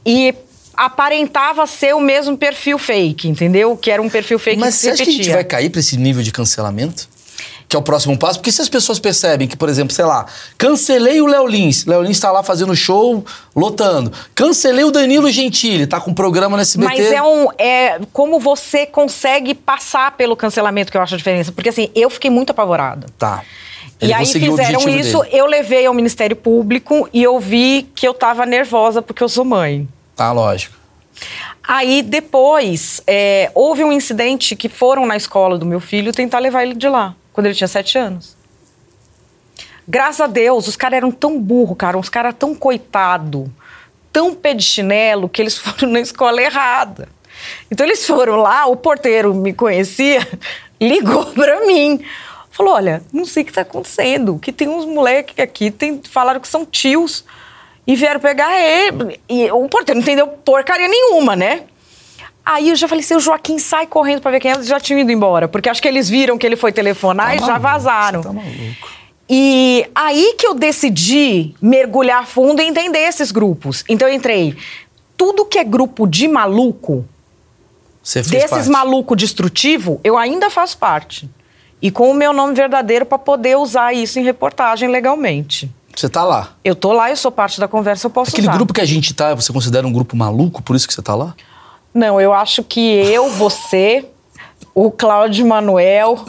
[0.09, 0.33] e
[0.75, 3.77] aparentava ser o mesmo perfil fake, entendeu?
[3.77, 5.79] Que era um perfil fake Mas que você acha que a gente vai cair pra
[5.79, 7.07] esse nível de cancelamento?
[7.67, 10.25] Que é o próximo passo, porque se as pessoas percebem que, por exemplo, sei lá,
[10.57, 13.23] cancelei o Léo Lins, Léo Lins tá lá fazendo show,
[13.55, 14.11] lotando.
[14.33, 16.91] Cancelei o Danilo Gentili, tá com um programa no SBT.
[16.91, 17.47] Mas é um.
[17.59, 21.51] É como você consegue passar pelo cancelamento que eu acho a diferença.
[21.51, 23.05] Porque assim, eu fiquei muito apavorada.
[23.19, 23.43] Tá.
[24.01, 25.37] E Ele aí conseguiu o fizeram isso, dele.
[25.37, 29.45] eu levei ao Ministério Público e eu vi que eu tava nervosa porque eu sou
[29.45, 29.87] mãe.
[30.19, 30.75] Tá, lógico.
[31.65, 36.63] Aí depois é, houve um incidente que foram na escola do meu filho tentar levar
[36.63, 38.35] ele de lá, quando ele tinha sete anos.
[39.87, 43.49] Graças a Deus, os caras eram tão burro, cara, os caras tão coitado,
[44.11, 47.07] tão pé de chinelo, que eles foram na escola errada.
[47.71, 50.27] Então eles foram lá, o porteiro me conhecia,
[50.81, 52.03] ligou pra mim.
[52.51, 56.41] Falou: olha, não sei o que tá acontecendo, que tem uns moleques aqui, tem, falaram
[56.41, 57.23] que são tios
[57.85, 59.19] e vieram pegar ele.
[59.27, 61.63] E o porteiro não entendeu porcaria nenhuma, né?
[62.45, 64.79] Aí eu já falei assim, o Joaquim sai correndo pra ver quem é, eles já
[64.79, 65.47] tinham ido embora.
[65.47, 68.21] Porque acho que eles viram que ele foi telefonar e já maluco, vazaram.
[68.21, 68.99] você Tá maluco.
[69.29, 73.83] E aí que eu decidi mergulhar fundo e entender esses grupos.
[73.87, 74.57] Então eu entrei.
[75.15, 77.05] Tudo que é grupo de maluco,
[78.01, 78.69] desses parte.
[78.69, 81.29] maluco destrutivo, eu ainda faço parte.
[81.79, 85.69] E com o meu nome verdadeiro para poder usar isso em reportagem legalmente.
[85.99, 86.51] Você tá lá.
[86.63, 88.55] Eu tô lá, eu sou parte da conversa, eu posso Aquele usar.
[88.55, 91.13] grupo que a gente tá, você considera um grupo maluco, por isso que você tá
[91.13, 91.35] lá?
[91.93, 94.05] Não, eu acho que eu, você,
[94.73, 96.23] o Cláudio Manuel,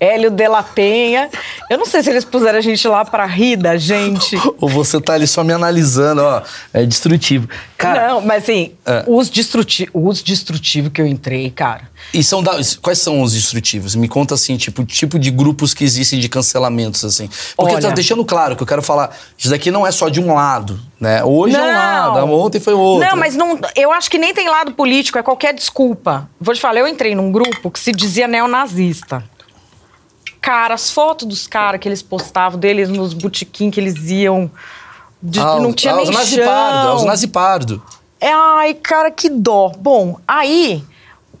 [0.00, 1.28] Hélio de la Penha.
[1.70, 4.36] Eu não sei se eles puseram a gente lá pra rir da gente.
[4.60, 6.42] Ou você tá ali só me analisando, ó,
[6.72, 7.48] é destrutivo.
[7.76, 9.04] Cara, não, mas assim, É.
[9.06, 11.88] os, destruti os destrutivos que eu entrei, cara.
[12.12, 13.94] e são da- quais são os destrutivos?
[13.94, 17.28] Me conta assim, tipo, o tipo de grupos que existem de cancelamentos, assim.
[17.56, 17.88] Porque Olha.
[17.88, 20.80] tá deixando claro que eu quero falar, isso daqui não é só de um lado,
[21.00, 21.22] né?
[21.24, 22.14] Hoje é um Não.
[22.14, 23.08] lado, ontem foi outro.
[23.08, 26.28] Não, mas não, eu acho que nem tem lado político, é qualquer desculpa.
[26.40, 29.22] Vou te falar, eu entrei num grupo que se dizia neonazista.
[30.46, 34.48] Cara, as fotos dos caras que eles postavam deles nos botequim que eles iam.
[35.20, 36.96] de- Ah, não tinha ah, nem os nazipardo, chão.
[36.98, 37.04] os.
[38.20, 39.72] É, ai, cara, que dó.
[39.76, 40.84] Bom, aí,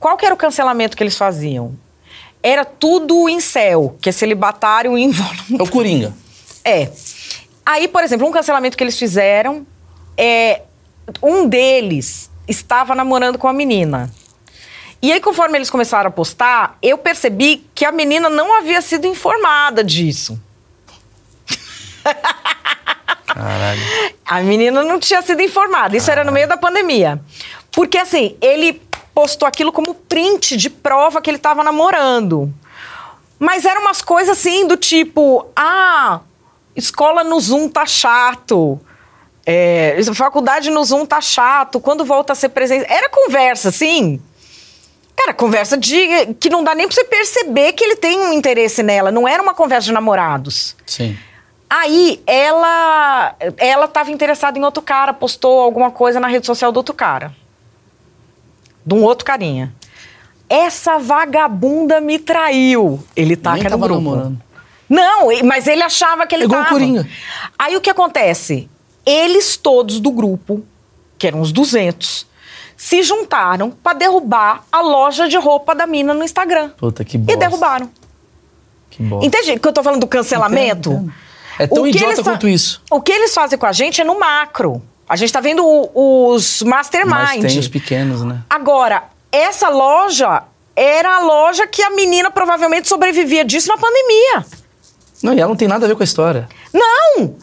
[0.00, 1.76] qual que era o cancelamento que eles faziam?
[2.42, 5.56] Era tudo em céu, que é celibatário involuntário.
[5.56, 6.12] É o Coringa.
[6.64, 6.90] É.
[7.64, 9.64] Aí, por exemplo, um cancelamento que eles fizeram
[10.16, 10.62] é
[11.22, 14.10] um deles estava namorando com a menina.
[15.02, 19.06] E aí, conforme eles começaram a postar, eu percebi que a menina não havia sido
[19.06, 20.40] informada disso.
[23.26, 23.80] Caralho.
[24.24, 25.96] A menina não tinha sido informada.
[25.96, 27.20] Isso era no meio da pandemia.
[27.70, 28.80] Porque, assim, ele
[29.14, 32.52] postou aquilo como print de prova que ele estava namorando.
[33.38, 36.20] Mas eram umas coisas assim do tipo: ah,
[36.74, 38.80] escola no Zoom tá chato.
[39.44, 41.78] É, faculdade no Zoom tá chato.
[41.78, 42.86] Quando volta a ser presente.
[42.90, 44.20] Era conversa, assim.
[45.16, 46.34] Cara, conversa de.
[46.38, 49.10] que não dá nem pra você perceber que ele tem um interesse nela.
[49.10, 50.76] Não era uma conversa de namorados.
[50.86, 51.16] Sim.
[51.68, 56.76] Aí ela ela estava interessada em outro cara, postou alguma coisa na rede social do
[56.76, 57.34] outro cara.
[58.84, 59.72] De um outro carinha.
[60.48, 63.02] Essa vagabunda me traiu.
[63.16, 64.00] Ele taca Nem no tava grupo.
[64.00, 64.40] namorando.
[64.88, 66.72] Não, mas ele achava que ele Igual tava.
[66.74, 67.08] Coringa.
[67.58, 68.68] Aí o que acontece?
[69.04, 70.64] Eles todos do grupo,
[71.18, 72.25] que eram uns 200,
[72.76, 76.70] se juntaram para derrubar a loja de roupa da mina no Instagram.
[76.76, 77.38] Puta, que E bosta.
[77.40, 77.90] derrubaram.
[78.90, 79.26] Que bosta.
[79.26, 80.90] Entende que eu tô falando do cancelamento?
[80.90, 81.26] Entendo, entendo.
[81.58, 82.82] É tão idiota quanto isso.
[82.90, 84.82] O que eles fazem com a gente é no macro.
[85.08, 87.14] A gente tá vendo o- os mastermind.
[87.14, 88.42] Mas tem os pequenos, né?
[88.50, 90.42] Agora, essa loja
[90.74, 94.44] era a loja que a menina provavelmente sobrevivia disso na pandemia.
[95.22, 96.46] Não, e ela não tem nada a ver com a história.
[96.74, 97.36] Não!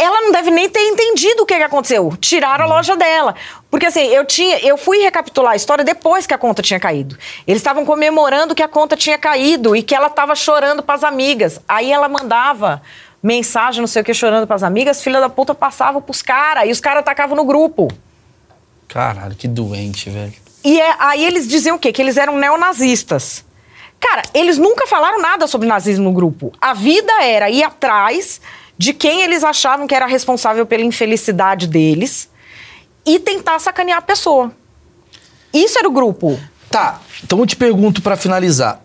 [0.00, 2.16] Ela não deve nem ter entendido o que, que aconteceu.
[2.20, 3.34] Tiraram a loja dela.
[3.68, 7.18] Porque assim, eu tinha, eu fui recapitular a história depois que a conta tinha caído.
[7.46, 11.02] Eles estavam comemorando que a conta tinha caído e que ela estava chorando para as
[11.02, 11.60] amigas.
[11.68, 12.80] Aí ela mandava
[13.20, 16.68] mensagem, não sei o que, chorando para as amigas, filha da puta passava pros caras
[16.68, 17.88] e os caras atacavam no grupo.
[18.86, 20.32] Caralho, que doente, velho.
[20.64, 21.92] E é- aí eles diziam o quê?
[21.92, 23.44] Que eles eram neonazistas.
[24.00, 26.52] Cara, eles nunca falaram nada sobre nazismo no grupo.
[26.60, 28.40] A vida era ir atrás
[28.78, 32.30] de quem eles achavam que era responsável pela infelicidade deles
[33.04, 34.52] e tentar sacanear a pessoa.
[35.52, 36.38] Isso era o grupo.
[36.70, 38.80] Tá, então eu te pergunto pra finalizar.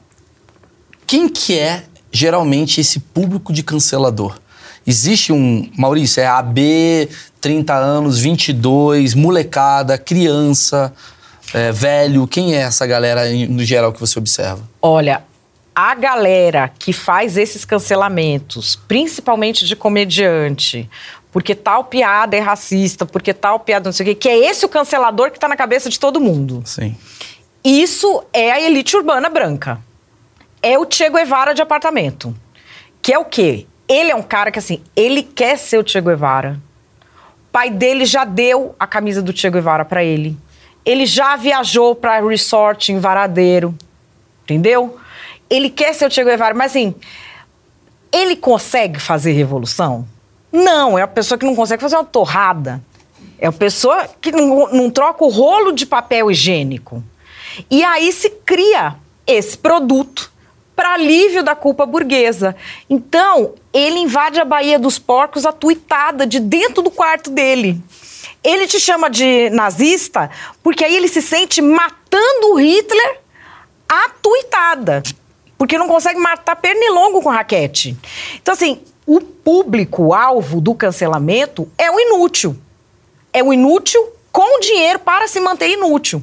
[1.05, 4.39] Quem que é geralmente esse público de cancelador?
[4.85, 7.07] Existe um, Maurício, é AB,
[7.39, 10.93] 30 anos, 22, molecada, criança,
[11.53, 12.27] é, velho.
[12.27, 14.61] Quem é essa galera no geral que você observa?
[14.81, 15.23] Olha,
[15.75, 20.89] a galera que faz esses cancelamentos, principalmente de comediante,
[21.31, 24.65] porque tal piada é racista, porque tal piada não sei o quê, que é esse
[24.65, 26.61] o cancelador que tá na cabeça de todo mundo.
[26.65, 26.95] Sim.
[27.63, 29.79] Isso é a elite urbana branca.
[30.63, 32.33] é o Che Guevara de apartamento.
[33.01, 33.67] Que é o quê?
[33.87, 36.57] Ele é um cara que, assim, ele quer ser o Che Guevara.
[37.49, 40.37] O pai dele já deu a camisa do Che Guevara pra ele.
[40.85, 43.75] Ele já viajou pra resort em Varadeiro.
[44.43, 44.97] Entendeu?
[45.53, 46.95] Ele quer ser o Che Guevara, mas assim,
[48.11, 50.07] ele consegue fazer revolução?
[50.51, 52.84] Não, é a pessoa que não consegue fazer uma torrada.
[53.38, 57.03] É a pessoa que não, não troca o rolo de papel higiênico.
[57.69, 58.95] E aí se cria
[59.27, 60.31] esse produto
[60.75, 62.55] para alívio da culpa burguesa.
[62.89, 67.80] Então, ele invade a Baía dos Porcos atuitada de dentro do quarto dele.
[68.43, 70.31] Ele te chama de nazista
[70.63, 73.19] porque aí ele se sente matando o Hitler
[73.88, 75.03] atuitada.
[75.64, 77.98] Porque não consegue matar pernilongo com raquete.
[78.35, 82.57] Então, assim, o público-alvo do cancelamento é o inútil.
[83.31, 86.22] É o inútil com dinheiro para se manter inútil.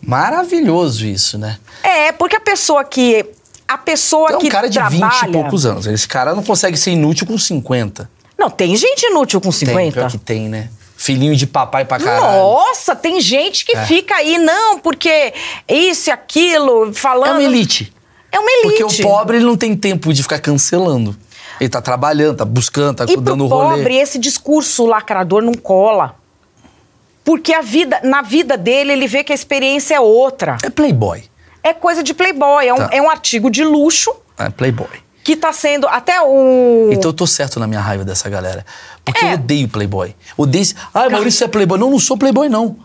[0.00, 1.58] Maravilhoso isso, né?
[1.82, 3.26] É, porque a pessoa que.
[3.68, 5.20] A pessoa é um que cara de trabalha...
[5.20, 5.86] 20 e poucos anos.
[5.86, 8.10] Esse cara não consegue ser inútil com 50.
[8.38, 9.92] Não, tem gente inútil com Tem, 50.
[9.92, 10.70] pior que tem, né?
[11.00, 12.26] Filhinho de papai pra caralho.
[12.42, 13.86] Nossa, tem gente que É.
[13.86, 15.32] fica aí, não, porque
[15.68, 17.30] isso e aquilo, É falando.
[17.38, 17.92] uma elite.
[18.32, 18.82] É uma elite.
[18.82, 21.16] Porque o pobre ele não tem tempo de ficar cancelando.
[21.60, 23.76] Ele tá trabalhando, tá buscando, tá E pro dando rolê.
[23.76, 26.16] pobre, esse discurso lacrador não cola.
[27.24, 30.56] Porque a vida, na vida dele, ele vê que a experiência é outra.
[30.64, 31.22] É playboy.
[31.62, 32.88] É coisa de playboy, é um, Tá.
[32.90, 34.88] é um artigo de luxo É playboy.
[35.28, 36.88] Que tá sendo até o.
[36.90, 38.64] Então eu tô certo na minha raiva dessa galera.
[39.04, 39.30] Porque É.
[39.30, 40.14] eu odeio playboy.
[40.38, 40.74] Odeio esse...
[40.94, 41.78] Ai, Maurício, você é playboy.
[41.78, 42.76] Não, não sou playboy, não.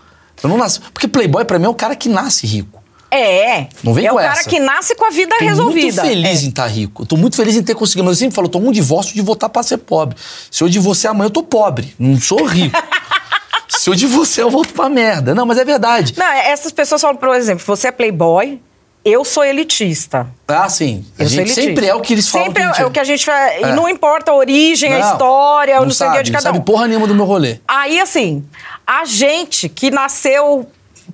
[0.44, 0.82] Eu não nasci...
[0.92, 2.84] Porque playboy, pra mim, é o cara que nasce rico.
[3.10, 3.68] É.
[3.82, 4.50] Não vem é com o cara essa.
[4.50, 6.02] que nasce com a vida Tô resolvida.
[6.02, 6.46] muito feliz É.
[6.46, 7.04] em estar rico.
[7.04, 8.04] Eu tô muito feliz em ter conseguido.
[8.06, 10.18] Mas eu sempre falo, tô um divórcio de votar pra ser pobre.
[10.52, 11.96] Se eu divorciar amanhã, eu tô pobre.
[11.98, 12.78] Não sou rico.
[13.70, 15.34] Se eu divorciar, eu volto pra merda.
[15.34, 16.14] Não, mas é verdade.
[16.18, 18.62] Não, essas pessoas falam, por exemplo, você é playboy,
[19.06, 20.28] eu sou elitista.
[20.48, 21.06] Ah, sim.
[21.20, 21.62] A Eu sou gente elitista.
[21.62, 22.48] sempre é o que eles falam.
[22.48, 23.62] Sempre a gente é o que a gente faz.
[23.62, 23.74] E É.
[23.74, 26.44] não importa a origem, a Não, história, o não sei o sabe, que de cada
[26.44, 26.62] sabe um.
[26.62, 27.60] porra nenhuma do meu rolê.
[27.68, 28.46] Aí, assim,
[28.88, 30.68] a gente que nasceu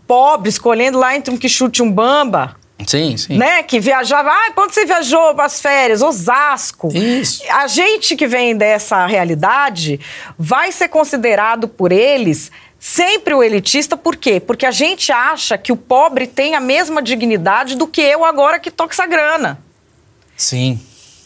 [0.07, 2.55] pobre, escolhendo lá entre um quichute e um bamba,
[2.87, 3.37] Sim, sim.
[3.37, 3.61] né?
[3.63, 4.29] Que viajava.
[4.29, 6.01] Ah, quando você viajou para as férias?
[6.01, 6.89] Osasco.
[6.95, 7.43] Isso.
[7.51, 9.99] A gente que vem dessa realidade
[10.37, 14.39] vai ser considerado por eles sempre o elitista, por quê?
[14.39, 18.59] Porque a gente acha que o pobre tem a mesma dignidade do que eu agora
[18.59, 19.59] que toco essa grana.
[20.37, 20.79] Sim.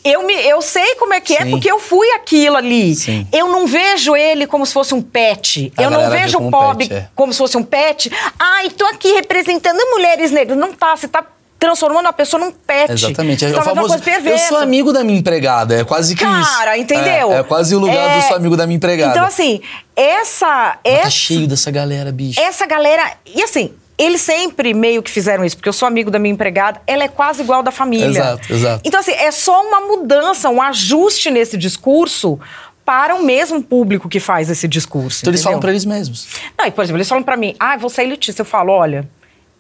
[0.04, 1.52] Eu, me, eu sei como é que é, Sim.
[1.52, 2.94] porque eu fui aquilo ali.
[2.94, 3.26] Sim.
[3.32, 5.72] Eu não vejo ele como se fosse um pet.
[5.78, 7.10] A eu não vejo o pobre pet, é.
[7.16, 8.12] como se fosse um pet.
[8.38, 10.58] Ai, tô aqui representando mulheres negras.
[10.58, 11.26] Não tá, você tá
[11.64, 12.92] transformando a pessoa num pet.
[12.92, 13.46] Exatamente.
[13.46, 13.96] É tá o uma famoso.
[14.26, 15.80] Eu sou amigo da minha empregada.
[15.80, 16.58] É quase que isso.
[16.58, 17.32] Cara, entendeu?
[17.32, 19.12] É, é quase o lugar É, do sou amigo da minha empregada.
[19.14, 19.62] Então, assim,
[19.96, 20.78] essa.
[20.84, 22.38] Mas essa Tá cheio dessa galera, bicho.
[22.38, 23.14] essa galera.
[23.26, 26.82] E assim, eles sempre meio que fizeram isso, porque eu sou amigo da minha empregada,
[26.86, 28.08] ela é quase igual da família.
[28.10, 28.82] Exato, exato.
[28.84, 32.38] Então, assim, é só uma mudança, um ajuste nesse discurso
[32.84, 35.20] para o mesmo público que faz esse discurso.
[35.22, 35.44] Então eles entendeu?
[35.44, 36.28] falam pra eles mesmos.
[36.60, 38.42] Não, e, por exemplo, eles falam pra mim, ah, você é elitista.
[38.42, 39.08] Eu falo, olha,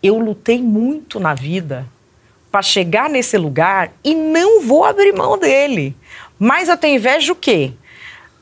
[0.01, 1.87] eu lutei muito na vida
[2.53, 5.97] para chegar nesse lugar e não vou abrir mão dele.
[6.37, 7.71] Mas eu tenho inveja do quê?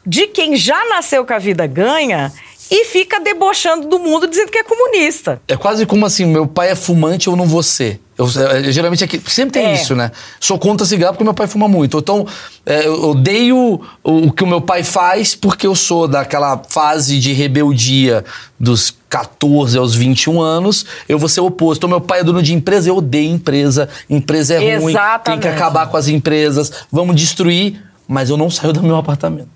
[0.06, 2.30] De quem já nasceu com a vida ganha
[2.70, 5.42] e fica debochando do mundo dizendo que é comunista.
[5.48, 8.02] É quase como assim, meu pai é fumante, eu não vou ser.
[8.18, 9.76] Eu, é, geralmente aqui, sempre tem É.
[9.76, 10.12] isso, né?
[10.42, 11.98] Sou contra cigarro porque meu pai fuma muito.
[11.98, 12.28] Então,
[12.66, 17.18] é, eu odeio o, o que o meu pai faz porque eu sou daquela fase
[17.18, 18.26] de rebeldia
[18.60, 20.86] dos 14 aos 21 anos.
[21.08, 21.82] Eu vou ser o oposto.
[21.82, 23.90] Então, meu pai é dono de empresa, eu odeio empresa.
[24.10, 26.72] Empresa é ruim, tem que acabar com as empresas.
[26.90, 29.50] Vamos destruir, mas eu não saio do meu apartamento.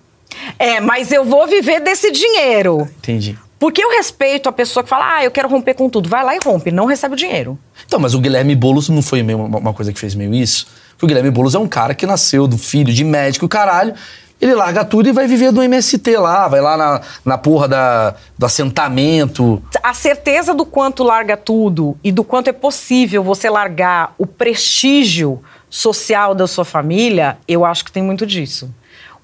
[0.59, 2.87] É, mas eu vou viver desse dinheiro.
[2.97, 3.39] Entendi.
[3.57, 6.09] Porque eu respeito a pessoa que fala, ah, eu quero romper com tudo.
[6.09, 7.57] Vai lá e rompe, não recebe o dinheiro.
[7.85, 10.67] Então, mas o Guilherme Boulos não foi meio uma, uma coisa que fez meio isso?
[10.91, 13.93] Porque o Guilherme Boulos é um cara que nasceu do filho de médico, caralho.
[14.41, 18.15] Ele larga tudo e vai viver do MST lá, vai lá na, na porra da,
[18.37, 19.63] do assentamento.
[19.81, 25.41] A certeza do quanto larga tudo e do quanto é possível você largar o prestígio
[25.69, 28.69] social da sua família, eu acho que tem muito disso.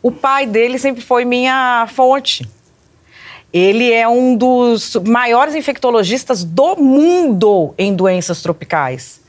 [0.01, 2.49] O pai dele sempre foi minha fonte.
[3.53, 9.19] Ele é um dos maiores infectologistas do mundo em doenças tropicais.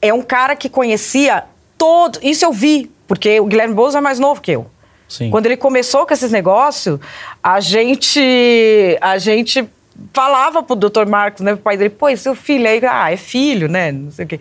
[0.00, 1.44] É um cara que conhecia
[1.76, 2.20] todo.
[2.22, 4.70] Isso eu vi, porque o Guilherme Boulos é mais novo que eu.
[5.08, 5.30] Sim.
[5.30, 7.00] Quando ele começou com esses negócios,
[7.42, 9.68] a gente, a gente
[10.12, 11.06] falava pro Dr.
[11.06, 14.24] Marcos, né, pro pai dele, pô, seu filho aí, ah, é filho, né, não sei
[14.24, 14.40] o quê.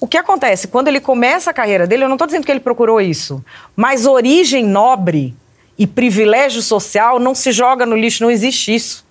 [0.00, 0.68] O que acontece?
[0.68, 3.42] Quando ele começa a carreira dele, eu não tô dizendo que ele procurou isso,
[3.74, 5.34] mas origem nobre
[5.78, 9.06] e privilégio social não se joga no lixo, não existe isso.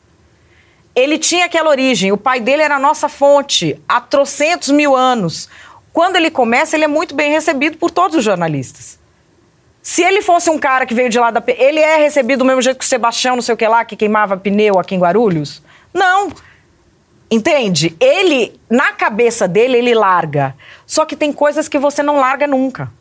[0.93, 5.47] Ele tinha aquela origem, o pai dele era a nossa fonte há trocentos mil anos.
[5.93, 8.96] quando ele começa, ele é muito bem recebido por todos os jornalistas.
[9.87, 11.41] Se ele fosse um cara que veio de lá da.
[11.47, 13.95] Ele é recebido do mesmo jeito que o Sebastião, não sei o que lá, que
[13.95, 15.63] queimava pneu aqui em Guarulhos?
[15.93, 16.29] Não.
[17.31, 17.95] Entende?
[17.97, 20.53] Ele, na cabeça dele, ele larga.
[20.85, 22.91] Só que tem coisas que você não larga nunca.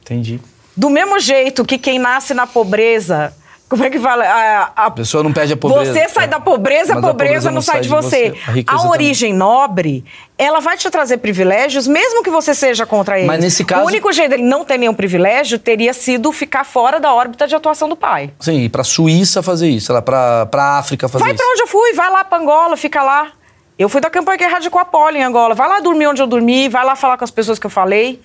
[0.00, 0.40] Entendi.
[0.74, 3.36] Do mesmo jeito que quem nasce na pobreza.
[3.68, 4.24] Como é que fala?
[4.24, 5.92] A, a A pessoa não perde a pobreza.
[5.92, 8.32] você sai da pobreza, Mas a pobreza não sai de você.
[8.46, 8.90] A riqueza A também.
[8.92, 10.04] origem nobre,
[10.38, 13.26] ela vai te trazer privilégios, mesmo que você seja contra eles.
[13.26, 17.00] Mas nesse caso- O único jeito dele não ter nenhum privilégio teria sido ficar fora
[17.00, 18.30] da órbita de atuação do pai.
[18.38, 21.42] Sim, pra Suíça fazer isso, pra, pra África fazer Vai isso.
[21.42, 23.32] pra onde eu fui, vai lá pra Angola, fica lá.
[23.76, 25.54] Eu fui da campanha Guerra de Coapolo em Angola.
[25.56, 28.20] Vai lá dormir onde eu dormi, vai lá falar com as pessoas que eu falei.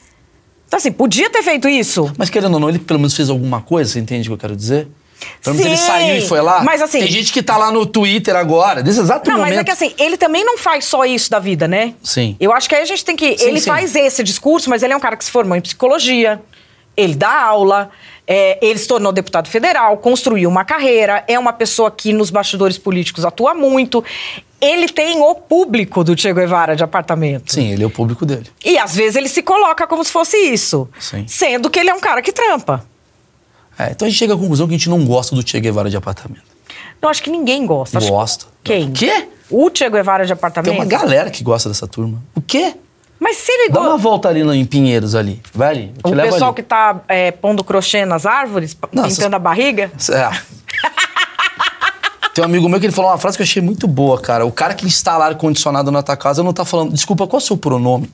[0.68, 2.13] Então, assim, podia ter feito isso.
[2.18, 4.38] Mas querendo ou não, ele pelo menos fez alguma coisa, você entende o que eu
[4.38, 4.88] quero dizer?
[5.43, 6.64] Pelo menos ele saiu e foi lá.
[6.64, 9.52] mas assim- Tem gente que tá lá no Twitter agora, nesse exato Não, momento.
[9.52, 11.93] mas é que assim, ele também não faz só isso da vida, né?
[12.03, 12.35] Sim.
[12.39, 13.38] Eu acho que aí a gente tem que.
[13.38, 13.68] Sim, ele sim.
[13.69, 16.41] faz esse discurso, mas ele é um cara que se formou em psicologia,
[16.95, 17.89] ele dá aula,
[18.27, 22.77] é, ele se tornou deputado federal, construiu uma carreira, é uma pessoa que nos bastidores
[22.77, 24.03] políticos atua muito.
[24.60, 27.52] Ele tem o público do Che Guevara de apartamento.
[27.52, 28.45] Sim, ele é o público dele.
[28.64, 30.88] E às vezes ele se coloca como se fosse isso.
[30.99, 31.26] Sim.
[31.27, 32.85] Sendo que ele é um cara que trampa.
[33.87, 35.89] É, então a gente chega à conclusão que a gente não gosta do Che Guevara
[35.89, 36.43] de apartamento.
[37.01, 37.97] Eu acho que ninguém gosta.
[37.97, 38.45] Acho- Gosta.
[38.63, 38.89] Quem?
[38.89, 39.27] O quê?
[39.49, 40.75] O Che Guevara de Tem apartamento?
[40.75, 42.21] uma galera que gosta dessa turma.
[42.35, 42.75] O quê?
[43.19, 45.41] Mas se ele Dá uma volta ali no- em Pinheiros ali.
[45.53, 45.93] Vai ali.
[46.03, 46.55] O pessoal ali.
[46.55, 49.91] que tá é, pondo crochê nas árvores, Não, pintando essas- a barriga.
[50.09, 50.31] É.
[52.33, 54.45] Tem um amigo meu que ele falou uma frase que eu achei muito boa, cara.
[54.45, 56.93] O cara que instala ar-condicionado na tua casa não tá falando.
[56.93, 58.09] Desculpa, qual é o seu pronome?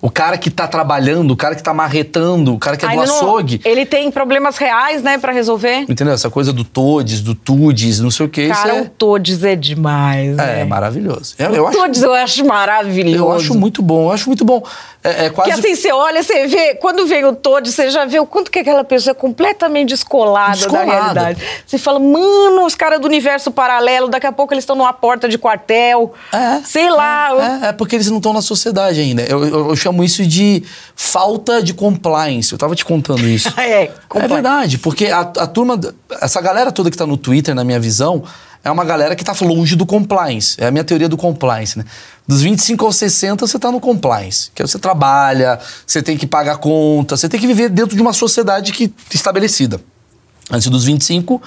[0.00, 2.96] O cara que tá trabalhando, o cara que tá marretando, o cara que é Aí
[2.96, 3.60] do não- açougue.
[3.64, 5.86] ele tem problemas reais, né, pra resolver.
[5.88, 6.14] Entendeu?
[6.14, 8.48] Essa coisa do Todes, do Tudes, não sei o que.
[8.48, 10.60] Cara, isso o Todes é demais, é, né?
[10.60, 11.34] é maravilhoso.
[11.36, 13.16] Eu, eu o acho, Todes eu acho maravilhoso.
[13.16, 14.62] eu acho muito bom, eu acho muito bom.
[15.02, 15.50] É, é quase.
[15.52, 18.50] Porque assim, você olha, você vê, quando vem o Todes, você já vê o quanto
[18.52, 20.86] que aquela pessoa é completamente descolada, Descolada.
[20.86, 21.42] da realidade.
[21.66, 25.28] Você fala, mano, os caras do universo paralelo, daqui a pouco eles estão numa porta
[25.28, 26.14] de quartel.
[26.32, 27.60] É, Sei lá.
[27.64, 29.22] É, é porque eles não estão na sociedade ainda.
[29.22, 30.62] Eu, eu- eu chamo isso de
[30.94, 32.52] falta de compliance.
[32.52, 33.48] Eu tava te contando isso.
[33.58, 35.78] É, é verdade, porque a, a turma,
[36.20, 38.22] essa galera toda que tá no Twitter, na minha visão,
[38.62, 40.56] é uma galera que tá longe do compliance.
[40.58, 41.84] É a minha teoria do compliance, né?
[42.26, 44.50] Dos 25 aos 60, você tá no compliance.
[44.54, 48.02] Que aí você trabalha, você tem que pagar conta, você tem que viver dentro de
[48.02, 49.80] uma sociedade que estabelecida.
[50.50, 51.40] Antes dos 25,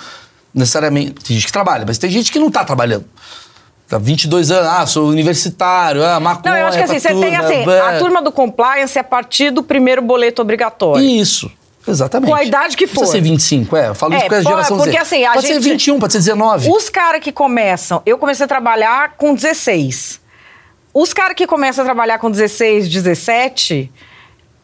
[0.54, 1.14] necessariamente.
[1.24, 3.06] Tem gente que trabalha, mas tem gente que não tá trabalhando.
[3.92, 6.54] Tá 22 anos, ah, sou universitário, ah, maconha.
[6.56, 7.80] Não, eu acho que assim, você tem turma, assim, é.
[7.82, 11.04] a turma do compliance é a partir do primeiro boleto obrigatório.
[11.04, 11.52] Isso,
[11.86, 12.30] exatamente.
[12.30, 13.06] Com a idade que Não for.
[13.06, 13.90] ser 25, é.
[13.90, 14.98] Eu falo isso É, porque a pô, geração porque Z.
[14.98, 16.70] assim, a pode ser gente- 21, pode ser 19.
[16.72, 20.22] Os caras que começam, eu comecei a trabalhar com 16.
[20.94, 23.92] Os caras que começam a trabalhar com 16, 17,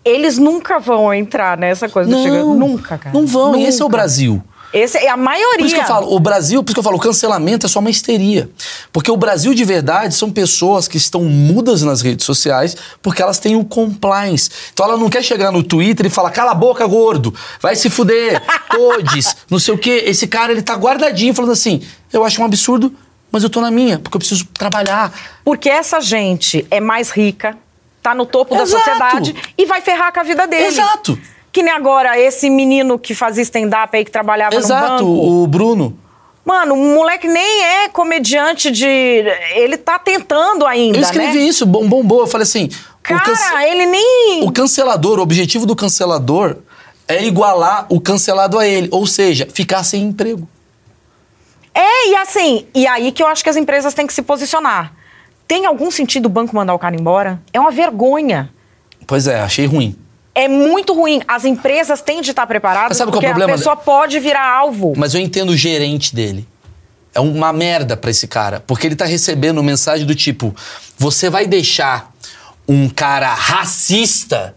[0.05, 3.13] eles nunca vão entrar nessa coisa do chega- Nunca, cara.
[3.13, 3.97] Não vão, e esse é o Nunca.
[3.97, 4.41] Brasil.
[4.77, 5.57] Esse é a maioria.
[5.57, 7.69] Por isso que eu falo, o Brasil, por isso que eu falo, o cancelamento é
[7.69, 8.49] só uma histeria.
[8.91, 13.39] Porque o Brasil de verdade são pessoas que estão mudas nas redes sociais porque elas
[13.39, 14.49] têm o compliance.
[14.73, 17.89] Então ela não quer chegar no Twitter e falar, cala a boca, gordo, vai se
[17.89, 20.03] fuder, todes, não sei o quê.
[20.05, 21.81] Esse cara, ele tá guardadinho falando assim,
[22.13, 22.93] eu acho um absurdo,
[23.31, 25.11] mas eu tô na minha, porque eu preciso trabalhar.
[25.43, 27.57] Porque essa gente é mais rica,
[28.01, 28.83] tá no topo da Exato.
[28.83, 30.65] sociedade e vai ferrar com a vida dele.
[30.65, 31.19] Exato.
[31.57, 35.27] Que nem agora esse menino que fazia stand-up aí, que trabalhava Exato, no banco.
[35.41, 35.97] o Bruno.
[36.45, 38.85] Mano, o moleque nem é comediante de...
[39.55, 41.45] Ele tá tentando ainda, Eu escrevi né?
[41.45, 42.19] isso, bom, bom, bom.
[42.19, 42.69] Eu falei assim.
[43.01, 44.43] Cara, cance- ele nem...
[44.43, 46.57] O cancelador, o objetivo do cancelador
[47.07, 50.47] é igualar o cancelado a ele, ou seja, ficar sem emprego.
[51.73, 54.93] É, e assim, e aí que eu acho que as empresas têm que se posicionar.
[55.47, 57.41] Tem algum sentido o banco mandar o cara embora?
[57.51, 58.53] É uma vergonha.
[59.07, 59.95] Pois é, achei ruim.
[60.37, 61.19] É muito ruim.
[61.27, 63.55] As empresas têm de estar preparadas Mas sabe qual porque é o problema?
[63.55, 64.93] a pessoa pode virar alvo.
[64.95, 66.47] Mas eu entendo o gerente dele.
[67.11, 70.55] É uma merda pra esse cara, porque ele tá recebendo mensagem do tipo:
[70.95, 72.13] você vai deixar
[72.67, 74.55] um cara racista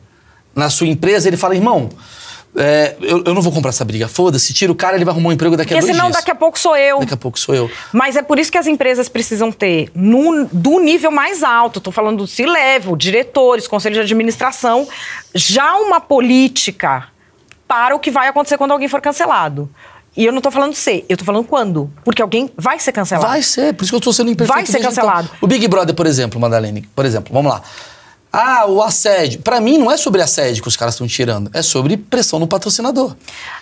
[0.55, 1.27] na sua empresa?
[1.27, 1.89] Ele fala, irmão.
[2.57, 4.09] É, eu, eu não vou comprar essa briga.
[4.09, 6.17] Foda-se, tira o cara, ele vai arrumar um emprego daqui a Porque dois senão dias.
[6.19, 6.99] daqui a pouco sou eu.
[7.01, 7.71] Daqui a pouco sou eu.
[7.93, 11.93] Mas é por isso que as empresas precisam ter, no- do nível mais alto, estou
[11.93, 14.87] falando do C-level, diretores, conselho de administração,
[15.35, 17.09] já uma política
[17.69, 19.71] para o que vai acontecer quando alguém for cancelado.
[20.17, 21.89] E eu não estou falando ser, eu estou falando quando.
[22.05, 23.29] Porque alguém vai ser cancelado.
[23.29, 24.53] Vai ser, por isso que eu tô sendo imperfeito.
[24.57, 24.91] Vai ser então.
[24.91, 25.31] cancelado.
[25.41, 27.63] O Big Brother, por exemplo, Madalene, por exemplo, vamos lá.
[28.33, 29.41] Ah, o assédio.
[29.43, 32.47] Pra mim, não é sobre assédio que os caras estão tirando, é sobre pressão no
[32.47, 33.17] patrocinador.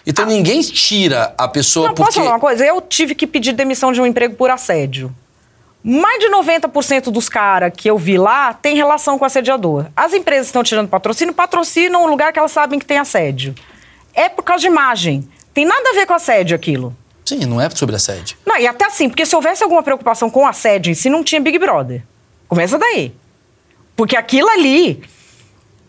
[0.06, 1.88] Então ninguém tira a pessoa Ah.
[1.88, 2.06] Não, porque.
[2.06, 2.64] posso falar uma coisa?
[2.66, 5.14] Eu tive que pedir demissão de um emprego por assédio.
[5.82, 9.86] Mais de 90% dos caras que eu vi lá tem relação com assediador.
[9.96, 13.54] As empresas que estão tirando patrocínio, patrocinam um lugar que elas sabem que tem assédio.
[14.12, 15.26] É por causa de imagem.
[15.54, 16.94] Tem nada a ver com assédio aquilo.
[17.24, 18.36] Sim, não é sobre assédio.
[18.44, 21.40] Não, e até assim, porque se houvesse alguma preocupação com assédio em si, não tinha
[21.40, 22.02] Big Brother.
[22.48, 23.14] Começa daí.
[23.98, 25.02] Porque aquilo ali,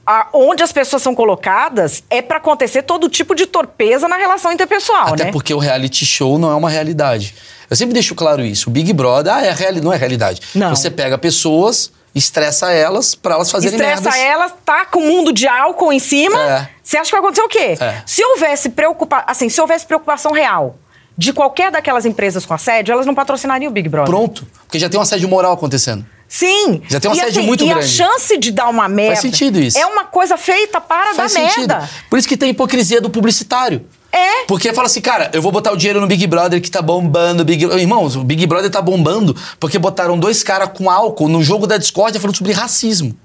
[0.05, 4.51] a- onde as pessoas são colocadas, é pra acontecer todo tipo de torpeza na relação
[4.51, 5.31] interpessoal, Até né?
[5.31, 7.35] porque o reality show não é uma realidade.
[7.69, 8.67] Eu sempre deixo claro isso.
[8.67, 10.41] O Big Brother, ah, é reali não é realidade.
[10.55, 10.75] Não.
[10.75, 14.19] Você pega pessoas, estressa elas pra elas fazerem Estressa merdas.
[14.19, 16.41] ela, tá com o mundo de álcool em cima.
[16.41, 16.69] É.
[16.83, 17.77] Você acha que vai acontecer o quê?
[17.79, 18.01] É.
[18.07, 20.79] Se houvesse preocupa assim, se houvesse preocupação real
[21.15, 24.09] de qualquer daquelas empresas com assédio, elas não patrocinariam o Big Brother.
[24.09, 24.47] Pronto.
[24.65, 26.03] Porque já tem um assédio moral acontecendo.
[26.31, 26.83] Sim.
[26.87, 27.83] Já tem um E, assédio assim, muito e grande.
[27.83, 29.19] a chance de dar uma merda.
[29.19, 29.77] sentido isso.
[29.77, 31.67] É uma coisa feita para Faz dar sentido.
[31.67, 31.89] merda.
[32.07, 33.83] Por isso que tem hipocrisia do publicitário.
[34.11, 34.45] É.
[34.45, 37.43] Porque fala assim, cara, eu vou botar o dinheiro no Big Brother que tá bombando.
[37.43, 37.63] Big...
[37.65, 41.77] Irmãos, o Big Brother tá bombando porque botaram dois caras com álcool no jogo da
[41.77, 43.15] discórdia falando sobre racismo.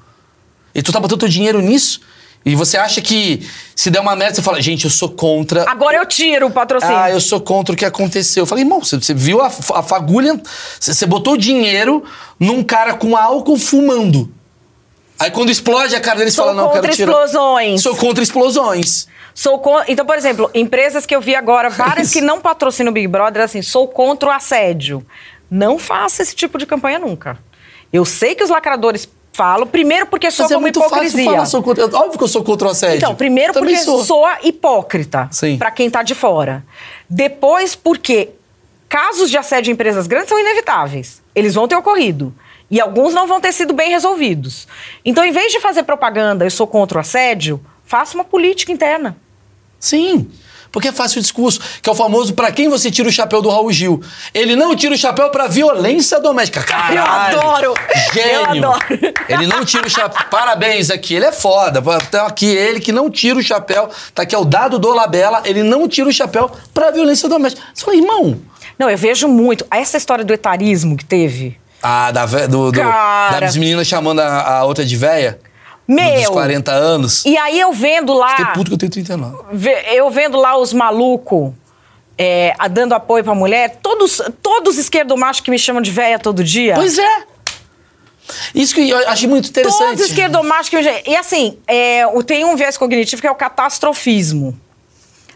[0.75, 2.01] E tu tá botando teu dinheiro nisso?
[2.45, 5.69] E você acha que se der uma merda, você fala, gente, eu sou contra.
[5.69, 6.97] Agora eu tiro o patrocínio.
[6.97, 8.43] Ah, eu sou contra o que aconteceu.
[8.43, 10.39] Eu falei, irmão, você, você viu a, a fagulha,
[10.79, 12.05] você, você botou dinheiro
[12.39, 14.31] num cara com álcool fumando.
[15.19, 17.13] Aí quando explode a cara deles, Sou fala, não, eu contra quero tirar.
[17.13, 17.83] explosões.
[17.83, 19.07] Sou contra explosões.
[19.35, 22.95] Sou con- Então, por exemplo, empresas que eu vi agora, várias que não patrocinam o
[22.95, 25.05] Big Brother, assim, sou contra o assédio.
[25.51, 27.39] Não faça esse tipo de campanha nunca.
[27.93, 31.11] Eu sei que os lacradores falam, primeiro porque soa Mas é muito hipocrisia.
[31.11, 31.85] fácil falar, sou contra.
[31.85, 32.97] Óbvio que eu sou contra o assédio.
[32.97, 34.03] Então, primeiro Também porque sou.
[34.05, 35.29] soa hipócrita
[35.59, 36.65] pra quem tá de fora.
[37.11, 38.31] Depois porque
[38.89, 41.21] casos de assédio em empresas grandes são inevitáveis.
[41.35, 42.33] Eles vão ter ocorrido.
[42.71, 44.67] E alguns não vão ter sido bem resolvidos.
[45.05, 49.17] Então, em vez de fazer propaganda, eu sou contra o assédio, faça uma política interna.
[49.79, 50.31] Sim.
[50.75, 53.41] Porque é fácil o discurso, que é o famoso pra quem você tira o chapéu
[53.41, 54.03] do Raul Gil.
[54.35, 56.65] Ele não tira o chapéu pra violência doméstica.
[56.65, 56.99] Caralho!
[56.99, 57.75] Eu adoro!
[58.13, 58.33] Gênio!
[58.33, 58.85] Eu adoro!
[59.29, 60.27] Ele não tira o chapéu.
[60.29, 61.81] Parabéns aqui, ele é foda.
[62.09, 63.89] Então aqui ele que não tira o chapéu.
[64.13, 67.65] Tá aqui é o dado do Labela, ele não tira o chapéu pra violência doméstica.
[67.73, 68.41] Você fala, irmão.
[68.77, 69.65] Não, eu vejo muito.
[69.71, 71.57] Essa história do etarismo que teve.
[71.81, 72.81] Ah, da, do, do,
[73.39, 75.39] das meninas chamando a, a outra de véia?
[75.87, 76.33] Dos Meu!
[76.33, 77.25] 40 anos.
[77.25, 78.31] E aí eu vendo lá.
[78.37, 79.37] Fiquei puto que eu tenho 39.
[79.53, 81.53] Ve- Eu vendo lá os malucos
[82.17, 86.75] é, dando apoio pra mulher, todos, todos esquerdomachos que me chamam de véia todo dia.
[86.75, 87.23] Pois é.
[88.55, 89.79] Isso que eu achei muito interessante.
[89.91, 91.03] Todos chamam.
[91.07, 94.59] E assim, é, tenho um viés cognitivo que é o catastrofismo.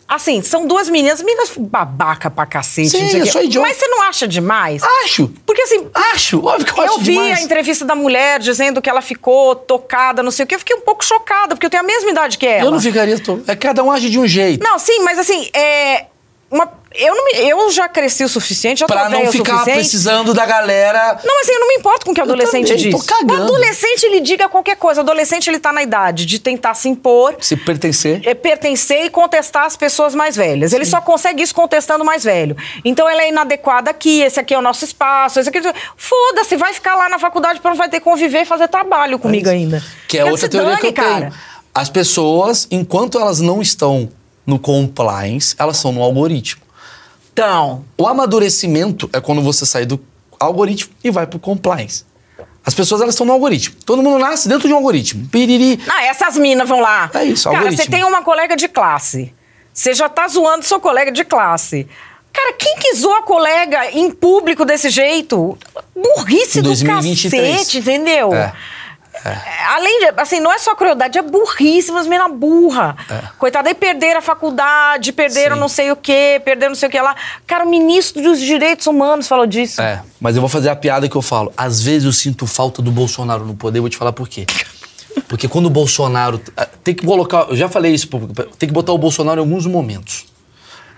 [0.09, 2.89] Assim, são duas meninas, meninas babaca pra cacete.
[2.89, 3.68] Sim, eu sou idiota.
[3.68, 4.82] Mas você não acha demais?
[5.05, 5.28] Acho.
[5.44, 5.86] Porque assim.
[6.14, 6.43] Acho.
[6.43, 7.39] Óbvio que eu, Eu acho vi demais.
[7.39, 10.55] a entrevista da mulher dizendo que ela ficou tocada, não sei o quê.
[10.55, 12.68] Eu fiquei um pouco chocada, porque eu tenho a mesma idade que ela.
[12.68, 13.18] Eu não ficaria...
[13.20, 13.43] To...
[13.47, 14.64] É cada um age de um jeito.
[14.64, 16.06] Não, sim, mas assim, é.
[16.51, 20.47] Uma, eu, não me- eu já cresci o suficiente, já Pra não ficar precisando da
[20.47, 21.20] galera...
[21.24, 22.94] Não, mas assim, eu não me importo com o que o adolescente também, diz.
[23.06, 23.40] tô cagando.
[23.40, 25.01] O adolescente, ele diga qualquer coisa.
[25.01, 28.23] O adolescente, ele tá na idade de tentar se impor, Se pertencer.
[28.24, 30.73] é, pertencer e contestar as pessoas mais velhas.
[30.73, 32.56] Ele só consegue isso contestando o mais velho.
[32.85, 35.60] Então, ela é inadequada aqui, esse aqui é o nosso espaço, esse aqui...
[35.97, 39.19] Foda-se, vai ficar lá na faculdade pra não vai ter que conviver e fazer trabalho
[39.19, 39.82] comigo ainda.
[40.09, 41.20] Que é Quer outra teoria dane, que eu cara.
[41.20, 41.32] tenho.
[41.74, 44.09] As pessoas, enquanto elas não estão
[44.47, 46.62] no compliance, elas são no algoritmo.
[47.39, 50.01] Então, O amadurecimento é quando você sai do
[50.40, 52.05] algoritmo e vai pro compliance.
[52.66, 53.77] As pessoas, elas estão no algoritmo.
[53.86, 55.27] Todo mundo nasce dentro de um algoritmo.
[55.28, 55.81] Piriri.
[55.89, 57.09] Ah, essas minas vão lá.
[57.15, 57.85] É isso, Cara, algoritmo.
[57.85, 59.32] você tem uma colega de classe.
[59.73, 61.86] Você já tá zoando seu colega de classe.
[62.32, 65.56] Cara, quem que zoa colega em público desse jeito?
[65.94, 67.52] Burrice Em do 2023.
[67.59, 68.35] cacete, entendeu?
[68.35, 68.52] É.
[69.24, 72.96] É, Além de, assim, não é só crueldade, é burrice, mas mina burra.
[73.38, 75.54] Coitada, aí perderam a faculdade, perderam É.
[75.56, 75.60] Sim.
[75.60, 77.14] não sei o quê, perderam não sei o que lá.
[77.46, 79.80] Cara, o ministro dos direitos humanos falou disso.
[79.82, 81.52] É, mas eu vou fazer a piada que eu falo.
[81.56, 84.46] Às vezes eu sinto falta do Bolsonaro no poder, vou te falar por quê.
[85.28, 86.40] Porque quando o Bolsonaro.
[86.56, 87.46] ah, Tem que colocar.
[87.50, 88.08] Eu já falei isso,
[88.58, 90.26] tem que botar o Bolsonaro em alguns momentos.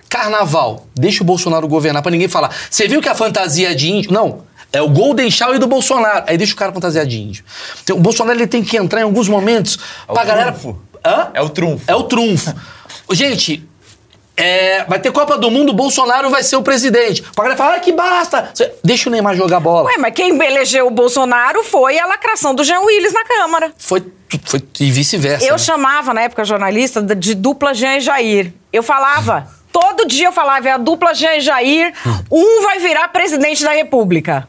[0.09, 2.51] Carnaval, deixa o Bolsonaro governar pra ninguém falar.
[2.69, 4.13] Você viu que a fantasia é de índio?
[4.13, 4.43] Não.
[4.73, 6.25] É o Golden Shower do Bolsonaro.
[6.27, 7.45] Aí deixa o cara fantasiar de índio.
[7.83, 9.79] Então, o Bolsonaro ele tem que entrar em alguns momentos
[10.09, 10.53] o pra galera.
[10.53, 10.81] trunfo.
[11.05, 11.31] Hã?
[11.35, 11.85] É o trunfo.
[11.87, 12.55] É o trunfo.
[13.13, 13.69] Gente,
[14.41, 17.23] é, vai ter Copa do Mundo, o Bolsonaro vai ser o presidente.
[17.37, 18.51] A galera fala, ah, que basta.
[18.83, 19.91] Deixa o Neymar jogar bola.
[19.91, 23.73] Ué, mas quem elegeu o Bolsonaro foi a lacração do Jean Willis na Câmara.
[23.77, 24.03] Foi,
[24.47, 25.45] foi e vice-versa.
[25.45, 25.59] Eu né?
[25.59, 28.55] chamava, na época, jornalista de de dupla Jean e Jair.
[28.73, 31.93] Eu falava, todo dia eu falava, é a dupla Jean e Jair,
[32.31, 34.49] um vai virar presidente da República.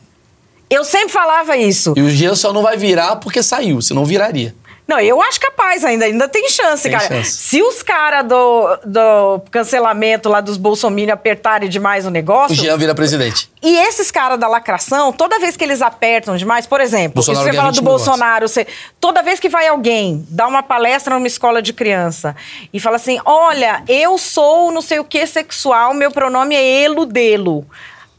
[0.71, 1.93] Eu sempre falava isso.
[1.97, 4.55] E o Jean só não vai virar porque saiu, senão viraria.
[4.87, 7.07] Não, eu acho capaz ainda, ainda tem chance, Tem cara.
[7.07, 7.31] chance.
[7.31, 12.55] Se os caras do, do cancelamento lá dos bolsominions apertarem demais o O negócio.
[12.55, 13.49] Jean vira presidente.
[13.61, 17.55] E esses caras da lacração, toda vez que eles apertam demais, por exemplo, Bolsonaro você
[17.55, 18.67] fala 20 do Bolsonaro, você,
[18.99, 22.35] toda vez que vai alguém dar uma palestra numa escola de criança
[22.73, 27.65] e fala assim: olha, eu sou não sei o que sexual, meu pronome é eludelo.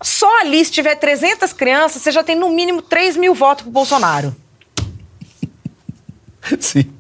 [0.03, 3.71] Só ali, se tiver 300 crianças, você já tem no mínimo 3 mil votos pro
[3.73, 4.35] Bolsonaro.
[6.61, 6.93] Sim.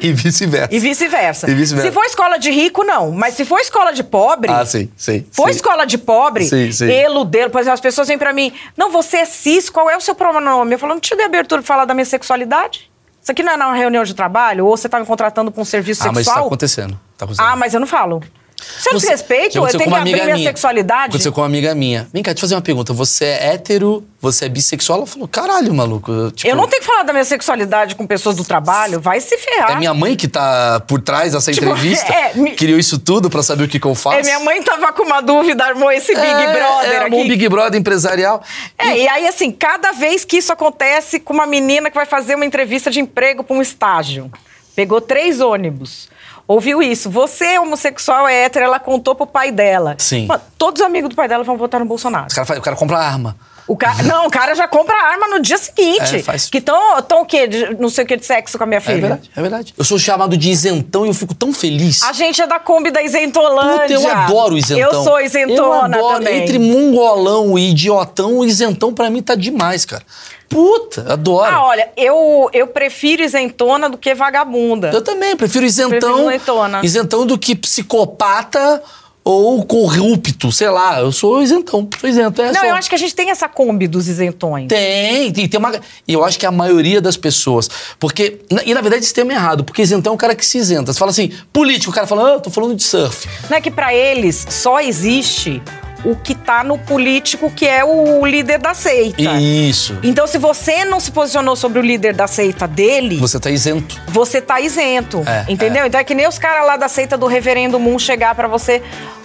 [0.00, 0.74] E vice-versa.
[0.74, 1.50] E vice-versa.
[1.50, 1.88] E vice-versa.
[1.88, 3.10] Se for escola de rico, não.
[3.12, 4.50] Mas se for escola de pobre.
[4.50, 5.24] Ah, sim, sim.
[5.30, 5.56] For sim.
[5.56, 6.86] escola de pobre, Sim, sim.
[6.90, 7.50] eludelo.
[7.50, 10.14] Por exemplo, as pessoas vêm pra mim, não, você é cis, qual é o seu
[10.14, 10.72] pronome?
[10.72, 12.90] Eu falo, não te dei abertura pra falar da minha sexualidade?
[13.22, 14.64] Isso aqui não é numa reunião de trabalho?
[14.64, 16.46] Ou você tá me contratando pra um serviço Ah, mas isso tá sexual?
[16.46, 17.00] acontecendo.
[17.18, 17.46] Tá acontecendo.
[17.46, 18.22] ah, mas eu não falo.
[18.58, 20.48] Eu Você- desrespeito, Já eu tenho que abrir minha minha.
[20.48, 21.08] sexualidade.
[21.10, 22.08] Aconteceu com uma amiga minha.
[22.12, 22.92] Vem cá, te fazer uma pergunta.
[22.94, 24.98] Você é hétero, você é bissexual?
[25.00, 26.10] Ela falou, caralho, maluco.
[26.10, 29.20] eu, Tipo, Eu não tenho que falar da minha sexualidade com pessoas do trabalho, vai
[29.20, 29.72] se ferrar.
[29.72, 32.10] É minha mãe que tá por trás dessa Tipo, entrevista.
[32.12, 34.16] é, me- Criou isso tudo pra saber o que, que eu faço.
[34.18, 37.04] É, minha mãe tava com uma dúvida, armou esse Big É, Brother é, aqui.
[37.04, 38.42] armou um Big Brother empresarial.
[38.78, 42.34] É, e aí, assim, cada vez que isso acontece com uma menina que vai fazer
[42.34, 44.30] uma entrevista de emprego para um estágio,
[44.74, 46.08] pegou três ônibus.
[46.48, 47.10] Ouviu isso?
[47.10, 49.96] Você é homossexual, é hétero, ela contou pro pai dela.
[49.98, 50.26] Sim.
[50.26, 52.26] Mano, todos os amigos do pai dela vão votar no Bolsonaro.
[52.28, 53.36] Os cara faz- o cara compra arma.
[53.68, 56.16] O cara, não, o cara já compra a arma no dia seguinte.
[56.16, 57.48] É, faz- Que estão tão o quê?
[57.48, 59.00] De, não sei o que de sexo com a minha É filha.
[59.00, 59.74] verdade, é verdade.
[59.76, 62.02] Eu sou chamado de isentão e eu fico tão feliz.
[62.04, 63.80] A gente é da Kombi da Isentolândia.
[63.82, 64.92] Puta, eu adoro isentão.
[64.92, 66.18] Eu sou isentona eu adoro.
[66.24, 66.42] também.
[66.42, 70.04] Entre mongolão e idiotão, o isentão pra mim tá demais, cara.
[70.48, 71.50] Puta, adoro.
[71.52, 74.90] Ah, olha, eu, eu prefiro isentona do que vagabunda.
[74.94, 75.98] Eu também, prefiro isentão.
[75.98, 76.80] Prefiro isentona.
[76.84, 78.80] Isentão do que psicopata
[79.26, 81.00] ou corrupto, sei lá.
[81.00, 82.40] Eu sou isentão, sou isento.
[82.40, 82.66] É Não, só.
[82.66, 84.68] eu acho que a gente tem essa Kombi dos isentões.
[84.68, 85.72] Tem, tem, tem uma.
[86.06, 87.68] E eu acho que a maioria das pessoas.
[87.98, 88.38] Porque.
[88.64, 90.92] E na verdade esse termo é errado, porque isentão é um cara que se isenta.
[90.92, 93.28] Você fala assim, político, o cara fala, ah, eu tô falando de surf.
[93.50, 95.60] Não é que pra eles só existe
[96.08, 99.20] o que tá no político, que é o líder da seita.
[99.40, 99.98] Isso.
[100.02, 104.00] Então, se você não se posicionou sobre o líder da seita dele, Você tá isento.
[104.06, 105.22] você tá isento.
[105.26, 105.84] É, entendeu?
[105.84, 108.80] Então é que nem os caras lá da seita do Reverendo Moon chegar pra você,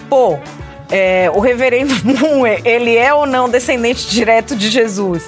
[0.08, 0.38] pô,
[0.90, 5.22] é, o Reverendo Moon, ele é ou não descendente direto de Jesus?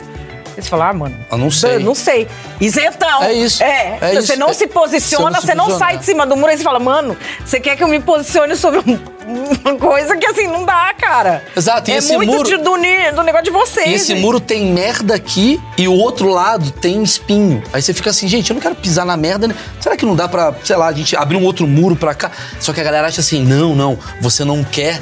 [0.57, 1.17] Eles falam, ah, mano.
[1.31, 1.75] Eu não sei.
[1.77, 2.29] Eu não sei.
[2.61, 3.23] Isentão.
[3.23, 3.63] É isso.
[3.63, 3.99] É.
[4.01, 4.39] É você isso.
[4.39, 6.57] não É- se posiciona, você não se você não sai de cima do muro e
[6.57, 8.99] você fala, mano, você quer que eu me posicione sobre um-
[9.65, 11.43] uma coisa que assim não dá, cara.
[11.57, 12.75] Exato, e é esse muito muro- de- do,
[13.17, 13.89] do negócio de vocês.
[13.89, 14.21] E esse gente.
[14.21, 17.63] muro tem merda aqui e o outro lado tem espinho.
[17.73, 19.55] Aí você fica assim, gente, eu não quero pisar na merda, né?
[19.81, 22.31] Será que não dá pra, sei lá, a gente abrir um outro muro pra cá?
[22.61, 25.01] Só que a galera acha assim, não, não, você não quer,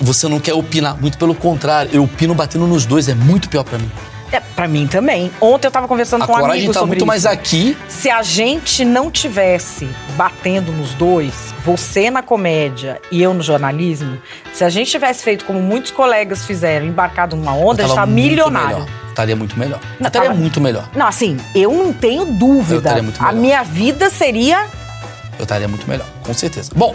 [0.00, 0.98] você não quer opinar.
[1.00, 3.90] Muito pelo contrário, eu opino batendo nos dois, é muito pior pra mim.
[4.30, 5.30] É, pra mim também.
[5.40, 7.06] Ontem eu tava conversando A com um amigo tá sobre muito isso.
[7.06, 7.76] mais aqui.
[7.88, 11.32] Se a gente não tivesse batendo nos dois,
[11.64, 14.18] você na comédia e eu no jornalismo,
[14.52, 18.06] se a gente tivesse feito como muitos colegas fizeram, embarcado numa onda, a gente tava
[18.06, 18.68] muito milionário.
[18.80, 18.88] melhor.
[19.08, 19.80] Estaria muito melhor.
[19.98, 20.88] Não, Estaria tava- muito melhor.
[20.94, 22.74] Não, assim, eu não tenho dúvida.
[22.74, 23.40] Eu estaria muito a melhor.
[23.40, 24.66] minha vida seria.
[25.38, 26.70] Eu estaria muito melhor, com certeza.
[26.76, 26.94] Bom,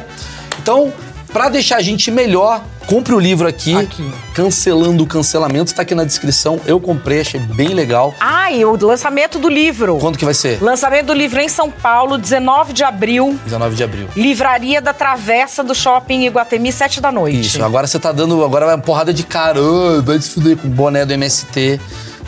[0.60, 0.94] então,
[1.34, 4.14] pra deixar a gente melhor, compre o livro aqui, Aqui.
[4.34, 6.60] Cancelando o Cancelamento, tá aqui na descrição.
[6.66, 8.14] Eu comprei, achei bem legal.
[8.20, 9.98] Ah, e o lançamento do livro.
[10.00, 10.62] Quando que vai ser?
[10.62, 13.38] Lançamento do livro em São Paulo, 19 de abril.
[13.46, 14.08] 19 de abril.
[14.16, 17.42] Livraria da Travessa do Shopping Iguatemi, 7 da noite.
[17.42, 18.44] Isso, agora você tá dando.
[18.46, 19.60] Agora vai uma porrada de cara.
[19.60, 21.80] "Ai, vai se fuder com o boné do MST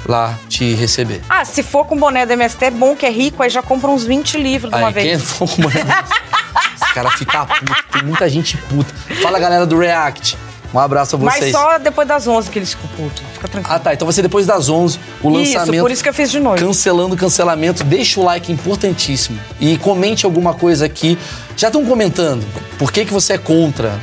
[0.07, 1.21] lá te receber.
[1.29, 3.89] Ah, se for com boné do MST, é bom que é rico, aí já compra
[3.89, 5.07] uns 20 livros de uma Aí, vez.
[5.07, 5.81] quem for com boné.
[5.81, 6.64] Esse
[6.95, 7.83] cara fica puto.
[7.91, 8.93] Tem muita gente puta.
[9.21, 10.37] Fala, galera do React.
[10.73, 11.51] Um abraço a Mas vocês.
[11.51, 13.23] só depois das 11 que eles ficam putos.
[13.33, 13.75] Fica tranquilo.
[13.75, 13.93] Ah, tá.
[13.93, 15.73] Então vai ser depois das 11 o lançamento.
[15.73, 16.63] Isso, por isso que eu fiz de noite.
[16.63, 17.83] Cancelando o cancelamento.
[17.83, 19.39] Deixa o like importantíssimo.
[19.59, 21.17] E comente alguma coisa aqui.
[21.55, 22.45] Já estão comentando.
[22.77, 23.97] Por que, que você é contra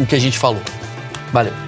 [0.00, 0.62] o que a gente falou?
[1.32, 1.65] Valeu.